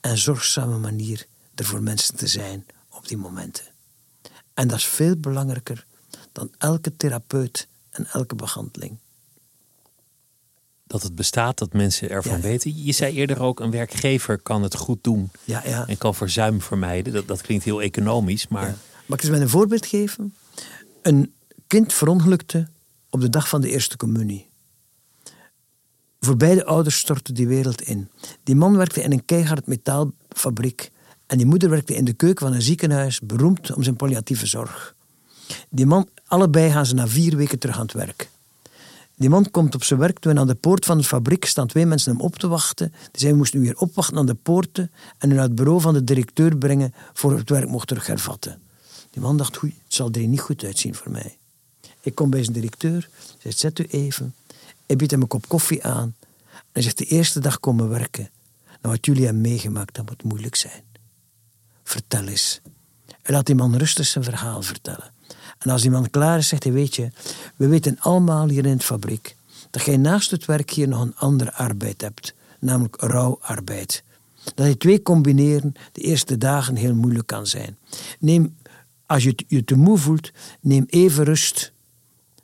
en 0.01 0.18
zorgzame 0.18 0.78
manier 0.78 1.26
er 1.55 1.64
voor 1.64 1.83
mensen 1.83 2.16
te 2.16 2.26
zijn 2.26 2.66
op 2.89 3.09
die 3.09 3.16
momenten. 3.16 3.64
En 4.55 4.68
dat 4.68 4.78
is 4.78 4.87
veel 4.87 5.16
belangrijker 5.16 5.87
dan 6.33 6.51
elke 6.59 6.97
therapeut 6.97 7.68
en 7.91 8.07
elke 8.07 8.35
behandeling 8.35 8.99
dat 10.91 11.03
het 11.03 11.14
bestaat, 11.14 11.59
dat 11.59 11.72
mensen 11.72 12.11
ervan 12.11 12.41
weten. 12.41 12.84
Je 12.84 12.93
zei 12.93 13.14
eerder 13.14 13.41
ook, 13.41 13.61
een 13.61 13.70
werkgever 13.70 14.38
kan 14.38 14.62
het 14.62 14.76
goed 14.76 15.05
doen 15.05 15.30
ja, 15.45 15.62
ja. 15.66 15.86
en 15.86 15.99
kan 15.99 16.14
verzuim 16.14 16.61
vermijden. 16.61 17.12
Dat, 17.12 17.28
dat 17.28 17.41
klinkt 17.41 17.64
heel 17.64 17.82
economisch, 17.82 18.49
maar... 18.49 18.76
Mag 19.07 19.18
ik 19.18 19.24
eens 19.24 19.32
met 19.32 19.41
een 19.41 19.49
voorbeeld 19.49 19.86
geven? 19.86 20.34
Een 21.03 21.32
kind 21.66 21.93
verongelukte 21.93 22.68
op 23.11 23.20
de 23.20 23.28
dag 23.28 23.49
van 23.49 23.61
de 23.61 23.70
eerste 23.70 23.97
communie. 23.97 24.49
Voor 26.20 26.36
beide 26.36 26.64
ouders 26.64 26.99
stortte 26.99 27.32
die 27.32 27.49
wereld 27.49 27.82
in. 27.82 28.09
Die 28.43 28.55
man 28.55 28.76
werkte 28.76 29.03
in 29.03 29.12
een 29.12 29.24
keihard 29.24 29.66
metaalfabriek 29.66 30.91
en 31.26 31.36
die 31.36 31.47
moeder 31.47 31.70
werkte 31.70 31.95
in 31.95 32.05
de 32.05 32.12
keuken 32.12 32.47
van 32.47 32.55
een 32.55 32.62
ziekenhuis, 32.62 33.20
beroemd 33.20 33.74
om 33.74 33.82
zijn 33.82 33.97
palliatieve 33.97 34.47
zorg. 34.47 34.95
Die 35.68 35.86
man, 35.86 36.09
allebei 36.26 36.70
gaan 36.70 36.86
ze 36.86 36.95
na 36.95 37.09
vier 37.09 37.36
weken 37.36 37.59
terug 37.59 37.76
aan 37.76 37.82
het 37.82 37.93
werk. 37.93 38.28
Die 39.20 39.30
man 39.30 39.50
komt 39.50 39.74
op 39.74 39.84
zijn 39.84 40.00
werk 40.00 40.18
toen 40.18 40.38
aan 40.38 40.46
de 40.46 40.54
poort 40.54 40.84
van 40.84 40.98
de 40.98 41.04
fabriek 41.04 41.44
staan 41.44 41.66
twee 41.66 41.86
mensen 41.86 42.12
hem 42.12 42.20
op 42.20 42.36
te 42.36 42.48
wachten. 42.48 42.88
Die 42.88 42.98
zeiden, 43.10 43.30
we 43.30 43.36
moesten 43.36 43.60
nu 43.60 43.64
weer 43.64 43.76
opwachten 43.76 44.16
aan 44.16 44.26
de 44.26 44.34
poorten 44.34 44.90
en 45.18 45.28
hem 45.28 45.34
naar 45.34 45.42
het 45.42 45.54
bureau 45.54 45.80
van 45.80 45.94
de 45.94 46.04
directeur 46.04 46.56
brengen 46.56 46.94
voor 47.12 47.36
het 47.36 47.50
werk 47.50 47.68
mocht 47.68 47.88
terug 47.88 48.06
hervatten. 48.06 48.60
Die 49.10 49.22
man 49.22 49.36
dacht, 49.36 49.60
het 49.60 49.72
zal 49.88 50.10
er 50.10 50.26
niet 50.26 50.40
goed 50.40 50.64
uitzien 50.64 50.94
voor 50.94 51.10
mij. 51.10 51.36
Ik 52.00 52.14
kom 52.14 52.30
bij 52.30 52.42
zijn 52.42 52.54
directeur, 52.54 53.08
zegt, 53.38 53.58
zet 53.58 53.78
u 53.78 53.84
even. 53.84 54.34
Hij 54.86 54.96
biedt 54.96 55.10
hem 55.10 55.20
een 55.20 55.28
kop 55.28 55.48
koffie 55.48 55.84
aan. 55.84 56.14
En 56.72 56.82
zegt, 56.82 56.98
de 56.98 57.04
eerste 57.04 57.40
dag 57.40 57.60
komen 57.60 57.88
werken. 57.88 58.30
Nou, 58.66 58.94
wat 58.94 59.06
jullie 59.06 59.24
hebben 59.24 59.42
meegemaakt, 59.42 59.94
dat 59.94 60.08
moet 60.08 60.22
moeilijk 60.22 60.56
zijn. 60.56 60.82
Vertel 61.84 62.26
eens. 62.26 62.60
Hij 63.22 63.34
laat 63.34 63.46
die 63.46 63.54
man 63.54 63.76
rustig 63.76 64.06
zijn 64.06 64.24
verhaal 64.24 64.62
vertellen. 64.62 65.12
En 65.61 65.70
als 65.70 65.82
die 65.82 65.90
man 65.90 66.11
klaar 66.11 66.38
is, 66.38 66.48
zegt 66.48 66.64
hij, 66.64 66.72
weet 66.72 66.94
je, 66.94 67.11
we 67.56 67.68
weten 67.68 67.96
allemaal 68.00 68.48
hier 68.48 68.64
in 68.64 68.72
het 68.72 68.84
fabriek 68.84 69.36
dat 69.70 69.82
jij 69.82 69.96
naast 69.96 70.30
het 70.30 70.44
werk 70.44 70.70
hier 70.70 70.88
nog 70.88 71.00
een 71.00 71.16
andere 71.16 71.52
arbeid 71.52 72.00
hebt, 72.00 72.34
namelijk 72.58 72.96
rouwarbeid. 73.00 74.02
Dat 74.54 74.66
je 74.66 74.76
twee 74.76 75.02
combineren 75.02 75.74
de 75.92 76.00
eerste 76.00 76.38
dagen 76.38 76.76
heel 76.76 76.94
moeilijk 76.94 77.26
kan 77.26 77.46
zijn. 77.46 77.76
Neem, 78.18 78.56
als 79.06 79.22
je 79.22 79.34
je 79.46 79.64
te 79.64 79.76
moe 79.76 79.98
voelt, 79.98 80.30
neem 80.61 80.84
even 80.86 81.24
rust 81.24 81.72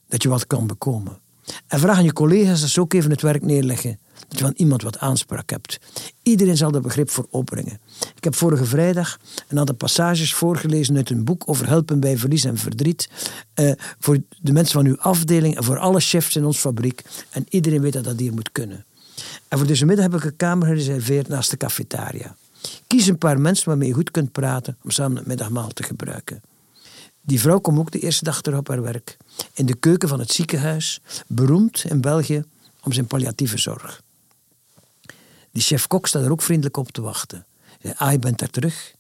dat 0.09 0.23
je 0.23 0.29
wat 0.29 0.47
kan 0.47 0.67
bekomen. 0.67 1.19
En 1.67 1.79
vraag 1.79 1.97
aan 1.97 2.05
je 2.05 2.13
collega's 2.13 2.61
dat 2.61 2.71
ze 2.71 2.81
ook 2.81 2.93
even 2.93 3.11
het 3.11 3.23
werk 3.23 3.43
neerleggen. 3.43 3.99
Dat 4.29 4.39
je 4.39 4.45
van 4.45 4.55
iemand 4.57 4.83
wat 4.83 4.99
aanspraak 4.99 5.51
hebt. 5.51 5.79
Iedereen 6.23 6.57
zal 6.57 6.73
er 6.73 6.81
begrip 6.81 7.11
voor 7.11 7.27
opbrengen. 7.31 7.79
Ik 8.17 8.25
heb 8.25 8.35
vorige 8.35 8.65
vrijdag 8.65 9.19
een 9.49 9.59
aantal 9.59 9.75
passages 9.75 10.35
voorgelezen 10.35 10.97
uit 10.97 11.11
een 11.11 11.25
boek 11.25 11.43
over 11.47 11.67
helpen 11.67 12.01
bij 12.01 12.19
verlies 12.19 12.45
en 12.45 12.57
verdriet. 12.57 13.09
Eh, 13.55 13.73
voor 13.99 14.19
de 14.41 14.53
mensen 14.53 14.75
van 14.75 14.87
uw 14.87 14.99
afdeling 14.99 15.57
en 15.57 15.65
voor 15.65 15.79
alle 15.79 16.01
chefs 16.01 16.37
in 16.37 16.45
ons 16.45 16.59
fabriek. 16.59 17.03
En 17.31 17.47
iedereen 17.49 17.81
weet 17.81 17.93
dat 17.93 18.05
dat 18.05 18.19
hier 18.19 18.33
moet 18.33 18.53
kunnen. 18.53 18.85
En 19.49 19.59
voor 19.59 19.67
deze 19.67 19.85
middag 19.85 20.05
heb 20.05 20.15
ik 20.15 20.25
een 20.25 20.37
kamer 20.37 20.67
gereserveerd 20.67 21.29
naast 21.29 21.51
de 21.51 21.57
cafetaria. 21.57 22.37
Kies 22.87 23.07
een 23.07 23.19
paar 23.19 23.41
mensen 23.41 23.69
waarmee 23.69 23.89
je 23.89 23.95
goed 23.95 24.11
kunt 24.11 24.33
praten 24.33 24.77
om 24.83 24.91
samen 24.91 25.17
het 25.17 25.27
middagmaal 25.27 25.69
te 25.69 25.83
gebruiken. 25.83 26.43
Die 27.21 27.41
vrouw 27.41 27.59
komt 27.59 27.79
ook 27.79 27.91
de 27.91 27.99
eerste 27.99 28.25
dag 28.25 28.43
terug 28.43 28.59
op 28.59 28.69
haar 28.69 28.83
werk. 28.83 29.17
In 29.55 29.67
de 29.67 29.75
keuken 29.75 30.09
van 30.09 30.19
het 30.19 30.31
ziekenhuis, 30.31 31.01
beroemd 31.27 31.85
in 31.89 32.01
België 32.01 32.45
om 32.83 32.93
zijn 32.93 33.07
palliatieve 33.07 33.59
zorg. 33.59 34.03
Die 35.57 35.65
chef-kok 35.65 36.07
staat 36.07 36.25
er 36.25 36.31
ook 36.31 36.43
vriendelijk 36.43 36.77
op 36.77 36.93
te 36.93 37.01
wachten. 37.01 37.47
Ah, 37.95 38.13
je 38.13 38.19
bent 38.19 38.39
daar 38.39 38.51
terug. 38.51 38.95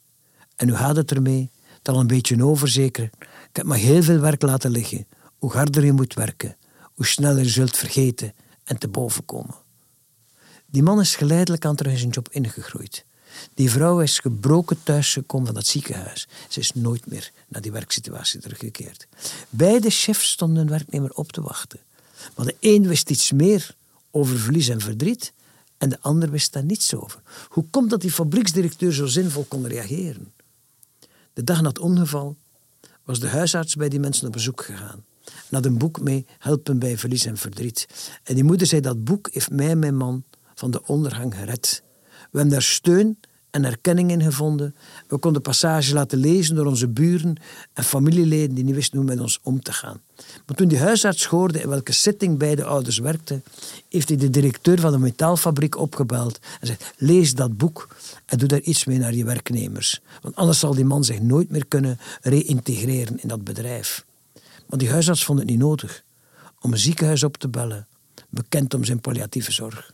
En 0.57 0.69
hoe 0.69 0.79
gaat 0.79 0.97
het 0.97 1.11
ermee? 1.11 1.51
Het 1.79 1.89
al 1.89 2.01
een 2.01 2.07
beetje 2.07 2.45
over, 2.45 2.69
zeker. 2.69 3.05
Ik 3.21 3.57
heb 3.57 3.67
maar 3.67 3.79
heel 3.79 4.03
veel 4.03 4.19
werk 4.19 4.43
laten 4.43 4.71
liggen. 4.71 5.07
Hoe 5.39 5.53
harder 5.53 5.85
je 5.85 5.93
moet 5.93 6.15
werken, 6.15 6.57
hoe 6.95 7.07
sneller 7.07 7.43
je 7.43 7.49
zult 7.49 7.77
vergeten 7.77 8.35
en 8.65 8.79
te 8.79 8.89
boven 8.89 9.25
komen. 9.25 9.55
Die 10.67 10.83
man 10.83 11.01
is 11.01 11.17
geleidelijk 11.17 11.65
aan 11.65 11.77
terug 11.77 11.93
in 11.93 11.99
zijn 11.99 12.11
job 12.11 12.29
ingegroeid. 12.31 13.05
Die 13.55 13.71
vrouw 13.71 14.01
is 14.01 14.19
gebroken 14.19 14.83
thuisgekomen 14.83 15.47
van 15.47 15.55
dat 15.55 15.67
ziekenhuis. 15.67 16.29
Ze 16.49 16.61
is 16.61 16.73
nooit 16.75 17.07
meer 17.07 17.31
naar 17.49 17.63
die 17.63 17.73
werksituatie 17.73 18.41
teruggekeerd. 18.41 19.07
Beide 19.49 19.91
chefs 19.91 20.31
stonden 20.31 20.63
een 20.63 20.69
werknemer 20.69 21.11
op 21.11 21.33
te 21.33 21.43
wachten. 21.43 21.81
Maar 22.37 22.47
de 22.47 22.57
een 22.61 22.89
wist 22.89 23.11
iets 23.11 23.33
meer 23.33 23.75
over 24.11 24.39
verlies 24.39 24.69
en 24.69 24.81
verdriet 24.81 25.33
en 25.79 25.89
de 25.89 26.01
ander 26.01 26.31
wist 26.31 26.53
daar 26.53 26.65
niets 26.65 26.95
over. 26.95 27.21
Hoe 27.49 27.65
komt 27.71 27.91
dat 27.91 28.01
die 28.01 28.13
fabrieksdirecteur 28.13 28.93
zo 28.93 29.07
zinvol 29.07 29.45
kon 29.45 29.67
reageren? 29.67 30.33
De 31.33 31.45
dag 31.45 31.61
na 31.63 31.69
het 31.69 31.79
ongeval 31.79 32.37
was 33.05 33.21
de 33.21 33.29
huisarts 33.29 33.75
bij 33.75 33.89
die 33.89 34.01
mensen 34.01 34.27
op 34.27 34.33
bezoek 34.33 34.63
gegaan. 34.63 35.05
En 35.25 35.55
had 35.55 35.65
een 35.65 35.79
boek 35.79 36.01
mee, 36.01 36.27
Helpen 36.39 36.79
bij 36.79 36.99
verlies 36.99 37.27
en 37.27 37.37
verdriet. 37.37 37.87
En 38.23 38.35
die 38.35 38.45
moeder 38.45 38.67
zei, 38.67 38.81
dat 38.81 39.05
boek 39.05 39.29
heeft 39.33 39.51
mij 39.51 39.69
en 39.69 39.79
mijn 39.79 39.97
man 39.97 40.25
van 40.55 40.71
de 40.71 40.87
ondergang 40.87 41.35
gered. 41.35 41.83
We 42.11 42.39
hebben 42.39 42.49
daar 42.49 42.63
steun 42.63 43.19
en 43.57 43.65
erkenning 43.65 44.11
in 44.11 44.23
gevonden. 44.23 44.75
We 45.09 45.19
konden 45.19 45.43
passages 45.43 45.91
laten 45.91 46.19
lezen 46.19 46.55
door 46.55 46.67
onze 46.67 46.89
buren 46.89 47.37
en 47.73 47.85
familieleden 47.85 48.55
die 48.55 48.65
niet 48.65 48.75
wisten 48.75 48.99
hoe 48.99 49.07
met 49.07 49.21
ons 49.21 49.41
om 49.43 49.63
te 49.63 49.73
gaan. 49.73 50.01
Maar 50.47 50.57
toen 50.57 50.69
die 50.69 50.79
huisarts 50.79 51.25
hoorde 51.25 51.61
in 51.61 51.69
welke 51.69 51.93
setting 51.93 52.39
beide 52.39 52.65
ouders 52.65 52.99
werkten, 52.99 53.43
heeft 53.89 54.09
hij 54.09 54.17
de 54.17 54.31
directeur 54.31 54.81
van 54.81 54.93
de 54.93 54.99
metaalfabriek 54.99 55.77
opgebeld 55.77 56.39
en 56.61 56.67
zei: 56.67 56.79
Lees 56.97 57.35
dat 57.35 57.57
boek 57.57 57.97
en 58.27 58.39
doe 58.39 58.49
daar 58.49 58.61
iets 58.61 58.85
mee 58.85 58.99
naar 58.99 59.15
je 59.15 59.25
werknemers. 59.25 60.01
Want 60.23 60.37
anders 60.37 60.59
zal 60.59 60.75
die 60.75 60.85
man 60.85 61.05
zich 61.05 61.21
nooit 61.21 61.51
meer 61.51 61.67
kunnen 61.67 61.99
reïntegreren 62.23 63.23
in 63.23 63.29
dat 63.29 63.45
bedrijf. 63.45 64.05
Maar 64.67 64.79
die 64.79 64.91
huisarts 64.91 65.25
vond 65.25 65.39
het 65.39 65.49
niet 65.49 65.59
nodig 65.59 66.03
om 66.61 66.73
een 66.73 66.79
ziekenhuis 66.79 67.23
op 67.23 67.37
te 67.37 67.49
bellen, 67.49 67.87
bekend 68.29 68.75
om 68.75 68.85
zijn 68.85 69.01
palliatieve 69.01 69.53
zorg. 69.53 69.93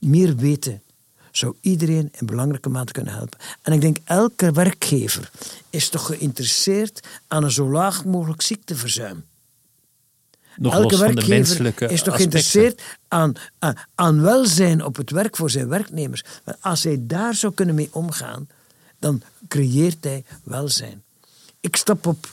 Meer 0.00 0.36
weten 0.36 0.82
zou 1.30 1.54
iedereen 1.60 2.08
in 2.18 2.26
belangrijke 2.26 2.68
mate 2.68 2.92
kunnen 2.92 3.14
helpen. 3.14 3.38
En 3.62 3.72
ik 3.72 3.80
denk, 3.80 3.96
elke 4.04 4.52
werkgever 4.52 5.30
is 5.70 5.88
toch 5.88 6.06
geïnteresseerd 6.06 7.00
aan 7.28 7.44
een 7.44 7.50
zo 7.50 7.70
laag 7.70 8.04
mogelijk 8.04 8.42
ziekteverzuim. 8.42 9.24
Nog 10.56 10.74
elke 10.74 10.98
werkgever 10.98 11.90
is 11.90 12.02
toch 12.02 12.16
geïnteresseerd 12.16 12.82
aan, 13.08 13.32
aan, 13.58 13.76
aan 13.94 14.22
welzijn 14.22 14.84
op 14.84 14.96
het 14.96 15.10
werk 15.10 15.36
voor 15.36 15.50
zijn 15.50 15.68
werknemers. 15.68 16.24
Maar 16.44 16.56
als 16.60 16.84
hij 16.84 16.98
daar 17.00 17.34
zou 17.34 17.54
kunnen 17.54 17.74
mee 17.74 17.88
omgaan, 17.92 18.48
dan 18.98 19.22
creëert 19.48 20.04
hij 20.04 20.24
welzijn. 20.42 21.02
Ik 21.60 21.76
stap 21.76 22.06
op, 22.06 22.32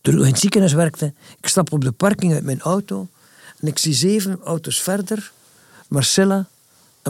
toen 0.00 0.14
ik 0.14 0.20
in 0.20 0.26
het 0.26 0.38
ziekenhuis 0.38 0.72
werkte, 0.72 1.12
ik 1.40 1.48
stap 1.48 1.72
op 1.72 1.84
de 1.84 1.92
parking 1.92 2.32
uit 2.32 2.44
mijn 2.44 2.60
auto 2.60 3.08
en 3.60 3.68
ik 3.68 3.78
zie 3.78 3.94
zeven 3.94 4.40
auto's 4.44 4.80
verder 4.80 5.32
Marcella, 5.88 6.48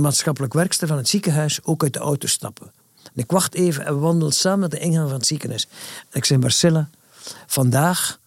maatschappelijk 0.01 0.53
werkster 0.53 0.89
van 0.89 0.97
het 0.97 1.09
ziekenhuis, 1.09 1.65
ook 1.65 1.83
uit 1.83 1.93
de 1.93 1.99
auto 1.99 2.27
stappen. 2.27 2.73
En 3.03 3.23
ik 3.23 3.31
wacht 3.31 3.55
even 3.55 3.85
en 3.85 3.95
we 3.95 4.01
wandelen 4.01 4.33
samen 4.33 4.61
naar 4.61 4.69
de 4.69 4.79
ingang 4.79 5.09
van 5.09 5.19
het 5.19 5.27
ziekenhuis. 5.27 5.69
En 6.11 6.19
ik 6.19 6.25
zeg, 6.25 6.39
Marcella, 6.39 6.91
vandaag, 7.47 8.21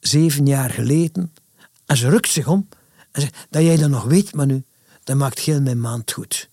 zeven 0.00 0.46
jaar 0.46 0.70
geleden, 0.70 1.32
en 1.86 1.96
ze 1.96 2.08
rukt 2.08 2.30
zich 2.30 2.46
om 2.46 2.68
en 3.10 3.20
zegt, 3.20 3.36
dat 3.50 3.62
jij 3.62 3.76
dat 3.76 3.90
nog 3.90 4.04
weet, 4.04 4.34
Manu, 4.34 4.62
dat 5.04 5.16
maakt 5.16 5.38
heel 5.38 5.60
mijn 5.60 5.80
maand 5.80 6.12
goed. 6.12 6.48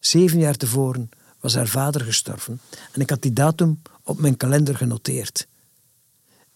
Zeven 0.00 0.38
jaar 0.38 0.56
tevoren 0.56 1.10
was 1.40 1.54
haar 1.54 1.68
vader 1.68 2.00
gestorven 2.00 2.60
en 2.92 3.00
ik 3.00 3.10
had 3.10 3.22
die 3.22 3.32
datum 3.32 3.82
op 4.02 4.20
mijn 4.20 4.36
kalender 4.36 4.76
genoteerd. 4.76 5.46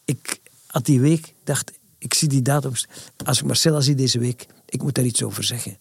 Ik 0.04 0.40
had 0.66 0.84
die 0.84 1.00
week, 1.00 1.34
dacht, 1.44 1.72
ik 1.98 2.14
zie 2.14 2.28
die 2.28 2.42
datums, 2.42 2.86
als 3.24 3.38
ik 3.38 3.44
Marcella 3.44 3.80
zie 3.80 3.94
deze 3.94 4.18
week, 4.18 4.46
ik 4.66 4.82
moet 4.82 4.94
daar 4.94 5.04
iets 5.04 5.22
over 5.22 5.44
zeggen. 5.44 5.78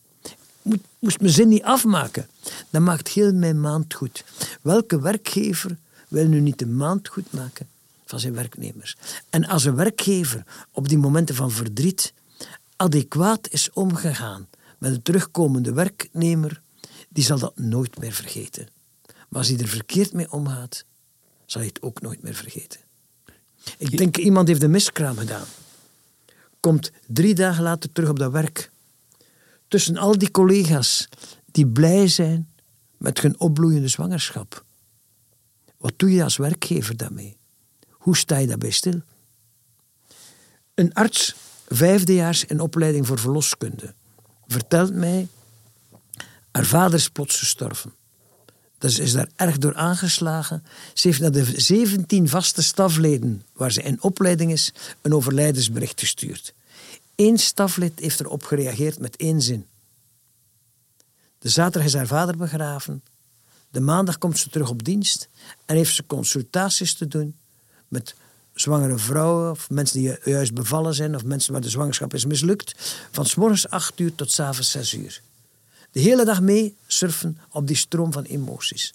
Moest 1.00 1.20
mijn 1.20 1.34
zin 1.34 1.48
niet 1.48 1.64
afmaken. 1.64 2.28
Dat 2.70 2.82
maakt 2.82 3.08
heel 3.08 3.34
mijn 3.34 3.62
maand 3.62 3.94
goed. 3.94 4.24
Welke 4.62 5.02
werkgever 5.02 5.78
wil 6.08 6.28
nu 6.28 6.40
niet 6.40 6.60
de 6.60 6.68
maand 6.68 7.08
goed 7.08 7.32
maken 7.32 7.68
van 8.06 8.20
zijn 8.20 8.34
werknemers? 8.34 8.98
En 9.30 9.46
als 9.46 9.64
een 9.64 9.76
werkgever 9.76 10.44
op 10.72 10.88
die 10.88 10.98
momenten 10.98 11.36
van 11.36 11.52
verdriet 11.52 12.14
adequaat 12.76 13.50
is 13.50 13.70
omgegaan 13.74 14.48
met 14.78 14.92
een 14.92 15.02
terugkomende 15.02 15.74
werknemer, 15.74 16.62
die 17.10 17.24
zal 17.24 17.40
dat 17.40 17.58
nooit 17.58 18.00
meer 18.00 18.14
vergeten. 18.14 18.68
Maar 19.06 19.40
als 19.40 19.48
hij 19.48 19.60
er 19.60 19.68
verkeerd 19.68 20.14
mee 20.14 20.32
omgaat, 20.32 20.86
zal 21.46 21.62
hij 21.62 21.70
het 21.74 21.82
ook 21.82 22.02
nooit 22.02 22.22
meer 22.22 22.36
vergeten. 22.36 22.80
Ik 23.78 23.98
denk, 23.98 24.18
iemand 24.18 24.48
heeft 24.48 24.64
een 24.64 24.72
miskraam 24.72 25.18
gedaan. 25.18 25.46
Komt 26.60 26.92
drie 27.08 27.36
dagen 27.36 27.64
later 27.64 27.92
terug 27.92 28.10
op 28.10 28.20
dat 28.20 28.32
werk. 28.32 28.72
Tussen 29.74 29.98
al 29.98 30.18
die 30.18 30.32
collega's 30.32 31.08
die 31.52 31.68
blij 31.68 32.08
zijn 32.08 32.50
met 32.98 33.22
hun 33.22 33.40
opbloeiende 33.40 33.88
zwangerschap. 33.88 34.66
Wat 35.78 35.94
doe 35.98 36.12
je 36.12 36.24
als 36.24 36.38
werkgever 36.38 36.98
daarmee? 36.98 37.38
Hoe 37.90 38.18
sta 38.18 38.38
je 38.38 38.48
daarbij 38.48 38.70
stil? 38.70 39.02
Een 40.74 40.94
arts, 40.94 41.36
vijfdejaars 41.68 42.46
in 42.46 42.60
opleiding 42.60 43.08
voor 43.08 43.20
verloskunde, 43.20 43.94
vertelt 44.48 44.94
mij: 44.94 45.28
haar 46.52 46.66
vader 46.66 47.00
is 47.00 47.10
plots 47.10 47.40
gestorven. 47.40 47.94
Dus 48.78 49.00
is 49.00 49.12
daar 49.12 49.30
erg 49.36 49.58
door 49.58 49.76
aangeslagen. 49.76 50.64
Ze 50.94 51.08
heeft 51.08 51.20
naar 51.20 51.32
de 51.32 51.62
17 51.62 52.30
vaste 52.30 52.64
stafleden 52.64 53.44
waar 53.54 53.72
ze 53.72 53.82
in 53.82 54.02
opleiding 54.04 54.52
is 54.52 54.74
een 55.02 55.14
overlijdensbericht 55.14 56.00
gestuurd. 56.00 56.54
Eén 57.24 57.38
staflid 57.38 58.00
heeft 58.00 58.20
erop 58.20 58.44
gereageerd 58.44 59.00
met 59.00 59.16
één 59.16 59.42
zin. 59.42 59.66
De 61.40 61.50
zaterdag 61.50 61.84
is 61.84 61.94
haar 61.94 62.08
vader 62.08 62.38
begraven. 62.38 63.04
De 63.70 63.80
maandag 63.80 64.18
komt 64.18 64.40
ze 64.40 64.50
terug 64.50 64.70
op 64.70 64.84
dienst 64.84 65.30
en 65.66 65.76
heeft 65.76 65.96
ze 65.96 66.06
consultaties 66.06 66.94
te 66.94 67.08
doen 67.08 67.36
met 67.88 68.16
zwangere 68.54 68.98
vrouwen 68.98 69.52
of 69.52 69.70
mensen 69.70 70.00
die 70.00 70.18
juist 70.24 70.54
bevallen 70.54 70.94
zijn 70.94 71.16
of 71.16 71.24
mensen 71.24 71.52
waar 71.52 71.62
de 71.62 71.70
zwangerschap 71.70 72.14
is 72.14 72.26
mislukt. 72.26 72.74
Van 73.12 73.26
s 73.26 73.36
morgens 73.36 73.70
8 73.70 74.00
uur 74.00 74.16
tot 74.16 74.32
s 74.32 74.40
avonds 74.40 74.72
6 74.72 74.94
uur. 74.94 75.22
De 75.92 76.00
hele 76.00 76.26
dag 76.26 76.42
mee 76.42 76.76
surfen 76.88 77.40
op 77.50 77.68
die 77.68 77.76
stroom 77.76 78.12
van 78.12 78.24
emoties. 78.24 78.94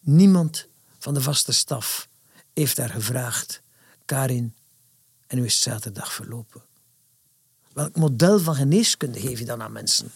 Niemand 0.00 0.66
van 0.98 1.14
de 1.14 1.20
vaste 1.20 1.52
staf 1.52 2.08
heeft 2.52 2.76
daar 2.76 2.90
gevraagd. 2.90 3.60
Karin, 4.04 4.54
en 5.26 5.36
nu 5.36 5.44
is 5.44 5.60
zaterdag 5.60 6.12
verlopen. 6.12 6.62
Welk 7.74 7.96
model 7.96 8.38
van 8.38 8.54
geneeskunde 8.54 9.20
geef 9.20 9.38
je 9.38 9.44
dan 9.44 9.62
aan 9.62 9.72
mensen? 9.72 10.10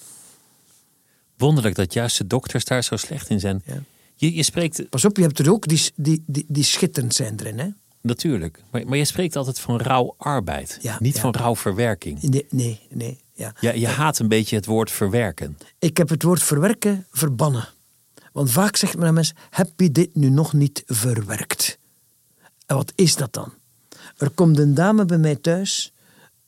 Wonderlijk 1.36 1.74
dat 1.74 1.92
juist 1.92 2.18
de 2.18 2.26
dokters 2.26 2.64
daar 2.64 2.84
zo 2.84 2.96
slecht 2.96 3.30
in 3.30 3.40
zijn. 3.40 3.62
Ja. 3.64 3.82
Je, 4.14 4.34
je 4.34 4.42
spreekt, 4.42 4.88
Pas 4.88 5.04
op, 5.04 5.16
je 5.16 5.22
hebt 5.22 5.38
er 5.38 5.50
ook 5.50 5.68
die, 5.68 5.90
die, 5.94 6.22
die, 6.26 6.44
die 6.48 6.64
schitterend 6.64 7.14
zijn 7.14 7.40
erin. 7.40 7.59
Hè? 7.59 7.68
natuurlijk, 8.07 8.62
maar, 8.70 8.86
maar 8.86 8.98
je 8.98 9.04
spreekt 9.04 9.36
altijd 9.36 9.61
van 9.61 9.80
rauw 9.80 10.14
arbeid. 10.18 10.78
Ja, 10.82 10.96
niet 11.00 11.14
ja. 11.14 11.20
van 11.20 11.34
rauw 11.34 11.57
verwerking. 11.57 12.22
Nee, 12.22 12.46
nee, 12.50 12.80
nee. 12.90 13.20
Ja. 13.32 13.54
Ja, 13.61 13.72
je 13.72 13.86
haat 13.86 14.18
een 14.18 14.28
beetje 14.28 14.57
het 14.57 14.66
woord 14.66 14.90
verwerken. 14.90 15.59
Ik 15.78 15.96
heb 15.96 16.09
het 16.09 16.22
woord 16.22 16.42
verwerken 16.42 17.07
verbannen. 17.11 17.68
Want 18.32 18.50
vaak 18.50 18.76
zegt 18.76 18.96
men 18.96 19.07
aan 19.07 19.14
mensen, 19.14 19.36
heb 19.50 19.70
je 19.76 19.92
dit 19.92 20.14
nu 20.14 20.28
nog 20.30 20.52
niet 20.52 20.82
verwerkt? 20.86 21.78
En 22.66 22.76
wat 22.76 22.92
is 22.94 23.16
dat 23.16 23.32
dan? 23.32 23.52
Er 24.16 24.30
komt 24.30 24.59
een 24.59 24.74
dame 24.74 25.04
bij 25.04 25.18
mij 25.18 25.36
thuis 25.36 25.92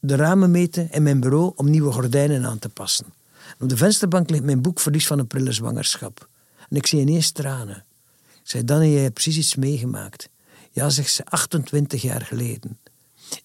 de 0.00 0.16
ramen 0.16 0.50
meten 0.50 0.90
in 0.90 1.02
mijn 1.02 1.20
bureau 1.20 1.52
om 1.56 1.70
nieuwe 1.70 1.92
gordijnen 1.92 2.44
aan 2.44 2.58
te 2.58 2.68
passen. 2.68 3.06
Op 3.60 3.68
de 3.68 3.76
vensterbank 3.76 4.30
ligt 4.30 4.42
mijn 4.42 4.62
boek 4.62 4.80
Verlies 4.80 5.06
van 5.06 5.18
een 5.18 5.26
prille 5.26 5.52
zwangerschap. 5.52 6.28
En 6.68 6.76
ik 6.76 6.86
zie 6.86 7.00
ineens 7.00 7.30
tranen. 7.30 7.84
Ik 8.28 8.54
zei, 8.54 8.64
Danny, 8.64 8.92
jij 8.92 9.02
hebt 9.02 9.14
precies 9.14 9.36
iets 9.36 9.54
meegemaakt. 9.54 10.28
Ja, 10.70 10.90
zegt 10.90 11.12
ze, 11.12 11.24
28 11.24 12.02
jaar 12.02 12.20
geleden 12.20 12.78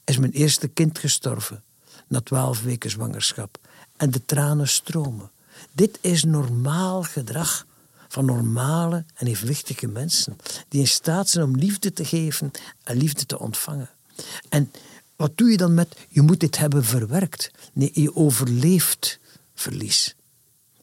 is 0.04 0.18
mijn 0.18 0.32
eerste 0.32 0.68
kind 0.68 1.00
gestorven. 1.00 1.64
Na 2.08 2.22
twaalf 2.22 2.62
weken 2.62 2.90
zwangerschap. 2.90 3.58
En 3.98 4.12
de 4.12 4.26
tranen 4.26 4.68
stromen. 4.68 5.32
Dit 5.72 5.98
is 6.02 6.24
normaal 6.24 7.04
gedrag 7.04 7.66
van 8.08 8.26
normale 8.26 9.06
en 9.16 9.28
evenwichtige 9.28 9.88
mensen. 9.88 10.38
Die 10.68 10.80
in 10.80 10.88
staat 10.88 11.30
zijn 11.30 11.46
om 11.46 11.56
liefde 11.56 11.94
te 11.94 12.06
geven 12.06 12.52
en 12.84 12.98
liefde 12.98 13.26
te 13.26 13.40
ontvangen. 13.40 13.90
En 14.50 14.72
wat 15.16 15.38
doe 15.38 15.50
je 15.50 15.58
dan 15.58 15.74
met, 15.74 15.96
je 16.10 16.22
moet 16.22 16.40
dit 16.40 16.58
hebben 16.58 16.84
verwerkt? 16.84 17.52
Nee, 17.74 17.92
je 17.94 18.16
overleeft 18.16 19.20
verlies. 19.54 20.16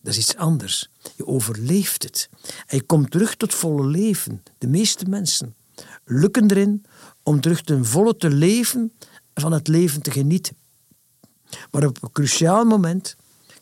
Dat 0.03 0.13
is 0.13 0.19
iets 0.19 0.37
anders. 0.37 0.91
Je 1.17 1.27
overleeft 1.27 2.03
het. 2.03 2.29
En 2.67 2.77
je 2.77 2.83
komt 2.83 3.11
terug 3.11 3.35
tot 3.37 3.55
volle 3.55 3.87
leven. 3.87 4.43
De 4.59 4.67
meeste 4.67 5.05
mensen 5.05 5.55
lukken 6.05 6.51
erin 6.51 6.85
om 7.23 7.41
terug 7.41 7.63
ten 7.63 7.85
volle 7.85 8.17
te 8.17 8.31
leven 8.31 8.93
en 9.33 9.43
van 9.43 9.53
het 9.53 9.69
leven 9.69 10.03
te 10.03 10.11
genieten. 10.11 10.57
Maar 11.71 11.87
op 11.87 12.03
een 12.03 12.13
cruciaal 12.13 12.65
moment 12.65 13.17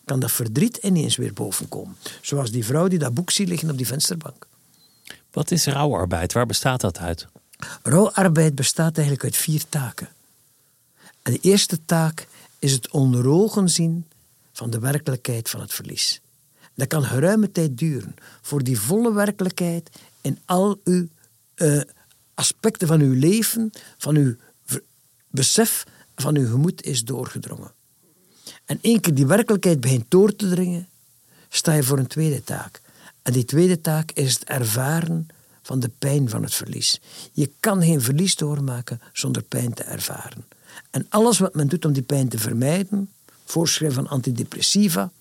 kan 0.05 0.21
dat 0.21 0.33
verdriet 0.33 0.77
ineens 0.77 1.17
weer 1.17 1.33
bovenkomen. 1.33 1.97
Zoals 2.23 2.51
die 2.51 2.65
vrouw 2.65 2.89
die 2.89 2.99
dat 2.99 3.15
boek 3.15 3.31
ziet 3.31 3.49
liggen 3.49 3.71
op 3.71 3.77
die 3.77 3.87
vensterbank. 3.87 4.47
Wat 5.31 5.51
is 5.51 5.67
rouwarbeid? 5.67 6.33
Waar 6.33 6.47
bestaat 6.47 6.81
dat 6.81 6.99
uit? 6.99 7.27
Rouwarbeid 7.83 8.55
bestaat 8.55 8.97
eigenlijk 8.97 9.25
uit 9.25 9.37
vier 9.37 9.63
taken. 9.69 10.09
En 11.29 11.35
de 11.35 11.41
eerste 11.41 11.85
taak 11.85 12.27
is 12.59 12.73
het 12.73 12.91
onder 12.91 13.29
ogen 13.29 13.69
zien 13.69 14.07
van 14.53 14.71
de 14.71 14.79
werkelijkheid 14.79 15.51
van 15.51 15.61
het 15.61 15.75
verlies. 15.75 16.21
Dat 16.75 16.87
kan 16.87 17.05
geruime 17.05 17.53
tijd 17.53 17.79
duren 17.79 18.15
voor 18.43 18.63
die 18.63 18.81
volle 18.81 19.13
werkelijkheid 19.13 19.91
in 20.21 20.39
al 20.45 20.81
uw 20.85 21.07
uh, 21.57 21.81
aspecten 22.35 22.89
van 22.89 23.01
uw 23.01 23.13
leven, 23.13 23.71
van 23.99 24.17
uw 24.17 24.37
besef, 25.31 25.85
van 26.17 26.37
uw 26.37 26.49
gemoed 26.49 26.83
is 26.83 27.05
doorgedrongen. 27.05 27.73
En 28.65 28.79
één 28.81 29.01
keer 29.01 29.15
die 29.15 29.27
werkelijkheid 29.27 29.81
begint 29.81 30.05
door 30.09 30.37
te 30.37 30.49
dringen, 30.49 30.89
sta 31.49 31.73
je 31.73 31.83
voor 31.83 31.99
een 31.99 32.07
tweede 32.07 32.45
taak. 32.45 32.81
En 33.23 33.33
die 33.33 33.45
tweede 33.45 33.81
taak 33.81 34.11
is 34.11 34.35
het 34.35 34.45
ervaren 34.45 35.29
van 35.63 35.81
de 35.81 35.91
pijn 35.99 36.29
van 36.29 36.43
het 36.43 36.55
verlies. 36.55 37.01
Je 37.33 37.51
kan 37.61 37.83
geen 37.83 38.01
verlies 38.01 38.37
doormaken 38.37 39.01
zonder 39.13 39.43
pijn 39.43 39.75
te 39.75 39.83
ervaren. 39.83 40.48
En 40.91 41.07
alles 41.09 41.39
wat 41.39 41.55
men 41.55 41.69
doet 41.69 41.85
om 41.85 41.93
die 41.93 42.03
pijn 42.03 42.29
te 42.29 42.39
vermijden, 42.39 43.11
voorschrijven 43.45 44.03
van 44.03 44.13
antidepressiva, 44.13 45.13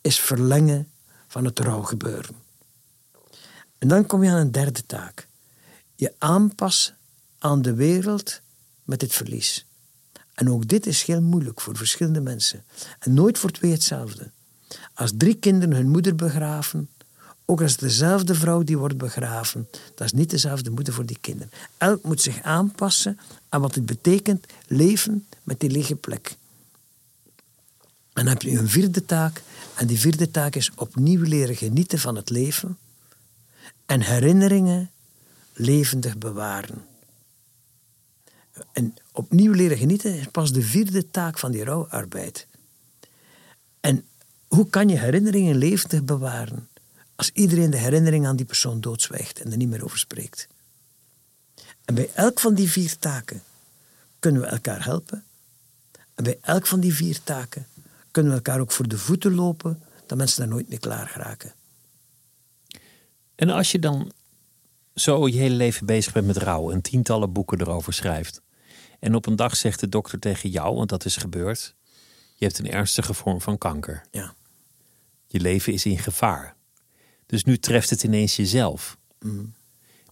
is 0.00 0.20
verlengen 0.20 0.88
van 1.26 1.44
het 1.44 1.58
rouwgebeuren. 1.58 2.34
En 3.78 3.88
dan 3.88 4.06
kom 4.06 4.24
je 4.24 4.30
aan 4.30 4.40
een 4.40 4.52
derde 4.52 4.86
taak. 4.86 5.28
Je 5.94 6.14
aanpassen 6.18 6.96
aan 7.38 7.62
de 7.62 7.74
wereld 7.74 8.40
met 8.84 9.00
dit 9.00 9.12
verlies. 9.12 9.66
En 10.34 10.50
ook 10.50 10.68
dit 10.68 10.86
is 10.86 11.02
heel 11.02 11.22
moeilijk 11.22 11.60
voor 11.60 11.76
verschillende 11.76 12.20
mensen. 12.20 12.64
En 12.98 13.14
nooit 13.14 13.38
voor 13.38 13.50
twee 13.50 13.70
hetzelfde. 13.70 14.30
Als 14.94 15.12
drie 15.16 15.34
kinderen 15.34 15.74
hun 15.74 15.90
moeder 15.90 16.14
begraven, 16.14 16.88
ook 17.50 17.62
als 17.62 17.76
dezelfde 17.76 18.34
vrouw 18.34 18.62
die 18.62 18.78
wordt 18.78 18.96
begraven, 18.96 19.68
dat 19.94 20.06
is 20.06 20.12
niet 20.12 20.30
dezelfde 20.30 20.70
moeder 20.70 20.94
voor 20.94 21.06
die 21.06 21.18
kinderen. 21.20 21.52
Elk 21.78 22.02
moet 22.02 22.20
zich 22.20 22.42
aanpassen 22.42 23.18
aan 23.48 23.60
wat 23.60 23.74
het 23.74 23.86
betekent 23.86 24.46
leven 24.66 25.26
met 25.42 25.60
die 25.60 25.70
lege 25.70 25.94
plek. 25.94 26.36
En 28.12 28.24
dan 28.24 28.26
heb 28.26 28.42
je 28.42 28.58
een 28.58 28.68
vierde 28.68 29.04
taak, 29.04 29.42
en 29.74 29.86
die 29.86 29.98
vierde 29.98 30.30
taak 30.30 30.54
is 30.54 30.70
opnieuw 30.74 31.22
leren 31.22 31.56
genieten 31.56 31.98
van 31.98 32.16
het 32.16 32.30
leven 32.30 32.78
en 33.86 34.00
herinneringen 34.00 34.90
levendig 35.52 36.18
bewaren. 36.18 36.84
En 38.72 38.94
opnieuw 39.12 39.52
leren 39.52 39.78
genieten 39.78 40.14
is 40.14 40.26
pas 40.26 40.52
de 40.52 40.62
vierde 40.62 41.10
taak 41.10 41.38
van 41.38 41.50
die 41.50 41.64
rouwarbeid. 41.64 42.46
En 43.80 44.04
hoe 44.48 44.68
kan 44.68 44.88
je 44.88 44.98
herinneringen 44.98 45.56
levendig 45.56 46.02
bewaren 46.04 46.68
als 47.18 47.30
iedereen 47.30 47.70
de 47.70 47.76
herinnering 47.76 48.26
aan 48.26 48.36
die 48.36 48.46
persoon 48.46 48.80
doodzwijgt 48.80 49.40
en 49.40 49.50
er 49.50 49.56
niet 49.56 49.68
meer 49.68 49.84
over 49.84 49.98
spreekt? 49.98 50.48
En 51.84 51.94
bij 51.94 52.10
elk 52.14 52.40
van 52.40 52.54
die 52.54 52.70
vier 52.70 52.98
taken 52.98 53.42
kunnen 54.18 54.40
we 54.40 54.46
elkaar 54.46 54.84
helpen. 54.84 55.24
En 56.14 56.24
bij 56.24 56.38
elk 56.40 56.66
van 56.66 56.80
die 56.80 56.94
vier 56.94 57.22
taken 57.22 57.66
kunnen 58.10 58.32
we 58.32 58.38
elkaar 58.38 58.60
ook 58.60 58.72
voor 58.72 58.88
de 58.88 58.98
voeten 58.98 59.34
lopen, 59.34 59.82
dat 60.06 60.18
mensen 60.18 60.38
daar 60.38 60.48
nooit 60.48 60.68
mee 60.68 60.78
klaar 60.78 61.08
geraken. 61.08 61.54
En 63.34 63.50
als 63.50 63.72
je 63.72 63.78
dan 63.78 64.12
zo 64.94 65.28
je 65.28 65.38
hele 65.38 65.54
leven 65.54 65.86
bezig 65.86 66.12
bent 66.12 66.26
met 66.26 66.36
rouw 66.36 66.70
en 66.70 66.80
tientallen 66.80 67.32
boeken 67.32 67.60
erover 67.60 67.92
schrijft. 67.92 68.42
En 68.98 69.14
op 69.14 69.26
een 69.26 69.36
dag 69.36 69.56
zegt 69.56 69.80
de 69.80 69.88
dokter 69.88 70.18
tegen 70.18 70.50
jou, 70.50 70.76
want 70.76 70.88
dat 70.88 71.04
is 71.04 71.16
gebeurd, 71.16 71.74
je 72.34 72.44
hebt 72.44 72.58
een 72.58 72.70
ernstige 72.70 73.14
vorm 73.14 73.40
van 73.40 73.58
kanker. 73.58 74.02
Ja. 74.10 74.34
Je 75.26 75.40
leven 75.40 75.72
is 75.72 75.84
in 75.84 75.98
gevaar. 75.98 76.56
Dus 77.28 77.44
nu 77.44 77.58
treft 77.58 77.90
het 77.90 78.02
ineens 78.02 78.36
jezelf. 78.36 78.96
Mm. 79.20 79.54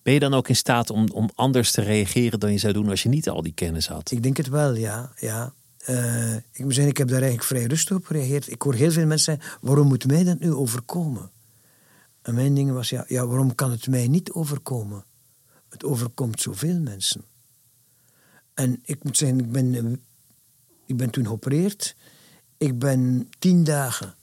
Ben 0.03 0.13
je 0.13 0.21
dan 0.21 0.35
ook 0.35 0.49
in 0.49 0.57
staat 0.57 0.91
om, 0.91 1.09
om 1.11 1.31
anders 1.35 1.71
te 1.71 1.81
reageren 1.81 2.41
dan 2.41 2.53
je 2.53 2.59
zou 2.59 2.73
doen 2.73 2.89
als 2.89 3.03
je 3.03 3.09
niet 3.09 3.29
al 3.29 3.43
die 3.43 3.53
kennis 3.53 3.87
had? 3.87 4.11
Ik 4.11 4.23
denk 4.23 4.37
het 4.37 4.49
wel, 4.49 4.75
ja. 4.75 5.13
ja. 5.17 5.53
Uh, 5.89 6.35
ik 6.35 6.65
moet 6.65 6.75
zeggen, 6.75 6.93
ik 6.93 6.97
heb 6.97 7.09
daar 7.09 7.23
eigenlijk 7.23 7.49
vrij 7.49 7.65
rustig 7.65 7.97
op 7.97 8.07
gereageerd. 8.07 8.51
Ik 8.51 8.63
hoor 8.63 8.75
heel 8.75 8.91
veel 8.91 9.07
mensen 9.07 9.35
zeggen, 9.35 9.59
waarom 9.61 9.87
moet 9.87 10.07
mij 10.07 10.25
dat 10.25 10.39
nu 10.39 10.53
overkomen? 10.53 11.31
En 12.23 12.35
mijn 12.35 12.55
ding 12.55 12.73
was, 12.73 12.91
ja, 12.91 13.05
ja, 13.09 13.27
waarom 13.27 13.55
kan 13.55 13.71
het 13.71 13.87
mij 13.87 14.09
niet 14.09 14.33
overkomen? 14.33 15.05
Het 15.69 15.85
overkomt 15.85 16.41
zoveel 16.41 16.81
mensen. 16.81 17.25
En 18.55 18.81
ik 18.85 19.05
moet 19.05 19.17
zeggen, 19.17 19.39
ik 19.39 19.53
ben, 19.53 19.75
eh, 19.75 19.93
ik 20.87 20.97
ben 20.97 21.11
toen 21.11 21.27
geopereerd. 21.27 21.97
Ik 22.57 22.79
ben 22.79 23.29
tien 23.39 23.65
dagen 23.65 24.16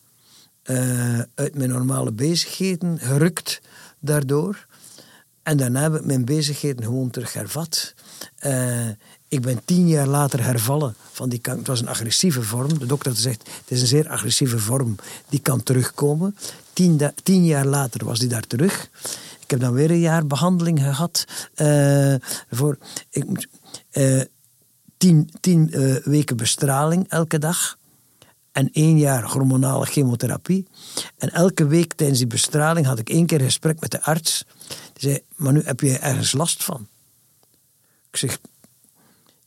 uh, 0.65 1.19
uit 1.35 1.55
mijn 1.55 1.69
normale 1.69 2.11
bezigheden 2.11 2.99
gerukt 2.99 3.61
daardoor. 3.99 4.65
En 5.43 5.57
daarna 5.57 5.81
heb 5.81 5.95
ik 5.95 6.05
mijn 6.05 6.25
bezigheden 6.25 6.83
gewoon 6.83 7.09
terug 7.09 7.33
hervat. 7.33 7.93
Uh, 8.45 8.87
ik 9.27 9.41
ben 9.41 9.61
tien 9.65 9.87
jaar 9.87 10.07
later 10.07 10.43
hervallen 10.43 10.95
van 11.11 11.29
die 11.29 11.39
kanker. 11.39 11.59
Het 11.59 11.69
was 11.69 11.81
een 11.81 11.87
agressieve 11.87 12.41
vorm. 12.41 12.79
De 12.79 12.85
dokter 12.85 13.11
gezegd, 13.11 13.41
het 13.41 13.71
is 13.71 13.81
een 13.81 13.87
zeer 13.87 14.09
agressieve 14.09 14.59
vorm. 14.59 14.95
Die 15.29 15.39
kan 15.39 15.63
terugkomen. 15.63 16.37
Tien, 16.73 17.01
tien 17.23 17.45
jaar 17.45 17.65
later 17.65 18.05
was 18.05 18.19
die 18.19 18.29
daar 18.29 18.47
terug. 18.47 18.89
Ik 19.39 19.51
heb 19.51 19.59
dan 19.59 19.73
weer 19.73 19.91
een 19.91 19.99
jaar 19.99 20.27
behandeling 20.27 20.79
gehad. 20.79 21.25
Uh, 21.55 22.15
voor, 22.49 22.77
ik 23.09 23.47
tien 25.39 25.71
weken 26.03 26.37
bestraling 26.37 27.09
elke 27.09 27.39
dag 27.39 27.77
en 28.53 28.69
één 28.71 28.97
jaar 28.97 29.23
hormonale 29.23 29.85
chemotherapie. 29.85 30.67
En 31.17 31.29
elke 31.33 31.67
week 31.67 31.93
tijdens 31.93 32.19
die 32.19 32.27
bestraling 32.27 32.85
had 32.85 32.99
ik 32.99 33.09
één 33.09 33.25
keer 33.25 33.39
een 33.39 33.45
gesprek 33.45 33.79
met 33.79 33.91
de 33.91 34.01
arts. 34.01 34.45
Die 34.93 35.09
zei, 35.09 35.19
maar 35.35 35.53
nu 35.53 35.61
heb 35.63 35.79
je 35.79 35.97
ergens 35.97 36.31
last 36.31 36.63
van. 36.63 36.87
Ik 38.11 38.17
zeg, 38.17 38.39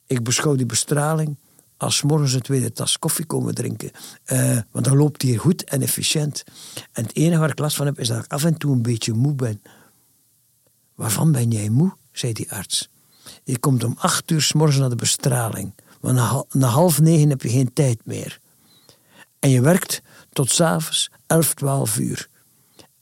ik 0.07 0.23
beschouw 0.23 0.55
die 0.55 0.67
bestraling 0.67 1.37
als 1.77 2.03
morgens 2.03 2.33
een 2.33 2.41
tweede 2.41 2.73
tas 2.73 2.99
koffie 2.99 3.25
komen 3.25 3.55
drinken. 3.55 3.91
Uh, 4.27 4.59
want 4.71 4.85
dan 4.85 4.97
loopt 4.97 5.23
hier 5.23 5.41
goed 5.41 5.65
en 5.65 5.83
efficiënt. 5.83 6.45
En 6.93 7.03
het 7.03 7.17
enige 7.17 7.41
waar 7.41 7.51
ik 7.51 7.59
last 7.59 7.77
van 7.77 7.87
heb, 7.87 7.99
is 7.99 8.09
dat 8.09 8.25
ik 8.25 8.33
af 8.33 8.45
en 8.45 8.57
toe 8.57 8.73
een 8.73 8.83
beetje 8.83 9.13
moe 9.13 9.35
ben. 9.35 9.63
Waarvan 10.95 11.33
ben 11.33 11.51
jij 11.51 11.69
moe? 11.69 11.93
zei 12.13 12.33
die 12.33 12.53
arts. 12.53 12.89
Je 13.45 13.59
komt 13.59 13.85
om 13.85 13.95
acht 13.99 14.31
uur 14.31 14.43
s 14.43 14.53
morgens 14.53 14.79
naar 14.79 14.89
de 14.89 14.97
bestraling. 14.97 15.75
Want 16.01 16.15
na, 16.15 16.45
na 16.51 16.67
half 16.67 17.01
negen 17.01 17.29
heb 17.29 17.43
je 17.43 17.49
geen 17.49 17.73
tijd 17.73 18.01
meer. 18.05 18.41
En 19.47 19.53
je 19.53 19.61
werkt 19.61 20.03
tot 20.33 20.51
s'avonds 20.51 21.11
11, 21.27 21.55
12 21.55 21.99
uur. 21.99 22.29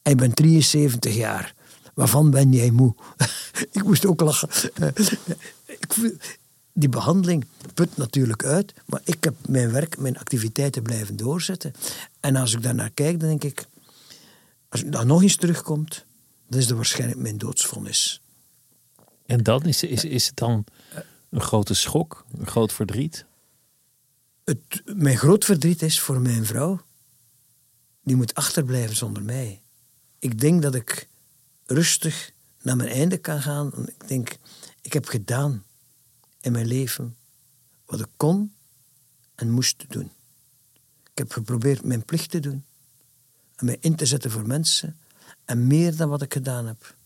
En 0.03 0.11
je 0.11 0.17
bent 0.17 0.37
73 0.37 1.15
jaar. 1.15 1.55
Waarvan 1.95 2.31
ben 2.31 2.53
jij 2.53 2.71
moe? 2.71 2.95
ik 3.73 3.85
moest 3.85 4.07
ook 4.07 4.21
lachen. 4.21 4.49
die 6.73 6.89
behandeling 6.89 7.47
put 7.75 7.97
natuurlijk 7.97 8.45
uit, 8.45 8.75
maar 8.87 9.01
ik 9.05 9.25
heb 9.25 9.35
mijn 9.49 9.73
werk, 9.73 9.99
mijn 9.99 10.19
activiteiten 10.19 10.83
blijven 10.83 11.17
doorzetten. 11.17 11.73
En 12.21 12.37
als 12.37 12.55
ik 12.55 12.63
daarnaar 12.63 12.91
kijk, 12.91 13.21
dan 13.21 13.29
denk 13.29 13.45
ik, 13.45 13.67
als 14.69 14.83
ik 14.83 14.93
dan 14.93 15.07
nog 15.07 15.23
eens 15.23 15.37
terugkomt, 15.37 16.05
dan 16.49 16.61
is 16.61 16.67
dat 16.67 16.77
waarschijnlijk 16.77 17.21
mijn 17.21 17.39
doodsvonnis. 17.39 18.21
En 19.27 19.43
dan 19.43 19.63
is, 19.63 19.83
is, 19.83 20.05
is 20.05 20.27
het 20.27 20.37
dan 20.37 20.65
een 21.31 21.41
grote 21.41 21.75
schok, 21.75 22.25
een 22.39 22.47
groot 22.47 22.73
verdriet? 22.73 23.25
Het, 24.45 24.83
mijn 24.97 25.17
groot 25.17 25.45
verdriet 25.45 25.83
is 25.83 26.01
voor 26.01 26.21
mijn 26.21 26.47
vrouw. 26.47 26.81
Die 28.03 28.17
moet 28.17 28.35
achterblijven 28.35 28.97
zonder 28.97 29.23
mij. 29.23 29.63
Ik 30.19 30.41
denk 30.41 30.63
dat 30.63 30.75
ik 30.75 31.09
rustig 31.67 32.33
naar 32.63 32.77
mijn 32.77 32.89
einde 32.89 33.19
kan 33.19 33.43
gaan. 33.43 33.73
Ik 33.87 34.09
denk, 34.09 34.37
ik 34.81 34.93
heb 34.93 35.07
gedaan 35.07 35.65
in 36.41 36.53
mijn 36.53 36.67
leven 36.67 37.17
wat 37.85 38.01
ik 38.01 38.09
kon 38.17 38.55
en 39.35 39.51
moest 39.51 39.85
doen. 39.89 40.11
Ik 41.11 41.19
heb 41.19 41.33
geprobeerd 41.33 41.85
mijn 41.85 42.05
plicht 42.05 42.31
te 42.31 42.41
doen 42.41 42.65
en 43.57 43.67
mij 43.67 43.77
in 43.81 43.97
te 43.97 44.07
zetten 44.07 44.31
voor 44.31 44.47
mensen. 44.47 44.99
En 45.45 45.67
meer 45.67 45.97
dan 45.97 46.09
wat 46.09 46.23
ik 46.23 46.33
gedaan 46.33 46.67
heb, 46.67 46.97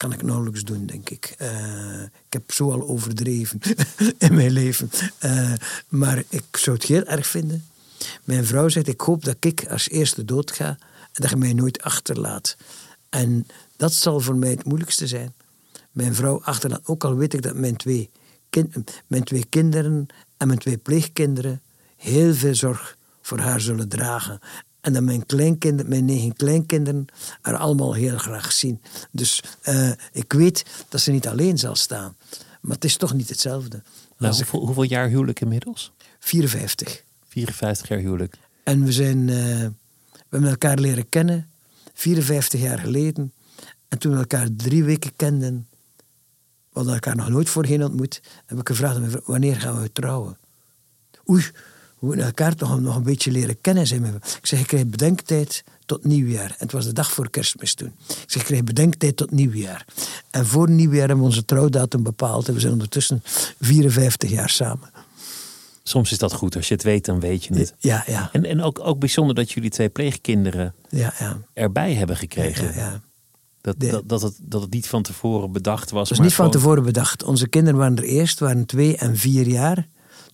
kan 0.00 0.12
ik 0.12 0.22
nauwelijks 0.22 0.64
doen, 0.64 0.86
denk 0.86 1.10
ik. 1.10 1.34
Uh, 1.42 2.02
ik 2.02 2.32
heb 2.32 2.52
zo 2.52 2.70
al 2.72 2.88
overdreven 2.88 3.60
in 4.18 4.34
mijn 4.34 4.50
leven. 4.50 4.90
Uh, 5.24 5.52
maar 5.88 6.22
ik 6.28 6.56
zou 6.56 6.76
het 6.76 6.86
heel 6.86 7.04
erg 7.04 7.26
vinden. 7.26 7.64
Mijn 8.24 8.46
vrouw 8.46 8.68
zegt, 8.68 8.88
ik 8.88 9.00
hoop 9.00 9.24
dat 9.24 9.36
ik 9.40 9.66
als 9.66 9.88
eerste 9.88 10.24
dood 10.24 10.50
ga 10.50 10.68
en 11.12 11.22
dat 11.22 11.30
je 11.30 11.36
mij 11.36 11.52
nooit 11.52 11.82
achterlaat. 11.82 12.56
En 13.08 13.46
dat 13.76 13.92
zal 13.92 14.20
voor 14.20 14.36
mij 14.36 14.50
het 14.50 14.64
moeilijkste 14.64 15.06
zijn. 15.06 15.34
Mijn 15.90 16.14
vrouw 16.14 16.42
achterlaat, 16.42 16.86
ook 16.88 17.04
al 17.04 17.16
weet 17.16 17.34
ik 17.34 17.42
dat 17.42 17.54
mijn 17.54 17.76
twee, 17.76 18.10
kind, 18.50 18.76
mijn 19.06 19.24
twee 19.24 19.44
kinderen 19.48 20.06
en 20.36 20.46
mijn 20.46 20.58
twee 20.58 20.78
pleegkinderen 20.78 21.62
heel 21.96 22.34
veel 22.34 22.54
zorg 22.54 22.96
voor 23.22 23.38
haar 23.38 23.60
zullen 23.60 23.88
dragen. 23.88 24.40
En 24.80 24.92
dat 24.92 25.02
mijn 25.02 25.26
kleinkinderen, 25.26 25.90
mijn 25.90 26.04
negen 26.04 26.36
kleinkinderen, 26.36 27.06
er 27.42 27.56
allemaal 27.56 27.94
heel 27.94 28.18
graag 28.18 28.52
zien. 28.52 28.80
Dus 29.10 29.42
uh, 29.68 29.90
ik 30.12 30.32
weet 30.32 30.64
dat 30.88 31.00
ze 31.00 31.12
niet 31.12 31.28
alleen 31.28 31.58
zal 31.58 31.76
staan. 31.76 32.16
Maar 32.60 32.74
het 32.74 32.84
is 32.84 32.96
toch 32.96 33.14
niet 33.14 33.28
hetzelfde. 33.28 33.82
Nou, 34.18 34.34
hoeveel, 34.34 34.60
hoeveel, 34.66 34.82
jaar 34.82 35.08
huwelijk 35.08 35.40
inmiddels? 35.40 35.92
54. 36.18 37.02
54 37.28 37.88
jaar 37.88 37.98
huwelijk. 37.98 38.36
En 38.64 38.84
we 38.84 38.92
zijn, 38.92 39.18
uh, 39.18 39.34
we 40.12 40.28
hebben 40.28 40.50
elkaar 40.50 40.78
leren 40.78 41.08
kennen 41.08 41.50
54 42.00 42.60
jaar 42.60 42.78
geleden. 42.78 43.32
En 43.88 43.98
toen 43.98 44.12
we 44.12 44.18
elkaar 44.18 44.48
drie 44.56 44.84
weken 44.84 45.12
kenden, 45.16 45.66
we 45.96 46.04
hadden 46.72 46.94
elkaar 46.94 47.16
nog 47.16 47.28
nooit 47.28 47.48
voorheen 47.48 47.84
ontmoet, 47.84 48.22
heb 48.46 48.58
ik 48.58 48.68
gevraagd 48.68 49.24
wanneer 49.24 49.60
gaan 49.60 49.80
we 49.80 49.92
trouwen? 49.92 50.38
Oei, 51.30 51.44
we 52.00 52.06
moeten 52.06 52.24
elkaar 52.24 52.54
toch 52.54 52.80
nog 52.80 52.96
een 52.96 53.02
beetje 53.02 53.30
leren 53.30 53.60
kennen. 53.60 53.86
Zei 53.86 54.04
ik 54.04 54.46
zeg, 54.46 54.60
ik 54.60 54.66
krijg 54.66 54.86
bedenktijd 54.86 55.64
tot 55.86 56.04
nieuwjaar. 56.04 56.50
En 56.50 56.54
het 56.58 56.72
was 56.72 56.84
de 56.84 56.92
dag 56.92 57.12
voor 57.12 57.30
kerstmis 57.30 57.74
toen. 57.74 57.92
Ik 58.08 58.24
zeg, 58.26 58.42
ik 58.42 58.48
krijg 58.48 58.64
bedenktijd 58.64 59.16
tot 59.16 59.30
nieuwjaar. 59.30 59.84
En 60.30 60.46
voor 60.46 60.70
nieuwjaar 60.70 60.98
hebben 60.98 61.18
we 61.18 61.24
onze 61.24 61.44
trouwdatum 61.44 62.02
bepaald. 62.02 62.48
En 62.48 62.54
we 62.54 62.60
zijn 62.60 62.72
ondertussen 62.72 63.22
54 63.60 64.30
jaar 64.30 64.50
samen. 64.50 64.90
Soms 65.82 66.12
is 66.12 66.18
dat 66.18 66.32
goed. 66.32 66.56
Als 66.56 66.68
je 66.68 66.74
het 66.74 66.82
weet, 66.82 67.04
dan 67.04 67.20
weet 67.20 67.44
je 67.44 67.54
het. 67.54 67.74
Ja, 67.78 68.04
ja. 68.06 68.28
En, 68.32 68.44
en 68.44 68.62
ook, 68.62 68.80
ook 68.82 68.98
bijzonder 68.98 69.34
dat 69.34 69.50
jullie 69.50 69.70
twee 69.70 69.88
pleegkinderen 69.88 70.74
ja, 70.88 71.14
ja. 71.18 71.38
erbij 71.52 71.94
hebben 71.94 72.16
gekregen. 72.16 72.64
Ja, 72.64 72.80
ja. 72.80 73.00
Dat, 73.60 73.74
dat, 73.78 74.08
dat, 74.08 74.22
het, 74.22 74.38
dat 74.42 74.62
het 74.62 74.72
niet 74.72 74.88
van 74.88 75.02
tevoren 75.02 75.52
bedacht 75.52 75.90
was. 75.90 76.08
Het 76.08 76.18
was 76.18 76.26
niet 76.26 76.36
van 76.36 76.50
tevoren 76.50 76.82
bedacht. 76.82 77.22
Onze 77.22 77.48
kinderen 77.48 77.78
waren 77.78 77.96
er 77.96 78.04
eerst, 78.04 78.38
waren 78.38 78.66
twee 78.66 78.96
en 78.96 79.16
vier 79.16 79.46
jaar 79.46 79.86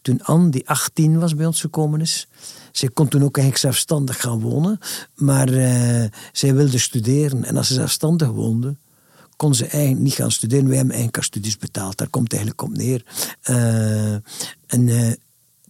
toen 0.06 0.22
Anne, 0.22 0.50
die 0.50 0.68
18 0.68 1.18
was, 1.18 1.34
bij 1.34 1.46
ons 1.46 1.60
gekomen 1.60 2.00
is. 2.00 2.28
Zij 2.72 2.88
kon 2.88 3.08
toen 3.08 3.22
ook 3.22 3.36
eigenlijk 3.36 3.66
zelfstandig 3.66 4.20
gaan 4.20 4.40
wonen, 4.40 4.78
maar 5.14 5.48
uh, 5.48 6.04
zij 6.32 6.54
wilde 6.54 6.78
studeren. 6.78 7.44
En 7.44 7.56
als 7.56 7.66
ze 7.66 7.74
zelfstandig 7.74 8.28
woonde, 8.28 8.76
kon 9.36 9.54
ze 9.54 9.66
eigenlijk 9.66 10.02
niet 10.02 10.14
gaan 10.14 10.30
studeren. 10.30 10.66
Wij 10.66 10.76
hebben 10.76 10.94
eigenlijk 10.94 11.16
haar 11.16 11.24
studies 11.24 11.58
betaald, 11.58 11.96
daar 11.96 12.08
komt 12.08 12.32
het 12.32 12.40
eigenlijk 12.40 12.62
op 12.62 12.76
neer. 12.76 13.04
Uh, 13.50 14.12
en 14.66 14.86
uh, 14.86 15.12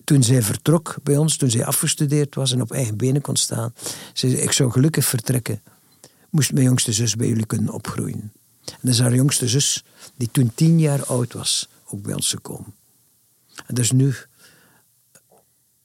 toen 0.04 0.22
zij 0.22 0.42
vertrok 0.42 0.96
bij 1.02 1.16
ons, 1.16 1.36
toen 1.36 1.50
zij 1.50 1.64
afgestudeerd 1.64 2.34
was 2.34 2.52
en 2.52 2.60
op 2.60 2.72
eigen 2.72 2.96
benen 2.96 3.20
kon 3.20 3.36
staan, 3.36 3.74
zei 4.12 4.32
ze, 4.32 4.42
ik 4.42 4.52
zou 4.52 4.70
gelukkig 4.70 5.04
vertrekken, 5.04 5.62
moest 6.30 6.52
mijn 6.52 6.64
jongste 6.64 6.92
zus 6.92 7.16
bij 7.16 7.28
jullie 7.28 7.46
kunnen 7.46 7.72
opgroeien. 7.72 8.32
En 8.64 8.78
dat 8.80 8.92
is 8.92 9.00
haar 9.00 9.14
jongste 9.14 9.48
zus, 9.48 9.84
die 10.16 10.28
toen 10.30 10.52
tien 10.54 10.78
jaar 10.78 11.04
oud 11.04 11.32
was, 11.32 11.68
ook 11.86 12.02
bij 12.02 12.14
ons 12.14 12.30
gekomen. 12.30 12.74
En 13.66 13.74
dus 13.74 13.92
nu, 13.92 14.14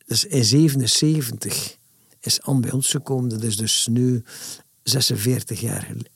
dus 0.05 0.25
in 0.25 0.45
77 0.45 1.77
is 2.19 2.41
Anne 2.41 2.61
bij 2.61 2.71
ons 2.71 2.89
gekomen. 2.89 3.29
Dat 3.29 3.43
is 3.43 3.57
dus 3.57 3.87
nu 3.91 4.23
46 4.83 5.61
jaar 5.61 5.81
geleden. 5.81 6.11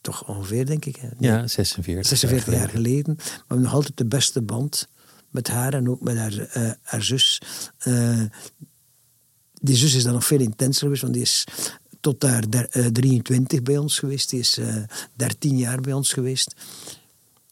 Toch 0.00 0.28
ongeveer, 0.28 0.66
denk 0.66 0.84
ik. 0.84 0.96
Hè? 0.96 1.08
Ja, 1.18 1.46
46. 1.46 2.06
46 2.06 2.54
jaar, 2.54 2.68
geleden. 2.68 3.14
Maar 3.16 3.26
we 3.26 3.44
hebben 3.46 3.64
nog 3.64 3.74
altijd 3.74 3.96
de 3.96 4.06
beste 4.06 4.42
band 4.42 4.88
met 5.30 5.48
haar 5.48 5.74
en 5.74 5.88
ook 5.88 6.00
met 6.00 6.16
haar, 6.16 6.32
uh, 6.32 6.70
haar 6.82 7.02
zus. 7.02 7.40
Uh, 7.84 8.22
die 9.52 9.76
zus 9.76 9.94
is 9.94 10.02
dan 10.02 10.12
nog 10.12 10.24
veel 10.24 10.40
intenser 10.40 10.82
geweest, 10.82 11.02
want 11.02 11.14
die 11.14 11.22
is 11.22 11.44
tot 12.00 12.20
der, 12.20 12.76
uh, 12.76 12.86
23 12.86 13.62
bij 13.62 13.78
ons 13.78 13.98
geweest. 13.98 14.30
Die 14.30 14.40
is 14.40 14.58
13 15.16 15.56
jaar 15.58 15.80
bij 15.80 15.92
ons 15.92 16.12
geweest. 16.12 16.54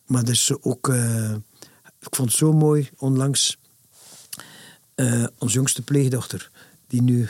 Maar 0.07 0.25
dus 0.25 0.53
ook 0.61 0.95
ik 2.07 2.17
vond 2.17 2.29
het 2.29 2.39
zo 2.39 2.53
mooi, 2.53 2.91
onlangs, 2.97 3.59
uh, 4.97 5.27
onze 5.39 5.55
jongste 5.55 5.83
pleegdochter, 5.83 6.51
die 6.87 7.03
nu 7.03 7.29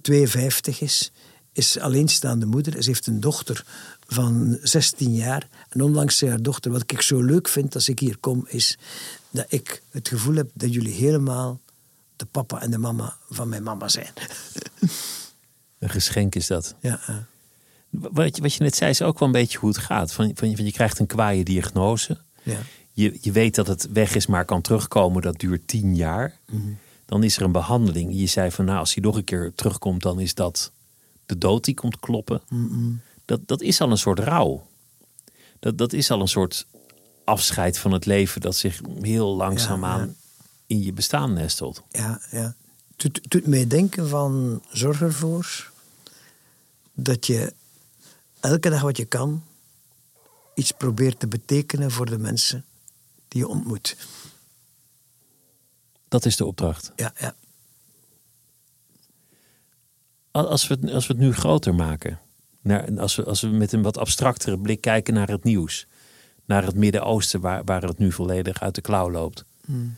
52 0.00 0.80
is, 0.80 1.12
is 1.52 1.78
alleenstaande 1.78 2.46
moeder. 2.46 2.82
Ze 2.82 2.88
heeft 2.88 3.06
een 3.06 3.20
dochter 3.20 3.64
van 4.06 4.58
16 4.62 5.14
jaar. 5.14 5.48
En 5.68 5.82
onlangs 5.82 6.18
zei 6.18 6.30
haar 6.30 6.42
dochter, 6.42 6.70
wat 6.70 6.92
ik 6.92 7.00
zo 7.00 7.22
leuk 7.22 7.48
vind 7.48 7.74
als 7.74 7.88
ik 7.88 7.98
hier 7.98 8.18
kom, 8.18 8.44
is 8.48 8.78
dat 9.30 9.46
ik 9.48 9.82
het 9.90 10.08
gevoel 10.08 10.34
heb 10.34 10.50
dat 10.54 10.74
jullie 10.74 10.94
helemaal 10.94 11.60
de 12.16 12.24
papa 12.24 12.60
en 12.60 12.70
de 12.70 12.78
mama 12.78 13.16
van 13.28 13.48
mijn 13.48 13.62
mama 13.62 13.88
zijn. 13.88 14.12
Een 15.78 15.90
geschenk 15.90 16.34
is 16.34 16.46
dat. 16.46 16.74
Ja. 16.80 17.26
Wat, 17.90 18.36
je, 18.36 18.42
wat 18.42 18.54
je 18.54 18.62
net 18.62 18.76
zei 18.76 18.90
is 18.90 19.02
ook 19.02 19.18
wel 19.18 19.28
een 19.28 19.34
beetje 19.34 19.58
hoe 19.58 19.68
het 19.68 19.78
gaat. 19.78 20.12
Van, 20.12 20.30
van, 20.34 20.50
je 20.50 20.72
krijgt 20.72 20.98
een 20.98 21.06
kwaaie 21.06 21.44
diagnose. 21.44 22.18
Ja 22.42 22.60
je, 22.94 23.18
je 23.20 23.32
weet 23.32 23.54
dat 23.54 23.66
het 23.66 23.92
weg 23.92 24.14
is, 24.14 24.26
maar 24.26 24.44
kan 24.44 24.60
terugkomen, 24.60 25.22
dat 25.22 25.38
duurt 25.38 25.68
tien 25.68 25.96
jaar. 25.96 26.38
Mhm. 26.46 26.72
Dan 27.06 27.22
is 27.22 27.36
er 27.36 27.42
een 27.42 27.52
behandeling. 27.52 28.14
Je 28.14 28.26
zei 28.26 28.50
van 28.50 28.64
nou, 28.64 28.78
als 28.78 28.94
hij 28.94 29.02
nog 29.02 29.16
een 29.16 29.24
keer 29.24 29.52
terugkomt, 29.54 30.02
dan 30.02 30.20
is 30.20 30.34
dat 30.34 30.72
de 31.26 31.38
dood 31.38 31.64
die 31.64 31.74
komt 31.74 31.98
kloppen. 31.98 32.42
Mhm. 32.48 32.92
Dat, 33.24 33.40
dat 33.46 33.60
is 33.60 33.80
al 33.80 33.90
een 33.90 33.98
soort 33.98 34.18
rouw. 34.18 34.66
Dat, 35.58 35.78
dat 35.78 35.92
is 35.92 36.10
al 36.10 36.20
een 36.20 36.28
soort 36.28 36.66
afscheid 37.24 37.78
van 37.78 37.92
het 37.92 38.06
leven 38.06 38.40
dat 38.40 38.56
zich 38.56 38.80
heel 39.00 39.36
langzaamaan 39.36 40.16
in 40.66 40.82
je 40.82 40.92
bestaan 40.92 41.32
nestelt. 41.32 41.82
Ja, 41.90 42.20
ja. 42.30 42.54
Het 42.96 43.20
doet 43.28 43.46
mij 43.46 43.66
denken 43.66 44.08
van 44.08 44.62
zorg 44.70 45.00
ervoor 45.00 45.70
dat 46.92 47.26
je 47.26 47.52
elke 48.40 48.70
dag 48.70 48.80
wat 48.80 48.96
je 48.96 49.04
kan 49.04 49.42
iets 50.54 50.72
probeert 50.72 51.20
te 51.20 51.26
betekenen 51.26 51.90
voor 51.90 52.06
de 52.06 52.18
mensen 52.18 52.64
die 53.34 53.42
je 53.42 53.48
ontmoet. 53.48 53.96
Dat 56.08 56.24
is 56.24 56.36
de 56.36 56.44
opdracht. 56.44 56.92
Ja, 56.96 57.12
ja. 57.18 57.34
Als 60.30 60.66
we, 60.66 60.76
het, 60.80 60.90
als 60.90 61.06
we 61.06 61.12
het 61.12 61.22
nu 61.22 61.32
groter 61.32 61.74
maken, 61.74 62.20
naar, 62.60 62.98
als, 63.00 63.16
we, 63.16 63.24
als 63.24 63.40
we 63.40 63.48
met 63.48 63.72
een 63.72 63.82
wat 63.82 63.98
abstractere 63.98 64.58
blik 64.58 64.80
kijken 64.80 65.14
naar 65.14 65.28
het 65.28 65.44
nieuws, 65.44 65.86
naar 66.44 66.64
het 66.64 66.74
Midden-Oosten, 66.74 67.40
waar, 67.40 67.64
waar 67.64 67.82
het 67.82 67.98
nu 67.98 68.12
volledig 68.12 68.60
uit 68.60 68.74
de 68.74 68.80
klauw 68.80 69.10
loopt. 69.10 69.44
Hmm. 69.64 69.96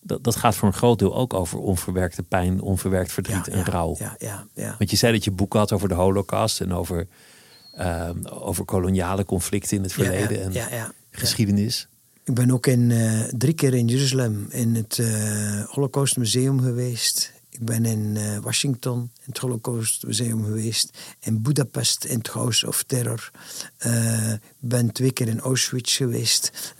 Dat, 0.00 0.24
dat 0.24 0.36
gaat 0.36 0.54
voor 0.54 0.68
een 0.68 0.74
groot 0.74 0.98
deel 0.98 1.16
ook 1.16 1.34
over 1.34 1.58
onverwerkte 1.58 2.22
pijn, 2.22 2.60
onverwerkt 2.60 3.12
verdriet 3.12 3.48
en 3.48 3.64
rouw. 3.64 3.96
Ja, 3.98 4.16
ja, 4.18 4.46
ja. 4.54 4.74
Want 4.78 4.90
je 4.90 4.96
zei 4.96 5.12
dat 5.12 5.24
je 5.24 5.30
boek 5.30 5.52
had 5.52 5.72
over 5.72 5.88
de 5.88 5.94
Holocaust 5.94 6.60
en 6.60 6.72
over, 6.72 7.06
uh, 7.78 8.10
over 8.24 8.64
koloniale 8.64 9.24
conflicten 9.24 9.76
in 9.76 9.82
het 9.82 9.92
verleden 9.92 10.42
en 10.42 10.92
geschiedenis. 11.10 11.88
Ik 12.24 12.34
ben 12.34 12.50
ook 12.50 12.66
in, 12.66 12.90
uh, 12.90 13.20
drie 13.20 13.54
keer 13.54 13.74
in 13.74 13.86
Jeruzalem 13.86 14.46
in 14.50 14.74
het 14.74 14.98
uh, 14.98 15.64
Holocaust 15.64 16.16
Museum 16.16 16.60
geweest. 16.60 17.32
Ik 17.50 17.60
ben 17.64 17.84
in 17.84 18.14
uh, 18.16 18.38
Washington 18.38 18.98
in 19.00 19.24
het 19.24 19.38
Holocaust 19.38 20.06
Museum 20.06 20.44
geweest. 20.44 20.98
In 21.20 21.42
Budapest 21.42 22.04
in 22.04 22.18
het 22.18 22.28
House 22.28 22.66
of 22.66 22.82
Terror. 22.82 23.30
Ik 24.60 24.68
ben 24.68 24.92
twee 24.92 25.12
keer 25.12 25.28
in 25.28 25.40
Auschwitz 25.40 25.96
geweest. 25.96 26.74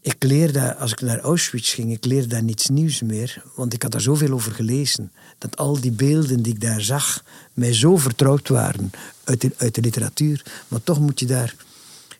ik 0.00 0.16
leerde, 0.18 0.74
als 0.76 0.92
ik 0.92 1.00
naar 1.00 1.20
Auschwitz 1.20 1.74
ging, 1.74 1.92
ik 1.92 2.04
leerde 2.04 2.26
daar 2.26 2.42
niets 2.42 2.68
nieuws 2.68 3.02
meer. 3.02 3.42
Want 3.54 3.72
ik 3.72 3.82
had 3.82 3.92
daar 3.92 4.00
zoveel 4.00 4.32
over 4.32 4.52
gelezen. 4.52 5.12
Dat 5.38 5.56
al 5.56 5.80
die 5.80 5.92
beelden 5.92 6.42
die 6.42 6.52
ik 6.52 6.60
daar 6.60 6.80
zag, 6.80 7.24
mij 7.52 7.72
zo 7.72 7.96
vertrouwd 7.96 8.48
waren 8.48 8.90
uit 9.24 9.50
uit 9.56 9.74
de 9.74 9.80
literatuur. 9.80 10.64
Maar 10.68 10.82
toch 10.82 11.00
moet 11.00 11.20
je 11.20 11.26
daar 11.26 11.54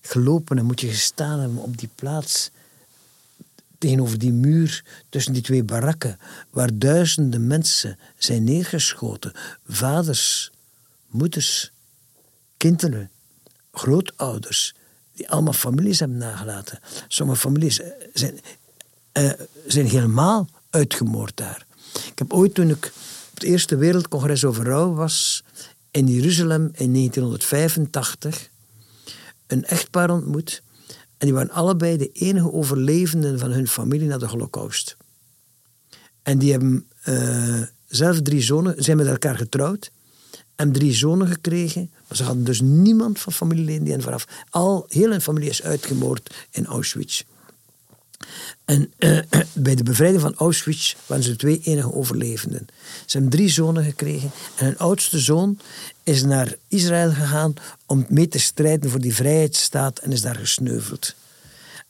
gelopen 0.06 0.58
en 0.58 0.64
moet 0.64 0.80
je 0.80 0.88
gestaan 0.88 1.40
hebben 1.40 1.58
op 1.58 1.78
die 1.78 1.88
plaats 1.94 2.50
tegenover 3.78 4.18
die 4.18 4.32
muur 4.32 4.84
tussen 5.08 5.32
die 5.32 5.42
twee 5.42 5.62
barakken, 5.62 6.18
waar 6.50 6.78
duizenden 6.78 7.46
mensen 7.46 7.98
zijn 8.18 8.44
neergeschoten. 8.44 9.32
Vaders, 9.66 10.50
moeders, 11.06 11.70
kinderen, 12.56 13.10
grootouders, 13.72 14.74
die 15.14 15.30
allemaal 15.30 15.52
families 15.52 15.98
hebben 15.98 16.18
nagelaten. 16.18 16.80
Sommige 17.08 17.40
families 17.40 17.80
eh, 17.80 17.88
zijn, 18.12 18.40
uh, 19.12 19.32
zijn 19.66 19.86
helemaal 19.86 20.48
uitgemoord 20.70 21.36
daar. 21.36 21.66
Ik 21.92 22.18
heb 22.18 22.32
ooit, 22.32 22.54
toen 22.54 22.70
ik 22.70 22.92
op 23.30 23.34
het 23.34 23.42
Eerste 23.42 23.76
Wereldcongres 23.76 24.44
over 24.44 24.64
rouw 24.64 24.92
was, 24.92 25.44
in 25.90 26.06
Jeruzalem 26.06 26.70
in 26.72 26.92
1985, 26.92 28.48
een 29.46 29.64
echtpaar 29.64 30.10
ontmoet. 30.10 30.62
En 31.18 31.26
die 31.26 31.34
waren 31.34 31.50
allebei 31.50 31.96
de 31.96 32.12
enige 32.12 32.52
overlevenden 32.52 33.38
van 33.38 33.50
hun 33.50 33.68
familie 33.68 34.08
na 34.08 34.18
de 34.18 34.26
Holocaust. 34.26 34.96
En 36.22 36.38
die 36.38 36.50
hebben 36.50 36.86
uh, 37.08 37.62
zelf 37.86 38.22
drie 38.22 38.42
zonen, 38.42 38.82
zijn 38.82 38.96
met 38.96 39.06
elkaar 39.06 39.36
getrouwd. 39.36 39.90
En 40.54 40.72
drie 40.72 40.92
zonen 40.92 41.26
gekregen. 41.26 41.90
Maar 42.08 42.16
ze 42.16 42.24
hadden 42.24 42.44
dus 42.44 42.60
niemand 42.60 43.18
van 43.20 43.32
familieleden 43.32 43.84
die 43.84 43.92
hen 43.92 44.02
vooraf. 44.02 44.26
Al, 44.50 44.84
heel 44.88 45.10
hun 45.10 45.20
familie 45.20 45.48
is 45.48 45.62
uitgemoord 45.62 46.34
in 46.50 46.66
Auschwitz. 46.66 47.22
En 48.64 48.92
uh, 48.98 49.18
bij 49.52 49.74
de 49.74 49.82
bevrijding 49.82 50.22
van 50.22 50.34
Auschwitz 50.34 50.94
waren 51.06 51.24
ze 51.24 51.36
twee 51.36 51.60
enige 51.64 51.92
overlevenden. 51.94 52.66
Ze 53.06 53.18
hebben 53.18 53.30
drie 53.30 53.48
zonen 53.48 53.84
gekregen. 53.84 54.30
En 54.56 54.64
hun 54.64 54.78
oudste 54.78 55.18
zoon 55.18 55.58
is 56.02 56.22
naar 56.22 56.54
Israël 56.68 57.12
gegaan 57.12 57.54
om 57.86 58.06
mee 58.08 58.28
te 58.28 58.38
strijden 58.38 58.90
voor 58.90 59.00
die 59.00 59.14
vrijheidsstaat 59.14 59.98
en 59.98 60.12
is 60.12 60.20
daar 60.20 60.36
gesneuveld. 60.36 61.14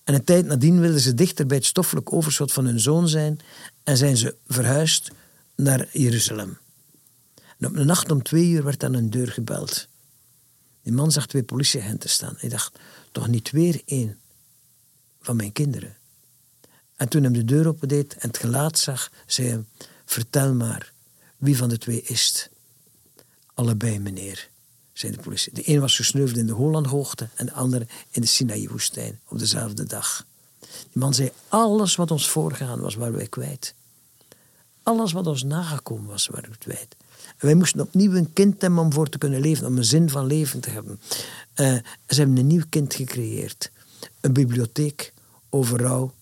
En 0.05 0.15
een 0.15 0.25
tijd 0.25 0.47
nadien 0.47 0.81
wilden 0.81 1.01
ze 1.01 1.15
dichter 1.15 1.47
bij 1.47 1.57
het 1.57 1.67
stoffelijk 1.67 2.13
overschot 2.13 2.53
van 2.53 2.65
hun 2.65 2.81
zoon 2.81 3.09
zijn 3.09 3.39
en 3.85 3.97
zijn 3.97 4.17
ze 4.17 4.35
verhuisd 4.49 5.11
naar 5.55 5.89
Jeruzalem. 5.93 6.59
Op 7.61 7.77
een 7.77 7.87
nacht 7.87 8.11
om 8.11 8.23
twee 8.23 8.49
uur 8.49 8.65
werd 8.65 8.85
aan 8.85 8.95
een 8.95 9.11
deur 9.11 9.29
gebeld. 9.29 9.89
Die 10.83 10.93
man 10.93 11.13
zag 11.13 11.27
twee 11.27 11.43
politieagenten 11.43 12.11
staan. 12.11 12.35
Hij 12.39 12.49
dacht, 12.49 12.79
toch 13.13 13.29
niet 13.29 13.51
weer 13.51 13.83
één 13.85 14.19
van 15.21 15.37
mijn 15.37 15.53
kinderen. 15.53 15.97
En 17.05 17.11
toen 17.11 17.23
hem 17.23 17.33
de 17.33 17.45
deur 17.45 17.69
opendeed 17.69 18.17
en 18.17 18.29
het 18.29 18.39
gelaat 18.39 18.79
zag, 18.79 19.11
zei 19.27 19.49
hij, 19.49 19.65
vertel 20.05 20.55
maar, 20.55 20.93
wie 21.37 21.57
van 21.57 21.69
de 21.69 21.79
twee 21.79 22.03
is 22.03 22.29
het? 22.29 22.51
Allebei, 23.55 23.99
meneer, 23.99 24.49
zei 24.93 25.13
de 25.13 25.23
politie. 25.23 25.55
De 25.55 25.69
een 25.69 25.81
was 25.81 25.97
gesneuveld 25.97 26.39
in 26.39 26.47
de 26.47 26.53
Holandhoogte 26.53 27.29
en 27.35 27.47
de 27.47 27.53
andere 27.53 27.87
in 28.11 28.21
de 28.21 28.27
Sinaï-woestijn 28.27 29.21
op 29.29 29.39
dezelfde 29.39 29.85
dag. 29.85 30.27
Die 30.61 30.69
man 30.93 31.15
zei, 31.15 31.33
alles 31.49 31.97
wat 31.97 32.11
ons 32.11 32.29
voorgegaan 32.29 32.81
was, 32.81 32.95
waren 32.95 33.15
wij 33.15 33.29
kwijt. 33.29 33.75
Alles 34.83 35.13
wat 35.13 35.27
ons 35.27 35.43
nagekomen 35.43 36.07
was, 36.07 36.27
waren 36.27 36.51
we 36.51 36.59
kwijt. 36.59 36.97
Wij 37.39 37.55
moesten 37.55 37.81
opnieuw 37.81 38.13
een 38.13 38.33
kind 38.33 38.61
hebben 38.61 38.81
om 38.81 38.93
voor 38.93 39.09
te 39.09 39.19
kunnen 39.19 39.41
leven, 39.41 39.67
om 39.67 39.77
een 39.77 39.85
zin 39.85 40.11
van 40.11 40.27
leven 40.27 40.61
te 40.61 40.71
hebben. 40.71 41.01
Uh, 41.57 41.79
ze 42.09 42.15
hebben 42.15 42.37
een 42.37 42.47
nieuw 42.47 42.65
kind 42.69 42.95
gecreëerd. 42.95 43.71
Een 44.21 44.33
bibliotheek 44.33 45.13
over 45.51 45.81
rouw 45.81 46.13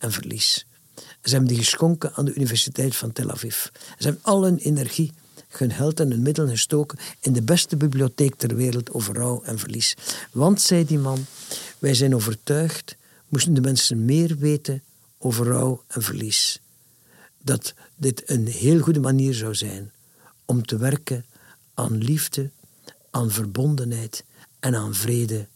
en 0.00 0.12
verlies. 0.12 0.66
Ze 0.94 1.30
hebben 1.30 1.48
die 1.48 1.58
geschonken 1.58 2.14
aan 2.14 2.24
de 2.24 2.34
Universiteit 2.34 2.96
van 2.96 3.12
Tel 3.12 3.30
Aviv. 3.30 3.62
Ze 3.98 4.04
hebben 4.04 4.22
al 4.22 4.42
hun 4.42 4.58
energie, 4.58 5.12
hun 5.48 5.72
geld 5.72 6.00
en 6.00 6.10
hun 6.10 6.22
middelen 6.22 6.50
gestoken 6.50 6.98
in 7.20 7.32
de 7.32 7.42
beste 7.42 7.76
bibliotheek 7.76 8.34
ter 8.34 8.54
wereld 8.54 8.90
over 8.90 9.14
rouw 9.14 9.42
en 9.42 9.58
verlies. 9.58 9.96
Want, 10.32 10.60
zei 10.60 10.84
die 10.84 10.98
man, 10.98 11.26
wij 11.78 11.94
zijn 11.94 12.14
overtuigd, 12.14 12.96
moesten 13.28 13.54
de 13.54 13.60
mensen 13.60 14.04
meer 14.04 14.36
weten 14.36 14.82
over 15.18 15.46
rouw 15.46 15.84
en 15.86 16.02
verlies. 16.02 16.60
Dat 17.42 17.74
dit 17.96 18.30
een 18.30 18.46
heel 18.46 18.80
goede 18.80 19.00
manier 19.00 19.34
zou 19.34 19.54
zijn 19.54 19.92
om 20.44 20.66
te 20.66 20.76
werken 20.76 21.24
aan 21.74 21.98
liefde, 21.98 22.50
aan 23.10 23.30
verbondenheid 23.30 24.24
en 24.60 24.74
aan 24.74 24.94
vrede 24.94 25.46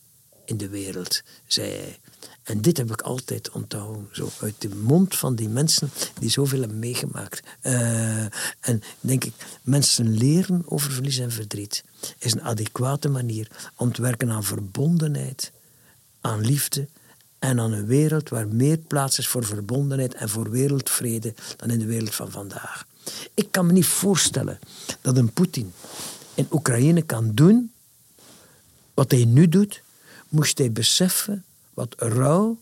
in 0.45 0.57
de 0.57 0.69
wereld, 0.69 1.23
zei 1.47 1.69
hij. 1.69 1.99
En 2.43 2.61
dit 2.61 2.77
heb 2.77 2.91
ik 2.91 3.01
altijd 3.01 3.51
onthouden, 3.51 4.09
zo 4.13 4.31
uit 4.41 4.55
de 4.59 4.69
mond 4.69 5.17
van 5.17 5.35
die 5.35 5.49
mensen 5.49 5.91
die 6.19 6.31
zoveel 6.31 6.61
hebben 6.61 6.79
meegemaakt. 6.79 7.43
Uh, 7.63 8.19
en 8.61 8.83
denk 9.01 9.25
ik, 9.25 9.33
mensen 9.63 10.15
leren 10.17 10.63
over 10.67 10.91
verlies 10.91 11.19
en 11.19 11.31
verdriet 11.31 11.85
is 12.19 12.33
een 12.33 12.43
adequate 12.43 13.09
manier 13.09 13.71
om 13.77 13.93
te 13.93 14.03
werken 14.03 14.31
aan 14.31 14.45
verbondenheid, 14.45 15.53
aan 16.21 16.41
liefde 16.41 16.89
en 17.39 17.61
aan 17.61 17.73
een 17.73 17.87
wereld 17.87 18.29
waar 18.29 18.49
meer 18.49 18.79
plaats 18.79 19.19
is 19.19 19.29
voor 19.29 19.45
verbondenheid 19.45 20.15
en 20.15 20.29
voor 20.29 20.51
wereldvrede 20.51 21.35
dan 21.57 21.71
in 21.71 21.79
de 21.79 21.87
wereld 21.87 22.15
van 22.15 22.31
vandaag. 22.31 22.87
Ik 23.35 23.49
kan 23.51 23.67
me 23.67 23.73
niet 23.73 23.87
voorstellen 23.87 24.59
dat 25.01 25.17
een 25.17 25.33
Poetin 25.33 25.73
in 26.35 26.47
Oekraïne 26.51 27.03
kan 27.03 27.35
doen 27.35 27.73
wat 28.95 29.11
hij 29.11 29.25
nu 29.25 29.49
doet, 29.49 29.83
moest 30.35 30.59
hij 30.59 30.73
beseffen 30.73 31.45
wat 31.75 31.95
rouw 31.99 32.61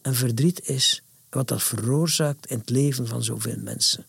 en 0.00 0.14
verdriet 0.14 0.68
is, 0.68 1.02
wat 1.30 1.48
dat 1.48 1.62
veroorzaakt 1.62 2.46
in 2.46 2.58
het 2.58 2.70
leven 2.70 3.06
van 3.06 3.24
zoveel 3.24 3.58
mensen. 3.58 4.06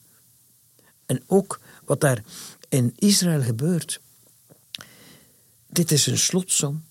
En 1.05 1.23
ook 1.27 1.59
wat 1.85 2.01
daar 2.01 2.23
in 2.69 2.93
Israël 2.95 3.41
gebeurt. 3.41 3.99
Dit 5.67 5.91
is 5.91 6.05
een 6.05 6.17
slotsom 6.17 6.83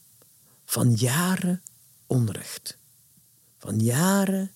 van 0.65 0.95
jaren 0.95 1.63
onrecht. 2.07 2.77
Van 3.59 3.79
jaren 3.79 4.51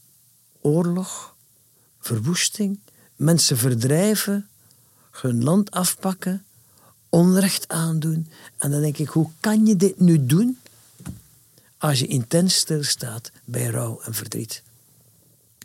oorlog, 0.60 1.36
verwoesting, 1.98 2.78
mensen 3.16 3.56
verdrijven, 3.56 4.48
hun 5.10 5.44
land 5.44 5.70
afpakken, 5.70 6.44
onrecht 7.08 7.68
aandoen. 7.68 8.30
En 8.58 8.70
dan 8.70 8.80
denk 8.80 8.98
ik, 8.98 9.08
hoe 9.08 9.30
kan 9.40 9.66
je 9.66 9.76
dit 9.76 10.00
nu 10.00 10.26
doen 10.26 10.58
als 11.78 11.98
je 11.98 12.06
intens 12.06 12.54
stilstaat 12.54 13.30
bij 13.44 13.66
rouw 13.66 14.00
en 14.00 14.14
verdriet? 14.14 14.62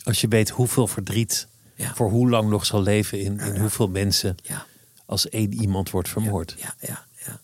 Als 0.04 0.22
je 0.22 0.28
weet 0.28 0.50
hoeveel 0.50 0.88
verdriet 0.88 1.48
voor 1.78 2.10
hoe 2.10 2.30
lang 2.30 2.50
nog 2.50 2.66
zal 2.66 2.82
leven 2.82 3.20
in, 3.20 3.40
in 3.40 3.60
hoeveel 3.60 3.88
mensen 3.88 4.36
als 5.06 5.30
één 5.30 5.54
iemand 5.54 5.90
wordt 5.90 6.10
vermoord. 6.10 6.56
Ja, 6.58 6.76
ja, 6.80 7.06
ja. 7.26 7.40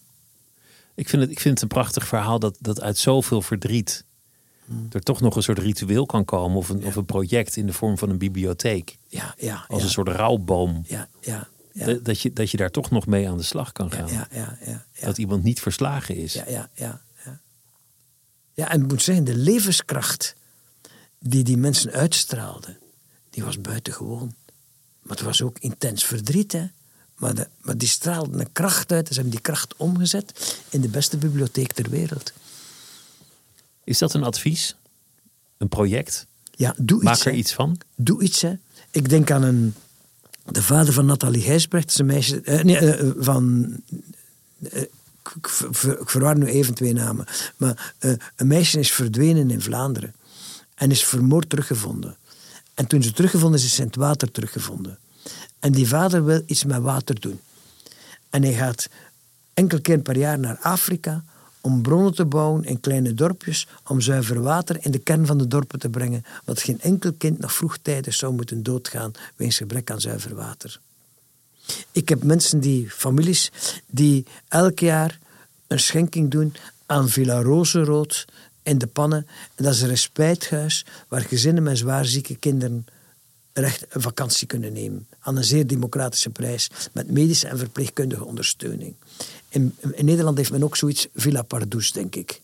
Ik, 0.96 1.10
vind 1.10 1.22
het, 1.22 1.32
ik 1.32 1.40
vind 1.40 1.54
het 1.54 1.64
een 1.64 1.78
prachtig 1.78 2.08
verhaal 2.08 2.40
dat, 2.40 2.58
dat 2.60 2.82
uit 2.82 2.98
zoveel 2.98 3.42
verdriet 3.42 4.06
er 4.92 5.02
toch 5.02 5.22
nog 5.22 5.36
een 5.36 5.44
soort 5.44 5.60
ritueel 5.60 6.06
kan 6.06 6.26
komen 6.26 6.58
of 6.58 6.70
een, 6.70 6.86
of 6.86 6.96
een 6.96 7.06
project 7.06 7.56
in 7.56 7.66
de 7.66 7.74
vorm 7.74 7.98
van 7.98 8.10
een 8.10 8.18
bibliotheek. 8.18 8.98
Ja, 9.08 9.36
ja, 9.38 9.66
Als 9.68 9.84
een 9.84 9.90
soort 9.90 10.08
rouwboom. 10.08 10.84
Ja, 10.88 11.08
ja, 11.22 11.48
ja. 11.72 11.94
Dat, 11.94 12.22
je, 12.22 12.34
dat 12.34 12.52
je 12.52 12.58
daar 12.58 12.72
toch 12.72 12.90
nog 12.90 13.06
mee 13.06 13.30
aan 13.30 13.38
de 13.38 13.44
slag 13.44 13.72
kan 13.72 13.92
gaan. 13.92 14.08
Ja, 14.08 14.28
ja, 14.32 14.58
ja, 14.66 14.86
Dat 15.00 15.18
iemand 15.18 15.44
niet 15.44 15.60
verslagen 15.60 16.16
is. 16.16 16.34
Ja, 16.34 16.44
ja, 16.48 16.70
ja, 16.74 17.02
ja. 18.58 18.72
en 18.72 18.82
ik 18.82 18.88
moet 18.88 19.02
zeggen, 19.02 19.24
de 19.24 19.36
levenskracht 19.36 20.36
die 21.20 21.44
die 21.44 21.58
mensen 21.58 21.92
uitstraalden, 21.92 22.78
die 23.30 23.44
was 23.44 23.62
buitengewoon. 23.62 24.36
Maar 25.02 25.18
het 25.18 25.26
was 25.26 25.42
ook 25.42 25.60
intens 25.60 26.04
verdriet, 26.04 26.52
hè. 26.52 26.66
Maar, 27.18 27.36
de, 27.36 27.48
maar 27.62 27.78
die 27.78 27.88
straalden 27.88 28.40
een 28.40 28.52
kracht 28.52 28.92
uit. 28.92 29.08
Ze 29.08 29.14
hebben 29.14 29.32
die 29.32 29.42
kracht 29.42 29.76
omgezet 29.76 30.60
in 30.70 30.82
de 30.82 30.88
beste 30.88 31.18
bibliotheek 31.18 31.74
ter 31.74 31.90
wereld. 31.90 32.34
Is 33.84 33.98
dat 33.98 34.14
een 34.14 34.24
advies? 34.24 34.76
Een 35.58 35.68
project? 35.68 36.28
Ja, 36.52 36.76
doe 36.78 37.04
Maak 37.04 37.16
iets. 37.16 37.26
er 37.26 37.34
iets 37.34 37.54
van? 37.54 37.78
Doe 37.96 38.24
iets. 38.24 38.42
Hè. 38.42 38.54
Ik 38.92 39.10
denk 39.10 39.32
aan 39.32 39.44
een, 39.44 39.74
de 40.46 40.62
vader 40.62 40.94
van 40.94 41.06
Nathalie 41.06 41.42
Gijsbrecht, 41.42 41.92
zijn 41.92 42.08
meisje, 42.08 42.42
eh, 42.42 42.64
nee, 42.64 42.78
eh, 42.78 43.12
van. 43.18 43.76
Eh, 44.70 44.82
ik, 45.36 45.48
ver, 45.50 45.98
verwar 46.02 46.38
nu 46.38 46.46
even 46.46 46.74
twee 46.74 46.94
namen. 46.94 47.26
Maar 47.58 47.94
eh, 48.00 48.12
een 48.36 48.48
meisje 48.48 48.80
is 48.80 48.92
verdwenen 48.92 49.52
in 49.52 49.62
Vlaanderen 49.62 50.14
en 50.76 50.92
is 50.92 51.06
vermoord 51.06 51.50
teruggevonden. 51.50 52.18
En 52.74 52.88
toen 52.88 53.04
ze 53.04 53.14
teruggevonden 53.14 53.60
is, 53.60 53.66
is 53.66 53.76
ze 53.76 53.82
in 53.82 53.88
het 53.88 53.96
water 53.96 54.32
teruggevonden. 54.32 54.98
En 55.60 55.72
die 55.72 55.88
vader 55.88 56.26
wil 56.26 56.42
iets 56.46 56.64
met 56.64 56.82
water 56.82 57.20
doen. 57.20 57.40
En 58.30 58.44
hij 58.44 58.54
gaat 58.54 58.90
enkele 59.54 59.82
keer 59.82 60.00
per 60.00 60.18
jaar 60.18 60.40
naar 60.40 60.58
Afrika 60.62 61.24
om 61.62 61.82
bronnen 61.82 62.14
te 62.16 62.26
bouwen 62.26 62.64
in 62.64 62.80
kleine 62.80 63.14
dorpjes, 63.14 63.68
om 63.88 64.02
zuiver 64.02 64.42
water 64.42 64.78
in 64.80 64.92
de 64.92 65.00
kern 65.00 65.26
van 65.26 65.38
de 65.38 65.48
dorpen 65.48 65.80
te 65.80 65.90
brengen, 65.90 66.26
wat 66.46 66.62
geen 66.62 66.82
enkel 66.82 67.14
kind 67.14 67.40
nog 67.40 67.54
vroegtijdig 67.54 68.14
zou 68.14 68.34
moeten 68.34 68.64
doodgaan 68.64 69.12
wegens 69.36 69.58
gebrek 69.58 69.92
aan 69.92 70.02
zuiver 70.02 70.36
water. 70.36 70.80
Ik 71.92 72.10
heb 72.10 72.24
mensen 72.24 72.60
die, 72.60 72.90
families, 72.90 73.52
die 73.88 74.26
elk 74.48 74.80
jaar 74.80 75.20
een 75.68 75.80
schenking 75.80 76.32
doen 76.32 76.56
aan 76.86 77.10
Villa 77.10 77.42
Rozenrood 77.42 78.26
in 78.64 78.78
de 78.78 78.88
pannen. 78.88 79.28
En 79.56 79.64
dat 79.64 79.74
is 79.74 79.82
een 79.82 79.88
respijthuis 79.88 80.86
waar 81.08 81.22
gezinnen 81.22 81.64
met 81.64 81.78
zwaarzieke 81.78 82.36
kinderen 82.36 82.86
recht 83.54 83.86
een 83.90 84.02
vakantie 84.02 84.48
kunnen 84.48 84.74
nemen. 84.74 85.08
Aan 85.20 85.38
een 85.38 85.44
zeer 85.44 85.68
democratische 85.68 86.30
prijs, 86.30 86.70
met 86.92 87.12
medische 87.12 87.48
en 87.48 87.58
verpleegkundige 87.58 88.26
ondersteuning. 88.26 88.96
In, 89.50 89.76
Nederland 89.98 90.38
heeft 90.38 90.52
men 90.52 90.64
ook 90.64 90.76
zoiets, 90.76 91.08
Villa 91.16 91.42
Pardoes, 91.42 91.92
denk 91.92 92.16
ik. 92.16 92.42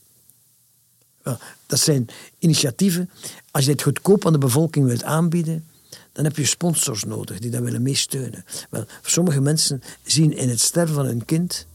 Dat 1.66 1.80
zijn 1.80 2.08
initiatieven. 2.40 3.10
Als 3.52 3.66
je 3.66 3.72
dit 3.72 3.82
goedkoop 3.82 4.26
aan 4.26 4.34
de 4.34 4.40
bevolking 4.40 4.86
wilt 4.86 5.04
aanbieden, 5.04 5.68
dan 6.14 6.24
heb 6.24 6.38
je 6.38 6.46
sponsors 6.46 7.04
nodig 7.04 7.40
die 7.40 7.52
dat 7.52 7.62
willen 7.62 7.82
meesteunen. 7.82 8.46
Wel, 8.70 8.86
sommige 9.02 9.42
mensen 9.42 9.82
zien 10.04 10.38
in 10.38 10.50
het 10.50 10.60
sterven 10.60 10.96
van 10.96 11.06
hun 11.06 11.26
kind 11.26 11.68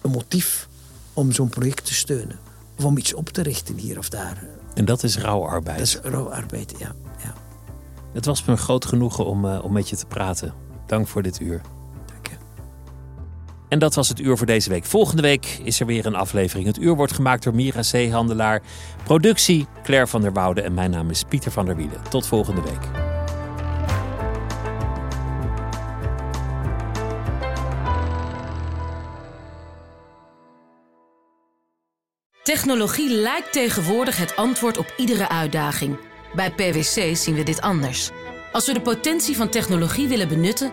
een 0.00 0.10
motief 0.10 0.68
om 1.12 1.32
zo'n 1.32 1.48
project 1.48 1.84
te 1.84 1.94
steunen. 1.94 2.38
Of 2.78 2.84
om 2.84 2.98
iets 2.98 3.14
op 3.14 3.28
te 3.28 3.42
richten 3.42 3.76
hier 3.76 3.98
of 3.98 4.08
daar. 4.08 4.44
En 4.74 4.84
dat 4.84 5.02
is 5.02 5.18
rouwarbeid. 5.18 5.78
Dat 5.78 5.86
is 5.86 5.96
rouwarbeid, 5.96 6.74
ja. 6.78 6.94
ja. 7.22 7.34
Het 8.12 8.24
was 8.24 8.44
me 8.44 8.52
een 8.52 8.58
groot 8.58 8.84
genoegen 8.84 9.26
om, 9.26 9.44
uh, 9.44 9.64
om 9.64 9.72
met 9.72 9.88
je 9.88 9.96
te 9.96 10.06
praten. 10.06 10.54
Dank 10.86 11.08
voor 11.08 11.22
dit 11.22 11.40
uur. 11.40 11.60
En 13.74 13.80
dat 13.80 13.94
was 13.94 14.08
het 14.08 14.20
uur 14.20 14.36
voor 14.36 14.46
deze 14.46 14.68
week. 14.68 14.84
Volgende 14.84 15.22
week 15.22 15.58
is 15.64 15.80
er 15.80 15.86
weer 15.86 16.06
een 16.06 16.14
aflevering. 16.14 16.66
Het 16.66 16.78
uur 16.78 16.94
wordt 16.94 17.12
gemaakt 17.12 17.42
door 17.42 17.54
Mira 17.54 17.82
Zeehandelaar. 17.82 18.62
Productie 19.04 19.66
Claire 19.82 20.06
van 20.06 20.20
der 20.20 20.32
Woude 20.32 20.62
en 20.62 20.74
mijn 20.74 20.90
naam 20.90 21.10
is 21.10 21.24
Pieter 21.28 21.50
van 21.50 21.66
der 21.66 21.76
Wielen. 21.76 22.02
Tot 22.10 22.26
volgende 22.26 22.60
week. 22.60 22.80
Technologie 32.42 33.10
lijkt 33.10 33.52
tegenwoordig 33.52 34.16
het 34.16 34.36
antwoord 34.36 34.78
op 34.78 34.94
iedere 34.96 35.28
uitdaging. 35.28 35.98
Bij 36.34 36.50
PwC 36.50 37.16
zien 37.16 37.34
we 37.34 37.42
dit 37.42 37.60
anders. 37.60 38.10
Als 38.52 38.66
we 38.66 38.72
de 38.72 38.80
potentie 38.80 39.36
van 39.36 39.48
technologie 39.48 40.08
willen 40.08 40.28
benutten, 40.28 40.72